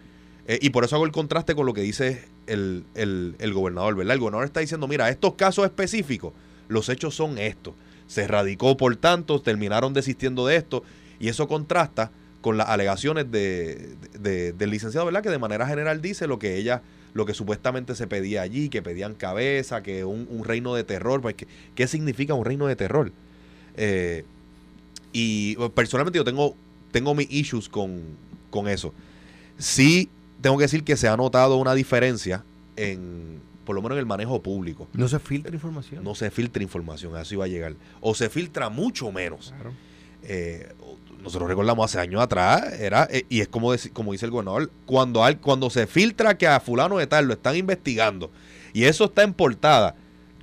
eh, 0.48 0.58
y 0.60 0.70
por 0.70 0.82
eso 0.84 0.96
hago 0.96 1.04
el 1.04 1.12
contraste 1.12 1.54
con 1.54 1.64
lo 1.66 1.74
que 1.74 1.82
dice 1.82 2.24
el, 2.48 2.82
el- 2.96 3.36
el 3.38 3.52
gobernador, 3.52 3.94
¿verdad? 3.94 4.14
El 4.14 4.20
gobernador 4.20 4.46
está 4.46 4.58
diciendo, 4.58 4.88
mira, 4.88 5.08
estos 5.10 5.34
casos 5.34 5.64
específicos, 5.64 6.32
los 6.70 6.88
hechos 6.88 7.14
son 7.14 7.36
estos. 7.36 7.74
Se 8.06 8.26
radicó 8.26 8.76
por 8.76 8.96
tanto, 8.96 9.40
terminaron 9.42 9.92
desistiendo 9.92 10.46
de 10.46 10.56
esto, 10.56 10.82
y 11.18 11.28
eso 11.28 11.46
contrasta 11.48 12.10
con 12.40 12.56
las 12.56 12.68
alegaciones 12.68 13.30
de, 13.30 13.96
de- 14.18 14.52
del 14.52 14.70
licenciado, 14.70 15.04
¿verdad? 15.04 15.22
Que 15.22 15.28
de 15.30 15.38
manera 15.38 15.66
general 15.66 16.00
dice 16.00 16.26
lo 16.26 16.38
que 16.38 16.56
ella, 16.56 16.80
lo 17.12 17.26
que 17.26 17.34
supuestamente 17.34 17.94
se 17.94 18.06
pedía 18.06 18.42
allí, 18.42 18.68
que 18.70 18.82
pedían 18.82 19.14
cabeza, 19.14 19.82
que 19.82 20.04
un, 20.04 20.44
reino 20.44 20.74
de 20.74 20.84
terror. 20.84 21.20
Pues, 21.20 21.34
¿qué, 21.74 21.86
significa 21.86 22.34
un 22.34 22.44
reino 22.44 22.66
de 22.66 22.76
terror? 22.76 23.12
Eh, 23.76 24.24
y 25.12 25.56
bueno, 25.56 25.72
personalmente 25.72 26.18
yo 26.18 26.24
tengo, 26.24 26.56
tengo 26.92 27.14
mis 27.14 27.30
issues 27.30 27.68
con, 27.68 28.00
con 28.50 28.68
eso. 28.68 28.94
Sí, 29.58 30.08
tengo 30.40 30.56
que 30.56 30.64
decir 30.64 30.84
que 30.84 30.96
se 30.96 31.08
ha 31.08 31.16
notado 31.16 31.56
una 31.56 31.74
diferencia 31.74 32.44
en, 32.76 33.40
por 33.64 33.74
lo 33.76 33.82
menos 33.82 33.96
en 33.96 34.00
el 34.00 34.06
manejo 34.06 34.42
público. 34.42 34.88
No 34.94 35.06
se 35.08 35.18
filtra 35.18 35.52
información. 35.54 36.02
No 36.04 36.14
se 36.14 36.30
filtra 36.30 36.62
información, 36.62 37.14
a 37.16 37.22
eso 37.22 37.34
iba 37.34 37.44
a 37.44 37.48
llegar. 37.48 37.74
O 38.00 38.14
se 38.14 38.28
filtra 38.30 38.68
mucho 38.68 39.12
menos. 39.12 39.52
Claro. 39.54 39.72
Eh, 40.22 40.72
nosotros 41.22 41.48
recordamos 41.48 41.84
hace 41.84 42.00
años 42.00 42.20
atrás, 42.22 42.72
era, 42.80 43.06
eh, 43.10 43.24
y 43.28 43.40
es 43.40 43.48
como, 43.48 43.72
como 43.92 44.12
dice 44.12 44.24
el 44.24 44.30
gobernador, 44.32 44.70
cuando, 44.86 45.22
al- 45.22 45.38
cuando 45.38 45.68
se 45.70 45.86
filtra 45.86 46.36
que 46.38 46.46
a 46.46 46.60
fulano 46.60 46.96
de 46.96 47.06
tal 47.06 47.26
lo 47.26 47.34
están 47.34 47.56
investigando 47.56 48.30
y 48.72 48.84
eso 48.84 49.04
está 49.04 49.22
en 49.22 49.34
portada, 49.34 49.94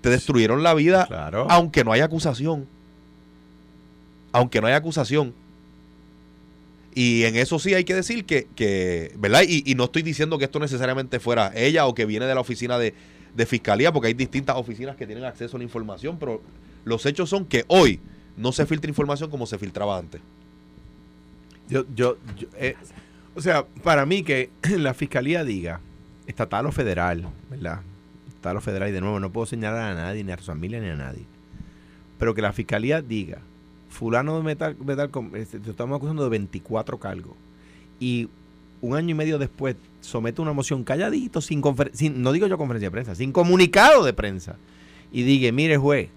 te 0.02 0.10
destruyeron 0.12 0.62
la 0.62 0.74
vida 0.76 1.06
Claro. 1.08 1.48
aunque 1.50 1.84
no 1.84 1.92
haya 1.92 2.06
acusación. 2.06 2.68
Aunque 4.32 4.62
no 4.62 4.68
haya 4.68 4.78
acusación. 4.78 5.34
Y 6.98 7.26
en 7.26 7.36
eso 7.36 7.60
sí 7.60 7.76
hay 7.76 7.84
que 7.84 7.94
decir 7.94 8.26
que, 8.26 8.48
que 8.56 9.14
¿verdad? 9.20 9.44
Y, 9.48 9.62
y 9.70 9.76
no 9.76 9.84
estoy 9.84 10.02
diciendo 10.02 10.40
que 10.40 10.46
esto 10.46 10.58
necesariamente 10.58 11.20
fuera 11.20 11.52
ella 11.54 11.86
o 11.86 11.94
que 11.94 12.08
viene 12.08 12.26
de 12.26 12.34
la 12.34 12.42
oficina 12.42 12.80
de, 12.80 12.96
de 13.36 13.46
fiscalía, 13.46 13.94
porque 13.94 14.08
hay 14.08 14.16
distintas 14.16 14.56
oficinas 14.56 14.96
que 14.96 15.06
tienen 15.06 15.24
acceso 15.24 15.58
a 15.58 15.60
la 15.60 15.64
información, 15.64 16.18
pero 16.18 16.42
los 16.86 17.06
hechos 17.06 17.30
son 17.30 17.46
que 17.46 17.66
hoy 17.68 18.00
no 18.36 18.52
se 18.52 18.66
filtra 18.66 18.90
información 18.90 19.30
como 19.30 19.46
se 19.46 19.60
filtraba 19.60 19.96
antes. 19.96 20.22
Yo, 21.70 21.86
yo, 21.94 22.18
yo, 22.36 22.48
eh, 22.58 22.76
o 23.36 23.42
sea, 23.44 23.64
para 23.84 24.04
mí 24.08 24.24
que 24.24 24.50
la 24.80 24.96
fiscalía 24.96 25.44
diga, 25.44 25.82
estatal 26.26 26.66
o 26.66 26.72
federal, 26.72 27.30
¿verdad? 27.52 27.82
Estatal 28.28 28.58
o 28.58 28.62
federal, 28.62 28.90
y 28.90 28.94
de 28.94 29.02
nuevo, 29.02 29.20
no 29.20 29.32
puedo 29.32 29.46
señalar 29.46 29.92
a 29.92 29.94
nadie, 29.94 30.24
ni 30.24 30.32
a 30.32 30.38
su 30.40 30.46
familia, 30.46 30.80
ni 30.80 30.88
a 30.88 30.96
nadie. 30.96 31.26
Pero 32.18 32.34
que 32.34 32.42
la 32.42 32.54
fiscalía 32.54 33.04
diga, 33.04 33.38
fulano 33.98 34.38
de 34.38 34.44
metal, 34.44 34.78
metal 34.86 35.10
este, 35.34 35.60
te 35.60 35.72
estamos 35.72 35.98
acusando 35.98 36.24
de 36.24 36.30
24 36.30 37.00
cargos. 37.00 37.34
Y 38.00 38.30
un 38.82 38.96
año 38.96 39.10
y 39.10 39.14
medio 39.16 39.40
después 39.40 39.76
somete 40.02 40.42
una 40.42 40.54
moción 40.54 40.84
calladito, 40.84 41.42
sin, 41.42 41.64
sin 41.94 42.22
no 42.22 42.32
digo 42.32 42.48
yo 42.48 42.58
conferencia 42.58 42.88
de 42.88 42.92
prensa, 42.92 43.16
sin 43.16 43.32
comunicado 43.32 44.04
de 44.04 44.14
prensa. 44.14 44.56
Y 45.12 45.24
diga, 45.24 45.52
mire 45.52 45.78
juez, 45.78 46.10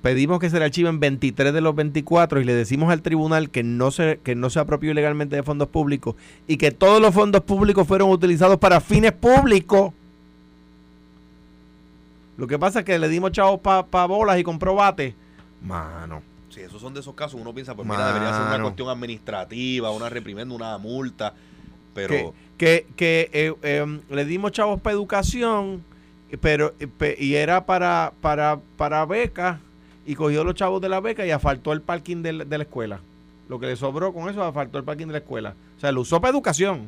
pedimos 0.00 0.38
que 0.38 0.48
se 0.48 0.58
le 0.60 0.66
archiven 0.66 1.00
23 1.00 1.52
de 1.52 1.60
los 1.60 1.74
24 1.74 2.40
y 2.40 2.44
le 2.44 2.54
decimos 2.54 2.90
al 2.92 3.02
tribunal 3.02 3.50
que 3.50 3.64
no 3.64 3.90
se 3.90 4.20
que 4.22 4.36
no 4.36 4.48
se 4.48 4.60
apropió 4.60 4.92
ilegalmente 4.92 5.34
de 5.34 5.42
fondos 5.42 5.68
públicos 5.68 6.14
y 6.46 6.56
que 6.56 6.70
todos 6.70 7.02
los 7.02 7.12
fondos 7.12 7.42
públicos 7.42 7.86
fueron 7.86 8.10
utilizados 8.10 8.58
para 8.58 8.80
fines 8.80 9.12
públicos. 9.12 9.92
Lo 12.36 12.46
que 12.46 12.60
pasa 12.60 12.80
es 12.80 12.84
que 12.84 12.96
le 13.00 13.08
dimos 13.08 13.32
chavos 13.32 13.58
para 13.60 14.06
bolas 14.06 14.38
y 14.38 14.44
comprobates. 14.44 15.14
Mano, 15.66 16.22
Si 16.58 16.64
esos 16.64 16.80
son 16.80 16.92
de 16.92 17.00
esos 17.00 17.14
casos, 17.14 17.40
uno 17.40 17.54
piensa, 17.54 17.74
pues 17.74 17.86
mira, 17.86 18.08
debería 18.08 18.32
ser 18.32 18.42
una 18.42 18.62
cuestión 18.62 18.88
administrativa, 18.88 19.90
una 19.92 20.08
reprimenda, 20.08 20.54
una 20.54 20.76
multa, 20.78 21.32
pero... 21.94 22.08
que, 22.08 22.32
que, 22.58 22.86
que, 22.96 23.30
eh, 23.32 23.54
eh, 23.62 24.00
le 24.10 24.24
dimos 24.24 24.50
chavos 24.50 24.80
para 24.80 24.94
educación, 24.94 25.84
pero 26.40 26.74
eh, 26.80 26.88
pe- 26.88 27.16
y 27.18 27.36
era 27.36 27.64
para 27.64 28.12
para 28.20 28.58
para 28.76 29.04
becas 29.06 29.60
y 30.04 30.14
cogió 30.16 30.42
los 30.42 30.54
chavos 30.56 30.80
de 30.82 30.88
la 30.88 31.00
beca 31.00 31.24
y 31.24 31.30
asfaltó 31.30 31.72
el 31.72 31.80
parking 31.80 32.22
de 32.22 32.32
la, 32.32 32.44
de 32.44 32.58
la 32.58 32.64
escuela. 32.64 33.00
Lo 33.48 33.60
que 33.60 33.66
le 33.66 33.76
sobró 33.76 34.12
con 34.12 34.28
eso 34.28 34.42
asfaltó 34.42 34.78
el 34.78 34.84
parking 34.84 35.06
de 35.06 35.12
la 35.12 35.18
escuela. 35.18 35.54
O 35.76 35.80
sea, 35.80 35.92
lo 35.92 36.00
usó 36.00 36.20
para 36.20 36.32
educación. 36.32 36.86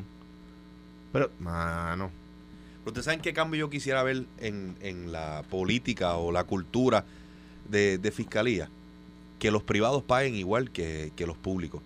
Pero, 1.13 1.31
mano, 1.39 2.11
Pero 2.81 2.91
¿Ustedes 2.91 3.05
saben 3.05 3.21
qué 3.21 3.33
cambio 3.33 3.61
yo 3.61 3.71
quisiera 3.71 4.03
ver 4.03 4.25
en, 4.39 4.75
en 4.81 5.13
la 5.13 5.43
política 5.49 6.17
o 6.17 6.33
la 6.33 6.45
cultura 6.45 7.05
de, 7.69 7.99
de 7.99 8.11
fiscalía? 8.11 8.69
Que 9.41 9.51
los 9.51 9.65
privados 9.65 10.05
paguen 10.05 10.37
igual 10.37 10.71
que, 10.71 11.11
que 11.17 11.27
los 11.27 11.37
públicos. 11.37 11.83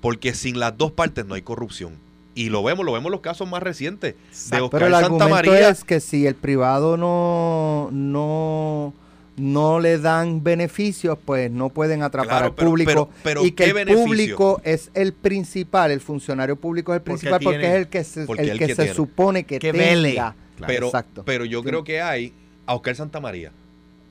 Porque 0.00 0.32
sin 0.34 0.60
las 0.60 0.78
dos 0.78 0.92
partes 0.92 1.26
no 1.26 1.34
hay 1.34 1.42
corrupción. 1.42 1.94
Y 2.34 2.48
lo 2.48 2.62
vemos, 2.62 2.86
lo 2.86 2.92
vemos 2.92 3.06
en 3.06 3.12
los 3.12 3.20
casos 3.20 3.48
más 3.48 3.62
recientes. 3.62 4.14
De 4.14 4.18
Pero 4.50 4.64
Oscar 4.66 4.82
el 4.84 4.90
Santa 4.92 5.04
argumento 5.06 5.28
María. 5.30 5.68
es 5.68 5.84
que 5.84 6.00
si 6.00 6.26
el 6.26 6.34
privado 6.34 6.96
no, 6.96 7.88
no, 7.92 8.94
no 9.36 9.80
le 9.80 9.98
dan 9.98 10.42
beneficios, 10.42 11.18
pues 11.24 11.50
no 11.50 11.68
pueden 11.68 12.02
atrapar 12.02 12.28
Claro, 12.28 12.46
al 12.46 12.54
pero- 12.54 12.68
público. 12.70 12.90
pero- 12.90 13.08
pero 13.22 13.44
y 13.44 13.50
que 13.52 13.64
¿qué 13.64 13.70
el 13.70 13.74
beneficio? 13.74 14.04
público 14.06 14.60
es 14.64 14.90
el 14.94 15.12
principal, 15.12 15.90
el 15.90 16.00
funcionario 16.00 16.56
público 16.56 16.92
es 16.92 16.96
el 16.98 17.02
principal 17.02 17.40
porque, 17.42 17.58
tiene- 17.58 17.74
es 17.74 17.80
el 17.82 17.88
que 17.88 18.04
se, 18.04 18.22
el 18.24 18.38
el 18.50 18.58
que 18.58 18.66
que 18.68 18.74
se 18.74 18.94
supone 18.94 19.44
que, 19.44 19.58
Que 19.58 19.72
tenga. 19.72 20.34
Pero, 20.66 20.86
Exacto. 20.86 21.22
pero 21.24 21.44
yo 21.44 21.60
Sí. 21.60 21.66
creo 21.68 21.84
que 21.84 22.00
hay 22.00 22.32
a 22.66 22.74
Oscar 22.74 22.94
Santamaría. 22.96 23.52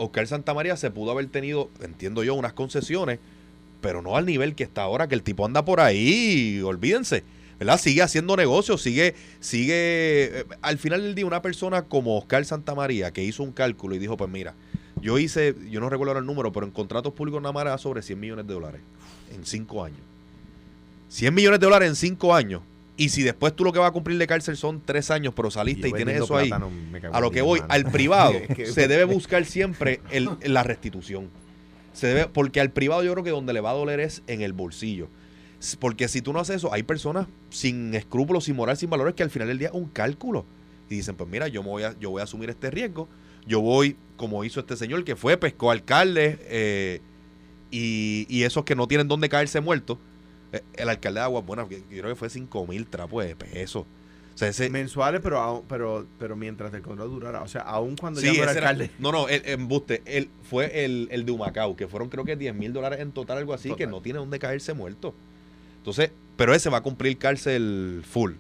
Oscar 0.02 0.28
Santamaría 0.28 0.76
se 0.78 0.90
pudo 0.90 1.12
haber 1.12 1.28
tenido, 1.28 1.70
entiendo 1.82 2.24
yo, 2.24 2.34
unas 2.34 2.54
concesiones, 2.54 3.20
pero 3.82 4.02
no 4.02 4.16
al 4.18 4.26
nivel 4.26 4.56
que 4.56 4.64
está 4.64 4.84
ahora, 4.84 5.08
que 5.08 5.16
el 5.16 5.24
tipo 5.24 5.46
anda 5.46 5.64
por 5.64 5.80
ahí, 5.80 6.62
olvídense. 6.62 7.24
¿Verdad? 7.60 7.80
Sigue 7.80 8.02
haciendo 8.02 8.36
negocios, 8.36 8.82
sigue, 8.82 9.14
sigue. 9.40 10.40
eh, 10.40 10.46
al 10.64 10.80
final 10.80 11.04
del 11.04 11.14
día, 11.14 11.28
una 11.28 11.44
persona 11.44 11.84
como 11.84 12.18
Oscar 12.18 12.44
Santamaría, 12.44 13.12
que 13.14 13.24
hizo 13.24 13.44
un 13.44 13.52
cálculo 13.52 13.94
y 13.94 14.00
dijo: 14.00 14.18
Pues 14.18 14.32
mira, 14.32 14.56
yo 15.00 15.20
hice, 15.20 15.56
yo 15.70 15.80
no 15.80 15.88
recuerdo 15.88 16.10
ahora 16.10 16.22
el 16.22 16.26
número, 16.26 16.52
pero 16.52 16.66
en 16.66 16.72
contratos 16.72 17.14
públicos 17.14 17.40
nada 17.40 17.54
más 17.54 17.62
era 17.62 17.78
sobre 17.78 18.02
100 18.02 18.20
millones 18.20 18.48
de 18.48 18.54
dólares 18.56 18.82
en 19.32 19.46
5 19.46 19.84
años. 19.84 20.00
100 21.10 21.36
millones 21.36 21.60
de 21.60 21.66
dólares 21.68 21.90
en 21.90 21.96
5 21.96 22.34
años. 22.34 22.64
Y 22.98 23.10
si 23.10 23.24
después 23.24 23.56
tú 23.56 23.64
lo 23.64 23.72
que 23.72 23.80
vas 23.80 23.90
a 23.90 23.94
cumplir 23.94 24.18
de 24.18 24.28
cárcel 24.28 24.58
son 24.58 24.82
3 24.84 25.10
años, 25.12 25.34
pero 25.36 25.50
saliste 25.50 25.88
y, 25.90 25.94
tienes 25.94 26.22
eso 26.22 26.36
ahí. 26.38 26.50
plátano, 26.50 26.70
A 27.14 27.20
lo 27.22 27.32
que 27.32 27.42
voy, 27.42 27.60
mano. 27.62 27.74
al 27.74 27.86
privado 27.92 28.34
Es 28.50 28.56
que- 28.56 28.66
se 28.68 28.88
debe 28.88 29.06
buscar 29.06 29.46
siempre 29.46 30.02
el- 30.12 30.30
la 30.44 30.64
restitución. 30.64 31.30
Se 31.94 32.08
debe, 32.08 32.28
porque 32.28 32.60
al 32.62 32.72
privado 32.72 33.04
yo 33.04 33.12
creo 33.14 33.24
que 33.24 33.32
donde 33.32 33.54
le 33.54 33.62
va 33.62 33.72
a 33.72 33.74
doler 33.74 34.00
es 34.00 34.22
en 34.28 34.42
el 34.42 34.54
bolsillo. 34.54 35.08
Porque 35.80 36.08
si 36.08 36.22
tú 36.22 36.34
no 36.34 36.40
haces 36.40 36.58
eso, 36.58 36.74
hay 36.74 36.84
personas 36.84 37.28
sin 37.50 37.94
escrúpulos, 37.96 38.46
sin 38.46 38.56
moral, 38.56 38.78
sin 38.78 38.90
valores, 38.90 39.14
que 39.14 39.24
al 39.24 39.30
final 39.30 39.48
del 39.48 39.58
día 39.60 39.68
es 39.70 39.74
un 39.74 39.86
cálculo. 39.86 40.46
Y 40.90 40.96
dicen, 40.96 41.16
pues 41.16 41.30
mira, 41.30 41.48
yo, 41.48 41.64
me 41.64 41.70
voy, 41.70 41.84
a, 41.84 41.96
yo 42.00 42.10
voy 42.10 42.20
a 42.22 42.24
asumir 42.24 42.50
este 42.50 42.70
riesgo. 42.72 43.08
Yo 43.48 43.62
voy, 43.62 43.96
como 44.18 44.44
hizo 44.44 44.60
este 44.60 44.76
señor, 44.76 45.04
que 45.04 45.16
fue, 45.16 45.38
pescó 45.38 45.72
alcalde, 45.72 46.40
eh, 46.44 47.00
y, 47.72 48.26
y 48.30 48.44
esos 48.44 48.64
que 48.66 48.76
no 48.76 48.88
tienen 48.88 49.08
dónde 49.08 49.30
caerse 49.30 49.62
muertos. 49.62 49.98
El 50.74 50.90
alcalde 50.90 51.20
de 51.20 51.24
Aguas 51.24 51.46
Buenas, 51.46 51.70
yo 51.70 51.78
creo 51.88 52.10
que 52.10 52.16
fue 52.16 52.30
5 52.30 52.68
mil 52.68 52.88
trapos 52.88 53.26
de 53.26 53.36
pesos. 53.36 53.86
O 54.34 54.38
sea, 54.38 54.48
ese, 54.48 54.70
mensuales, 54.70 55.22
pero, 55.22 55.64
pero, 55.68 56.08
pero 56.18 56.36
mientras 56.36 56.74
el 56.74 56.82
contrato 56.82 57.10
durara. 57.10 57.42
O 57.42 57.48
sea, 57.48 57.62
aún 57.62 57.96
cuando 57.96 58.22
Sí, 58.22 58.28
ya 58.28 58.46
no 58.46 58.52
era 58.52 58.52
alcalde. 58.52 58.92
no, 58.98 59.12
no, 59.12 59.28
el 59.28 59.42
embuste. 59.46 60.02
Él 60.06 60.30
fue 60.44 60.86
el, 60.86 61.10
el 61.12 61.26
de 61.26 61.32
Humacao, 61.32 61.76
que 61.76 61.88
fueron 61.88 62.10
creo 62.10 62.24
que 62.24 62.36
10 62.36 62.56
mil 62.56 62.74
dólares 62.74 63.00
en 63.02 63.12
total, 63.12 63.38
algo 63.40 63.54
así, 63.54 63.74
que 63.76 63.88
no 63.88 64.02
tiene 64.02 64.20
dónde 64.20 64.40
caerse 64.40 64.74
muerto. 64.74 65.14
Entonces, 65.78 66.12
pero 66.38 66.54
ese 66.54 66.70
va 66.70 66.78
a 66.78 66.82
cumplir 66.82 67.18
cárcel 67.18 68.04
full. 68.10 68.34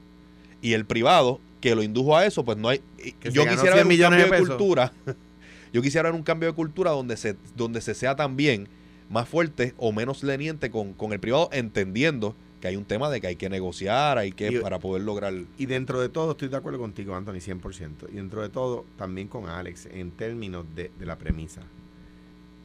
Y 0.62 0.74
el 0.74 0.86
privado, 0.86 1.40
que 1.60 1.76
lo 1.76 1.84
indujo 1.84 2.16
a 2.16 2.26
eso, 2.26 2.46
pues 2.46 2.58
no 2.58 2.70
hay. 2.70 2.82
Que 3.20 3.32
yo 3.32 3.46
quisiera 3.46 3.76
100 3.76 3.88
ver 3.88 3.98
un 3.98 4.02
cambio 4.02 4.32
de 4.32 4.40
cultura. 4.40 4.94
yo 5.74 5.82
quisiera 5.82 6.10
ver 6.10 6.16
un 6.16 6.24
cambio 6.24 6.50
de 6.50 6.56
cultura 6.56 6.92
donde 6.92 7.18
se, 7.18 7.36
donde 7.56 7.82
se 7.82 7.96
sea 7.96 8.16
también 8.16 8.68
más 9.12 9.28
fuerte 9.30 9.74
o 9.78 9.92
menos 9.92 10.24
leniente 10.24 10.72
con, 10.72 10.94
con 10.94 11.14
el 11.14 11.20
privado, 11.20 11.50
entendiendo 11.52 12.36
que 12.62 12.68
hay 12.68 12.76
un 12.76 12.86
tema 12.86 13.10
de 13.10 13.20
que 13.22 13.28
hay 13.28 13.36
que 13.36 13.50
negociar, 13.50 14.18
hay 14.18 14.32
que, 14.32 14.52
Y- 14.54 14.60
para 14.60 14.80
poder 14.80 15.04
lograr. 15.04 15.34
Y 15.58 15.66
dentro 15.66 16.00
de 16.00 16.10
todo, 16.10 16.32
estoy 16.32 16.48
de 16.48 16.58
acuerdo 16.58 16.80
contigo, 16.80 17.16
Anthony, 17.16 17.40
100%. 17.42 18.08
Y 18.12 18.16
dentro 18.16 18.42
de 18.42 18.50
todo, 18.50 18.86
también 18.98 19.28
con 19.28 19.48
Alex, 19.50 19.88
en 19.92 20.12
términos 20.12 20.66
de, 20.76 20.92
de 20.98 21.06
la 21.06 21.18
premisa. 21.18 21.62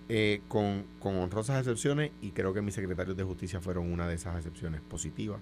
Eh, 0.09 0.41
con, 0.49 0.85
con 1.01 1.17
honrosas 1.17 1.59
excepciones, 1.59 2.13
y 2.23 2.31
creo 2.31 2.53
que 2.55 2.63
mis 2.63 2.75
secretarios 2.75 3.17
de 3.17 3.25
justicia 3.25 3.61
fueron 3.61 3.91
una 3.91 4.07
de 4.07 4.15
esas 4.15 4.37
excepciones 4.37 4.81
positivas. 4.83 5.41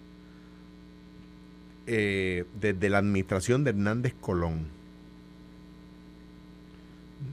Eh, 1.86 2.44
desde 2.58 2.88
la 2.88 2.98
administración 2.98 3.62
de 3.64 3.70
Hernández 3.70 4.14
Colón, 4.20 4.68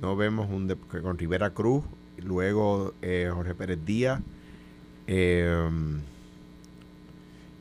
no 0.01 0.15
vemos 0.15 0.49
un 0.49 0.67
de- 0.67 0.75
que 0.91 1.01
con 1.01 1.17
Rivera 1.17 1.51
Cruz, 1.53 1.83
luego 2.17 2.93
eh, 3.01 3.29
Jorge 3.33 3.55
Pérez 3.55 3.79
Díaz, 3.85 4.21
eh, 5.07 5.69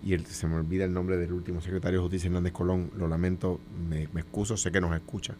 y 0.02 0.16
se 0.18 0.46
me 0.46 0.56
olvida 0.56 0.84
el 0.84 0.92
nombre 0.92 1.16
del 1.16 1.32
último 1.32 1.60
secretario 1.60 1.98
de 1.98 2.02
Justicia, 2.02 2.28
Hernández 2.28 2.52
Colón. 2.52 2.90
Lo 2.96 3.06
lamento, 3.06 3.60
me, 3.88 4.08
me 4.12 4.22
excuso, 4.22 4.56
sé 4.56 4.72
que 4.72 4.80
nos 4.80 4.94
escucha. 4.94 5.34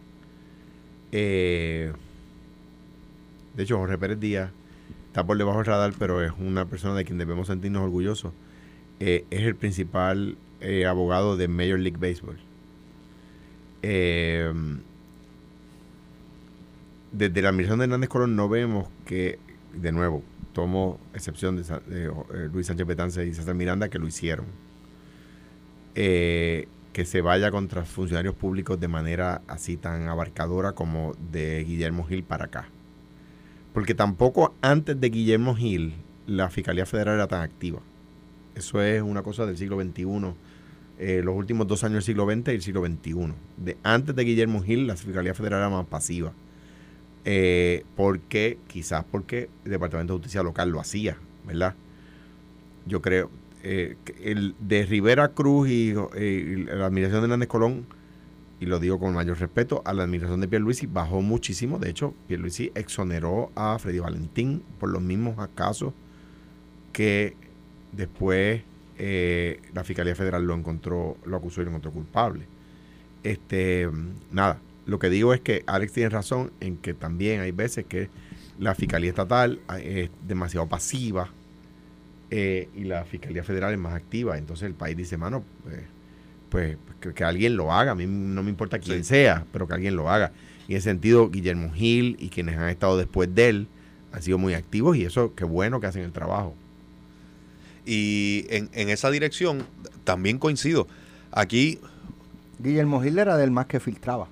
Eh, 1.13 1.93
de 3.57 3.63
hecho, 3.63 3.79
Jorge 3.79 3.97
Pérez 3.97 4.21
Díaz 4.21 4.51
está 5.07 5.25
por 5.25 5.39
debajo 5.39 5.59
del 5.59 5.67
radar, 5.67 5.95
pero 5.99 6.23
es 6.23 6.33
una 6.39 6.67
persona 6.67 6.95
de 6.95 7.05
quien 7.05 7.19
debemos 7.19 7.47
sentirnos 7.47 7.83
orgullosos. 7.83 8.33
Eh, 9.01 9.25
es 9.31 9.43
el 9.43 9.57
principal 9.57 10.37
abogado 10.87 11.39
de 11.39 11.49
Major 11.49 11.79
League 11.79 11.97
Baseball. 11.99 12.37
Desde 17.13 17.43
la 17.43 17.49
administración 17.49 17.81
de 17.81 17.85
Hernández 17.85 18.09
Colón 18.09 18.37
no 18.37 18.49
vemos 18.49 18.89
que, 19.05 19.39
de 19.75 19.93
nuevo, 19.93 20.23
tomo 20.53 21.01
excepción 21.15 21.57
de, 21.57 21.63
eh, 21.91 22.49
Luis 22.53 22.67
Sánchez 22.67 22.87
Betance 22.87 23.27
y 23.27 23.35
César 23.35 23.55
Miranda 23.55 23.89
que 23.89 23.99
lo 23.99 24.07
hicieron. 24.07 24.47
Eh, 25.95 26.69
que 26.93 27.05
se 27.05 27.21
vaya 27.21 27.51
contra 27.51 27.85
funcionarios 27.85 28.35
públicos 28.35 28.79
de 28.81 28.89
manera 28.89 29.43
así 29.47 29.77
tan 29.77 30.09
abarcadora 30.09 30.73
como 30.73 31.15
de 31.31 31.63
Guillermo 31.65 32.05
Gil 32.05 32.25
para 32.25 32.47
acá. 32.47 32.69
Porque 33.73 33.95
tampoco 33.95 34.55
antes 34.61 35.01
de 35.01 35.11
Guillermo 35.11 35.55
Gil 35.55 35.95
la 36.27 36.51
Fiscalía 36.51 36.87
Federal 36.87 37.15
era 37.15 37.29
tan 37.29 37.43
activa. 37.43 37.81
Eso 38.55 38.83
es 38.83 39.03
una 39.03 39.23
cosa 39.23 39.47
del 39.47 39.57
siglo 39.57 39.81
XXI, 39.81 40.35
eh, 40.99 41.23
los 41.25 41.35
últimos 41.35 41.67
dos 41.67 41.85
años 41.85 41.95
del 41.95 42.03
siglo 42.03 42.27
XX 42.27 42.49
y 42.49 42.51
el 42.51 42.63
siglo 42.63 42.85
XXI. 42.85 43.35
De, 43.57 43.77
antes 43.83 44.15
de 44.15 44.25
Guillermo 44.25 44.63
Gil 44.63 44.87
la 44.87 44.97
Fiscalía 44.97 45.35
Federal 45.35 45.61
era 45.61 45.71
más 45.71 45.87
pasiva. 45.87 46.33
Eh, 47.25 47.85
porque, 47.97 48.59
quizás 48.67 49.05
porque 49.11 49.51
el 49.65 49.73
Departamento 49.73 50.15
de 50.15 50.19
Justicia 50.19 50.43
Local 50.43 50.71
lo 50.71 50.81
hacía, 50.81 51.17
¿verdad? 51.47 51.75
Yo 52.87 53.03
creo, 53.03 53.31
eh, 53.63 53.97
que 54.05 54.33
el 54.33 54.55
de 54.59 54.87
Rivera 54.87 55.29
Cruz 55.29 55.69
y, 55.69 55.95
eh, 56.15 56.57
y 56.57 56.57
la 56.65 56.87
administración 56.87 57.23
de 57.23 57.27
Hernández 57.27 57.49
Colón, 57.49 57.87
y 58.59 58.67
lo 58.67 58.79
digo 58.79 58.99
con 58.99 59.15
mayor 59.15 59.39
respeto, 59.39 59.83
a 59.85 59.93
la 59.93 60.05
administración 60.05 60.41
de 60.41 60.49
Pierluisi 60.49 60.87
bajó 60.87 61.21
muchísimo. 61.23 61.79
De 61.79 61.91
hecho, 61.91 62.15
Pierluisi 62.27 62.73
exoneró 62.75 63.51
a 63.55 63.79
Freddy 63.79 63.99
Valentín 63.99 64.63
por 64.79 64.91
los 64.91 65.03
mismos 65.03 65.37
casos 65.55 65.93
que 66.93 67.37
después 67.93 68.63
eh, 68.99 69.61
la 69.73 69.83
Fiscalía 69.85 70.15
Federal 70.15 70.45
lo 70.45 70.55
encontró, 70.55 71.17
lo 71.25 71.37
acusó 71.37 71.63
y 71.63 71.65
lo 71.65 71.71
encontró 71.71 71.91
culpable. 71.91 72.47
Este, 73.23 73.89
nada, 74.31 74.59
lo 74.87 74.99
que 74.99 75.11
digo 75.11 75.35
es 75.35 75.41
que 75.41 75.63
Alex 75.67 75.93
tiene 75.93 76.09
razón 76.11 76.53
en 76.61 76.77
que 76.77 76.95
también 76.95 77.41
hay 77.41 77.53
veces 77.53 77.85
que 77.87 78.09
la 78.59 78.75
Fiscalía 78.75 79.11
Estatal 79.11 79.61
eh, 79.79 80.05
es 80.05 80.29
demasiado 80.29 80.69
pasiva 80.69 81.31
eh, 82.31 82.69
y 82.75 82.85
la 82.85 83.05
Fiscalía 83.05 83.45
Federal 83.45 83.73
es 83.73 83.79
más 83.79 83.95
activa. 83.95 84.37
Entonces 84.39 84.67
el 84.67 84.75
país 84.75 84.97
dice, 84.97 85.17
mano, 85.17 85.45
pues, 85.65 85.81
pues 86.51 86.77
que, 87.01 87.13
que 87.15 87.25
alguien 87.25 87.57
lo 87.57 87.73
haga. 87.73 87.93
A 87.93 87.95
mí 87.95 88.07
no 88.07 88.43
me 88.43 88.51
importa 88.51 88.79
quién 88.79 89.05
Sí. 89.05 89.11
sea, 89.11 89.47
pero 89.53 89.67
que 89.67 89.75
alguien 89.75 89.97
lo 89.97 90.11
haga. 90.11 90.33
Y 90.69 90.73
en 90.73 90.79
ese 90.79 90.91
sentido, 90.91 91.31
Guillermo 91.31 91.73
Gil 91.73 92.17
y 92.19 92.29
quienes 92.29 92.57
han 92.59 92.69
estado 92.69 92.97
después 92.97 93.35
de 93.35 93.49
él 93.49 93.69
han 94.13 94.23
sido 94.23 94.39
muy 94.39 94.55
activos 94.55 94.97
y 94.97 95.05
eso, 95.05 95.35
qué 95.35 95.45
bueno 95.45 95.81
que 95.81 95.87
hacen 95.87 96.03
el 96.03 96.13
trabajo. 96.13 96.55
Y 97.87 98.47
en, 98.51 98.69
en 98.73 98.89
esa 98.91 99.11
dirección 99.11 99.65
también 100.05 100.39
coincido. 100.39 100.87
Aquí 101.33 101.79
Guillermo 102.59 103.01
Gil 103.03 103.19
era 103.19 103.37
del 103.37 103.51
más 103.51 103.67
que 103.67 103.81
filtraba. 103.81 104.29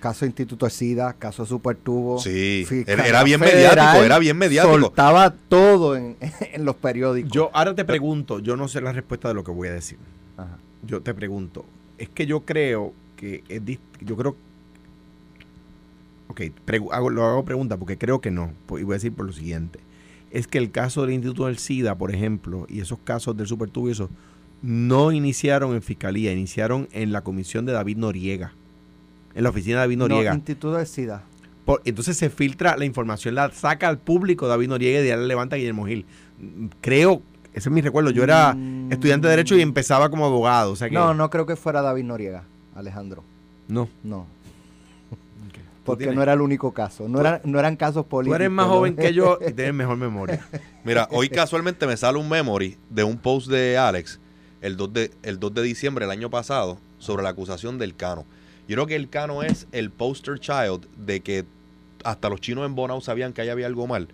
Caso 0.00 0.26
Instituto 0.26 0.68
SIDA, 0.70 1.12
caso 1.12 1.46
Supertubo. 1.46 2.18
Sí, 2.18 2.64
Fiscalía 2.66 2.92
era- 3.04 3.06
era 3.06 3.22
bien 3.22 3.38
Federal, 3.40 3.76
mediático, 3.76 4.04
era 4.04 4.18
bien 4.18 4.36
mediático. 4.38 4.80
Soltaba 4.80 5.30
todo 5.48 5.94
en, 5.96 6.16
en 6.52 6.64
los 6.64 6.74
periódicos. 6.76 7.30
Yo 7.30 7.50
ahora 7.52 7.74
te 7.74 7.84
pregunto, 7.84 8.38
yo 8.40 8.56
no 8.56 8.66
sé 8.66 8.80
la 8.80 8.92
respuesta 8.92 9.28
de 9.28 9.34
lo 9.34 9.44
que 9.44 9.50
voy 9.52 9.68
a 9.68 9.72
decir. 9.74 9.98
Ajá. 10.36 10.56
Yo 10.86 11.02
te 11.02 11.14
pregunto, 11.14 11.64
es 11.98 12.08
que 12.08 12.26
yo 12.26 12.40
creo 12.40 12.92
que 13.16 13.44
es 13.48 13.60
yo 14.00 14.16
creo 14.16 14.36
Ok, 16.28 16.40
pregu- 16.66 16.88
hago, 16.92 17.10
lo 17.10 17.24
hago 17.26 17.44
pregunta 17.44 17.76
porque 17.76 17.98
creo 17.98 18.20
que 18.20 18.30
no. 18.30 18.52
po- 18.66 18.78
Y 18.78 18.84
voy 18.84 18.94
a 18.94 18.96
decir 18.96 19.12
por 19.12 19.26
lo 19.26 19.32
siguiente. 19.32 19.80
Es 20.30 20.46
que 20.46 20.58
el 20.58 20.70
caso 20.70 21.02
del 21.02 21.12
Instituto 21.12 21.46
del 21.46 21.58
SIDA, 21.58 21.96
por 21.96 22.14
ejemplo, 22.14 22.66
y 22.68 22.80
esos 22.80 22.98
casos 23.02 23.36
del 23.36 23.48
Supertubo 23.48 23.88
y 23.88 23.92
eso, 23.92 24.08
no 24.62 25.10
iniciaron 25.10 25.74
en 25.74 25.82
fiscalía, 25.82 26.32
iniciaron 26.32 26.88
en 26.92 27.10
la 27.12 27.22
comisión 27.22 27.66
de 27.66 27.72
David 27.72 27.96
Noriega. 27.96 28.52
En 29.34 29.44
la 29.44 29.50
oficina 29.50 29.76
de 29.76 29.80
David 29.82 29.96
No, 29.98 30.08
Noriega. 30.08 30.34
Instituto 30.34 30.74
de 30.74 30.86
SIDA. 30.86 31.22
Por- 31.64 31.82
entonces 31.84 32.16
se 32.16 32.30
filtra 32.30 32.76
la 32.76 32.84
información, 32.84 33.34
la 33.34 33.50
saca 33.52 33.88
al 33.88 33.98
público 33.98 34.48
David 34.48 34.68
Noriega 34.68 35.00
y 35.00 35.10
ahí 35.10 35.16
la 35.18 35.24
levanta 35.26 35.56
Guillermo 35.56 35.86
Gil. 35.86 36.04
Creo, 36.80 37.22
ese 37.52 37.68
es 37.68 37.70
mi 37.72 37.80
recuerdo, 37.80 38.10
yo 38.10 38.24
era 38.24 38.54
Mm. 38.54 38.90
estudiante 38.92 39.26
de 39.28 39.32
Derecho 39.32 39.56
y 39.56 39.60
empezaba 39.60 40.10
como 40.10 40.26
abogado. 40.26 40.72
O 40.72 40.76
sea 40.76 40.88
que, 40.88 40.94
No, 40.94 41.14
no 41.14 41.30
creo 41.30 41.46
que 41.46 41.56
fuera 41.56 41.80
David 41.82 42.04
Noriega, 42.04 42.44
Alejandro. 42.74 43.22
no. 43.68 43.88
No. 44.02 44.26
Porque 45.84 46.04
tienes- 46.04 46.16
no 46.16 46.22
era 46.22 46.34
el 46.34 46.40
único 46.42 46.72
caso. 46.72 47.08
No, 47.08 47.20
era, 47.20 47.40
no 47.44 47.58
eran 47.58 47.74
casos 47.74 48.04
Tú 48.04 48.08
políticos. 48.10 48.36
eres 48.36 48.50
más 48.50 48.66
¿no? 48.66 48.74
joven 48.74 48.96
que 48.96 49.12
yo 49.14 49.38
y 49.46 49.52
tienes 49.54 49.74
mejor 49.74 49.96
memoria. 49.96 50.46
Mira, 50.84 51.08
hoy 51.10 51.28
casualmente 51.30 51.86
me 51.86 51.96
sale 51.96 52.18
un 52.18 52.28
memory 52.28 52.76
de 52.90 53.02
un 53.02 53.16
post 53.16 53.48
de 53.48 53.78
Alex 53.78 54.20
el 54.60 54.76
2 54.76 54.92
de, 54.92 55.10
el 55.22 55.40
2 55.40 55.54
de 55.54 55.62
diciembre 55.62 56.04
del 56.04 56.12
año 56.12 56.30
pasado 56.30 56.78
sobre 56.98 57.22
la 57.22 57.30
acusación 57.30 57.78
del 57.78 57.96
Cano. 57.96 58.24
Yo 58.70 58.76
creo 58.76 58.86
que 58.86 58.94
el 58.94 59.08
Cano 59.10 59.42
es 59.42 59.66
el 59.72 59.90
poster 59.90 60.38
child 60.38 60.86
de 60.96 61.20
que 61.22 61.44
hasta 62.04 62.28
los 62.28 62.40
chinos 62.40 62.64
en 62.64 62.76
Bonao 62.76 63.00
sabían 63.00 63.32
que 63.32 63.42
ahí 63.42 63.48
había 63.48 63.66
algo 63.66 63.88
mal 63.88 64.06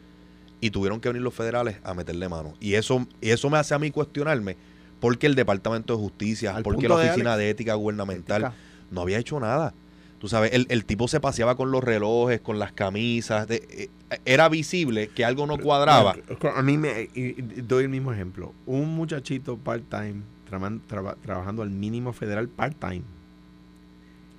y 0.63 0.71
tuvieron 0.71 0.99
que 0.99 1.11
venir 1.11 1.21
los 1.21 1.35
federales 1.35 1.77
a 1.85 1.93
meterle 1.93 2.27
mano. 2.31 2.55
Y 2.59 2.73
eso, 2.75 3.07
y 3.21 3.29
eso 3.31 3.51
me 3.51 3.59
hace 3.59 3.75
a 3.75 3.79
mí 3.79 3.91
cuestionarme 3.91 4.57
por 4.99 5.19
qué 5.19 5.27
el 5.27 5.35
Departamento 5.35 5.95
de 5.95 6.03
Justicia, 6.03 6.57
Al 6.57 6.63
por 6.63 6.77
qué 6.77 6.89
punto 6.89 6.99
la 7.03 7.05
Oficina 7.11 7.37
de 7.37 7.51
Ética 7.51 7.75
Gubernamental 7.75 8.43
Ética. 8.45 8.57
no 8.91 9.03
había 9.03 9.19
hecho 9.19 9.39
nada. 9.39 9.75
Tú 10.19 10.29
sabes, 10.29 10.55
el, 10.55 10.67
el 10.71 10.87
tipo 10.87 11.07
se 11.07 11.21
paseaba 11.21 11.55
con 11.57 11.71
los 11.71 11.85
relojes, 11.85 12.41
con 12.41 12.59
las 12.59 12.73
camisas. 12.73 13.47
de- 13.47 13.63
eh, 14.11 14.19
era 14.25 14.49
visible 14.49 15.09
que 15.09 15.27
algo 15.27 15.47
no 15.47 15.59
cuadraba. 15.59 16.17
A 16.55 16.63
mí 16.63 16.79
me 16.79 17.11
y- 17.15 17.21
y 17.39 17.43
doy 17.43 17.83
el 17.85 17.91
mismo 17.91 18.11
ejemplo. 18.11 18.55
Un 18.65 18.95
muchachito 18.97 19.59
part-time 19.59 20.23
traba- 20.89 21.17
trabajando 21.23 21.61
al 21.63 21.69
mínimo 21.71 22.15
federal 22.15 22.49
part-time 22.49 23.03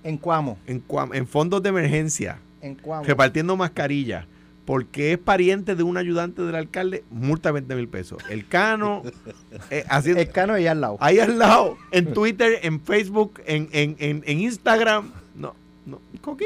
En 0.07 0.17
Cuamo. 0.17 0.57
en, 0.67 0.85
cua- 0.87 1.09
en 1.13 1.27
fondos 1.27 1.61
de 1.61 1.69
emergencia, 1.69 2.39
En 2.61 2.75
Cuamo. 2.75 3.03
repartiendo 3.03 3.55
mascarillas, 3.57 4.25
porque 4.65 5.13
es 5.13 5.17
pariente 5.17 5.75
de 5.75 5.83
un 5.83 5.97
ayudante 5.97 6.41
del 6.41 6.55
alcalde, 6.55 7.03
multa 7.09 7.49
de 7.49 7.53
20 7.53 7.75
mil 7.75 7.87
pesos. 7.87 8.21
El 8.29 8.47
cano, 8.47 9.03
eh, 9.71 9.83
haciendo, 9.89 10.21
El 10.21 10.29
cano 10.29 10.53
ahí 10.53 10.67
al 10.67 10.81
lado. 10.81 10.97
ahí 10.99 11.19
al 11.19 11.37
lado, 11.37 11.77
en 11.91 12.13
Twitter, 12.13 12.59
en 12.63 12.79
Facebook, 12.81 13.41
en, 13.45 13.69
en, 13.71 13.95
en, 13.99 14.23
en 14.25 14.39
Instagram. 14.41 15.11
No, 15.35 15.55
no, 15.85 15.99
Coqui. 16.21 16.45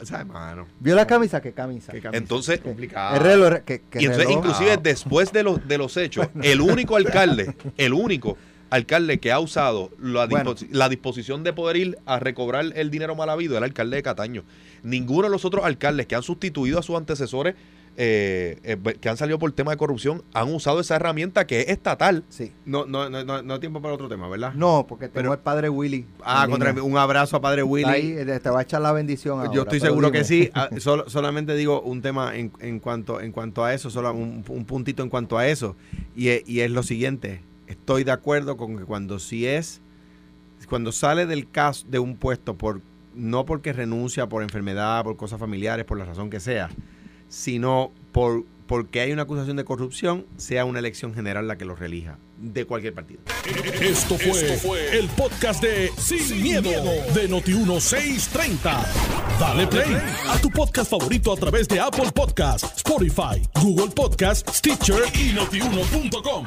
O 0.00 0.06
sea, 0.06 0.20
hermano, 0.20 0.66
¿Vio 0.78 0.94
la 0.94 1.06
camisa? 1.08 1.40
¿Qué 1.40 1.50
camisa? 1.52 1.90
qué 1.92 2.00
camisa 2.00 2.16
Entonces, 2.18 2.60
complicado. 2.60 3.16
El 3.16 3.22
reloj. 3.22 3.52
Y 3.66 3.72
entonces, 4.04 4.16
reloj. 4.26 4.32
inclusive 4.38 4.70
Ah. 4.72 4.76
después 4.76 5.32
de 5.32 5.42
los, 5.42 5.66
de 5.66 5.76
los 5.78 5.96
hechos, 5.96 6.28
el 6.42 6.60
único 6.60 6.94
alcalde, 6.94 7.54
el 7.76 7.92
único 7.92 8.36
alcalde 8.70 9.18
que 9.18 9.32
ha 9.32 9.40
usado 9.40 9.90
la, 10.00 10.26
Bueno. 10.26 10.54
disposi- 10.54 10.68
la 10.70 10.88
disposición 10.88 11.42
de 11.44 11.52
poder 11.52 11.76
ir 11.76 11.98
a 12.06 12.18
recobrar 12.18 12.66
el 12.74 12.90
dinero 12.90 13.14
mal 13.14 13.30
habido 13.30 13.56
el 13.58 13.64
alcalde 13.64 13.96
de 13.96 14.02
Cataño. 14.02 14.44
Ninguno 14.82 15.22
de 15.24 15.30
los 15.30 15.44
otros 15.44 15.64
alcaldes 15.64 16.06
que 16.06 16.14
han 16.14 16.22
sustituido 16.22 16.78
a 16.78 16.82
sus 16.82 16.96
antecesores, 16.96 17.54
eh, 18.00 18.58
eh, 18.62 18.76
que 19.00 19.08
han 19.08 19.16
salido 19.16 19.40
por 19.40 19.50
tema 19.50 19.72
de 19.72 19.76
corrupción, 19.76 20.22
han 20.32 20.54
usado 20.54 20.78
esa 20.78 20.94
herramienta 20.94 21.48
que 21.48 21.62
es 21.62 21.68
estatal. 21.70 22.22
Sí. 22.28 22.52
No, 22.64 22.86
no, 22.86 23.10
no, 23.10 23.24
no, 23.24 23.42
no 23.42 23.58
tiempo 23.58 23.82
para 23.82 23.92
otro 23.94 24.08
tema, 24.08 24.28
¿verdad? 24.28 24.52
No, 24.54 24.86
porque 24.88 25.06
tengo 25.06 25.14
Pero- 25.14 25.32
el 25.32 25.40
padre 25.40 25.68
Willy. 25.68 26.06
Ah, 26.22 26.46
contra, 26.48 26.72
un 26.80 26.96
abrazo 26.96 27.36
a 27.36 27.40
Padre 27.40 27.64
Willy. 27.64 27.86
Ahí, 27.90 28.12
eh, 28.16 28.38
te 28.40 28.50
va 28.50 28.60
a 28.60 28.62
echar 28.62 28.82
la 28.82 28.92
bendición 28.92 29.40
ahora, 29.40 29.52
Yo 29.52 29.62
estoy 29.62 29.80
seguro 29.80 30.12
que 30.12 30.22
sí. 30.22 30.48
Ah, 30.54 30.68
solo- 30.78 31.08
solamente 31.10 31.56
digo 31.56 31.80
un 31.80 32.00
tema 32.00 32.36
en, 32.36 32.52
en 32.60 32.78
cuanto 32.78 33.20
en 33.20 33.32
cuanto 33.32 33.64
a 33.64 33.74
eso, 33.74 33.90
solo 33.90 34.12
un, 34.12 34.44
un 34.46 34.64
puntito 34.64 35.02
en 35.02 35.08
cuanto 35.10 35.36
a 35.36 35.48
eso. 35.48 35.74
Y, 36.14 36.28
es- 36.28 36.48
y 36.48 36.60
es 36.60 36.70
lo 36.70 36.84
siguiente. 36.84 37.40
Estoy 37.68 38.04
de 38.04 38.12
acuerdo 38.12 38.56
con 38.56 38.78
que 38.78 38.84
cuando 38.84 39.18
sí 39.18 39.46
es, 39.46 39.80
cuando 40.68 40.90
sale 40.90 41.26
del 41.26 41.48
caso 41.50 41.86
de 41.88 41.98
un 41.98 42.16
puesto 42.16 42.56
por 42.56 42.80
no 43.14 43.44
porque 43.44 43.72
renuncia 43.72 44.28
por 44.28 44.42
enfermedad, 44.42 45.04
por 45.04 45.16
cosas 45.16 45.38
familiares, 45.38 45.84
por 45.84 45.98
la 45.98 46.04
razón 46.04 46.30
que 46.30 46.40
sea, 46.40 46.70
sino 47.28 47.92
por 48.12 48.44
porque 48.68 49.00
hay 49.00 49.12
una 49.12 49.22
acusación 49.22 49.56
de 49.56 49.64
corrupción, 49.64 50.26
sea 50.36 50.66
una 50.66 50.78
elección 50.78 51.14
general 51.14 51.48
la 51.48 51.56
que 51.56 51.64
lo 51.64 51.74
relija 51.74 52.18
de 52.36 52.66
cualquier 52.66 52.92
partido. 52.92 53.20
Esto 53.80 54.16
fue, 54.18 54.98
el 54.98 55.08
podcast 55.08 55.62
de 55.62 55.90
Sin, 55.96 56.42
miedo, 56.42 56.70
de 57.14 57.28
Noti1630. 57.30 58.86
Dale 59.40 59.66
play 59.66 59.96
a 60.28 60.38
tu 60.38 60.50
podcast 60.50 60.90
favorito 60.90 61.32
a 61.32 61.36
través 61.36 61.66
de 61.66 61.80
Apple 61.80 62.12
Podcasts, 62.14 62.76
Spotify, 62.76 63.42
Google 63.60 63.88
Podcasts, 63.88 64.58
Stitcher 64.58 65.02
y 65.14 65.32
notiuno.com. 65.32 66.44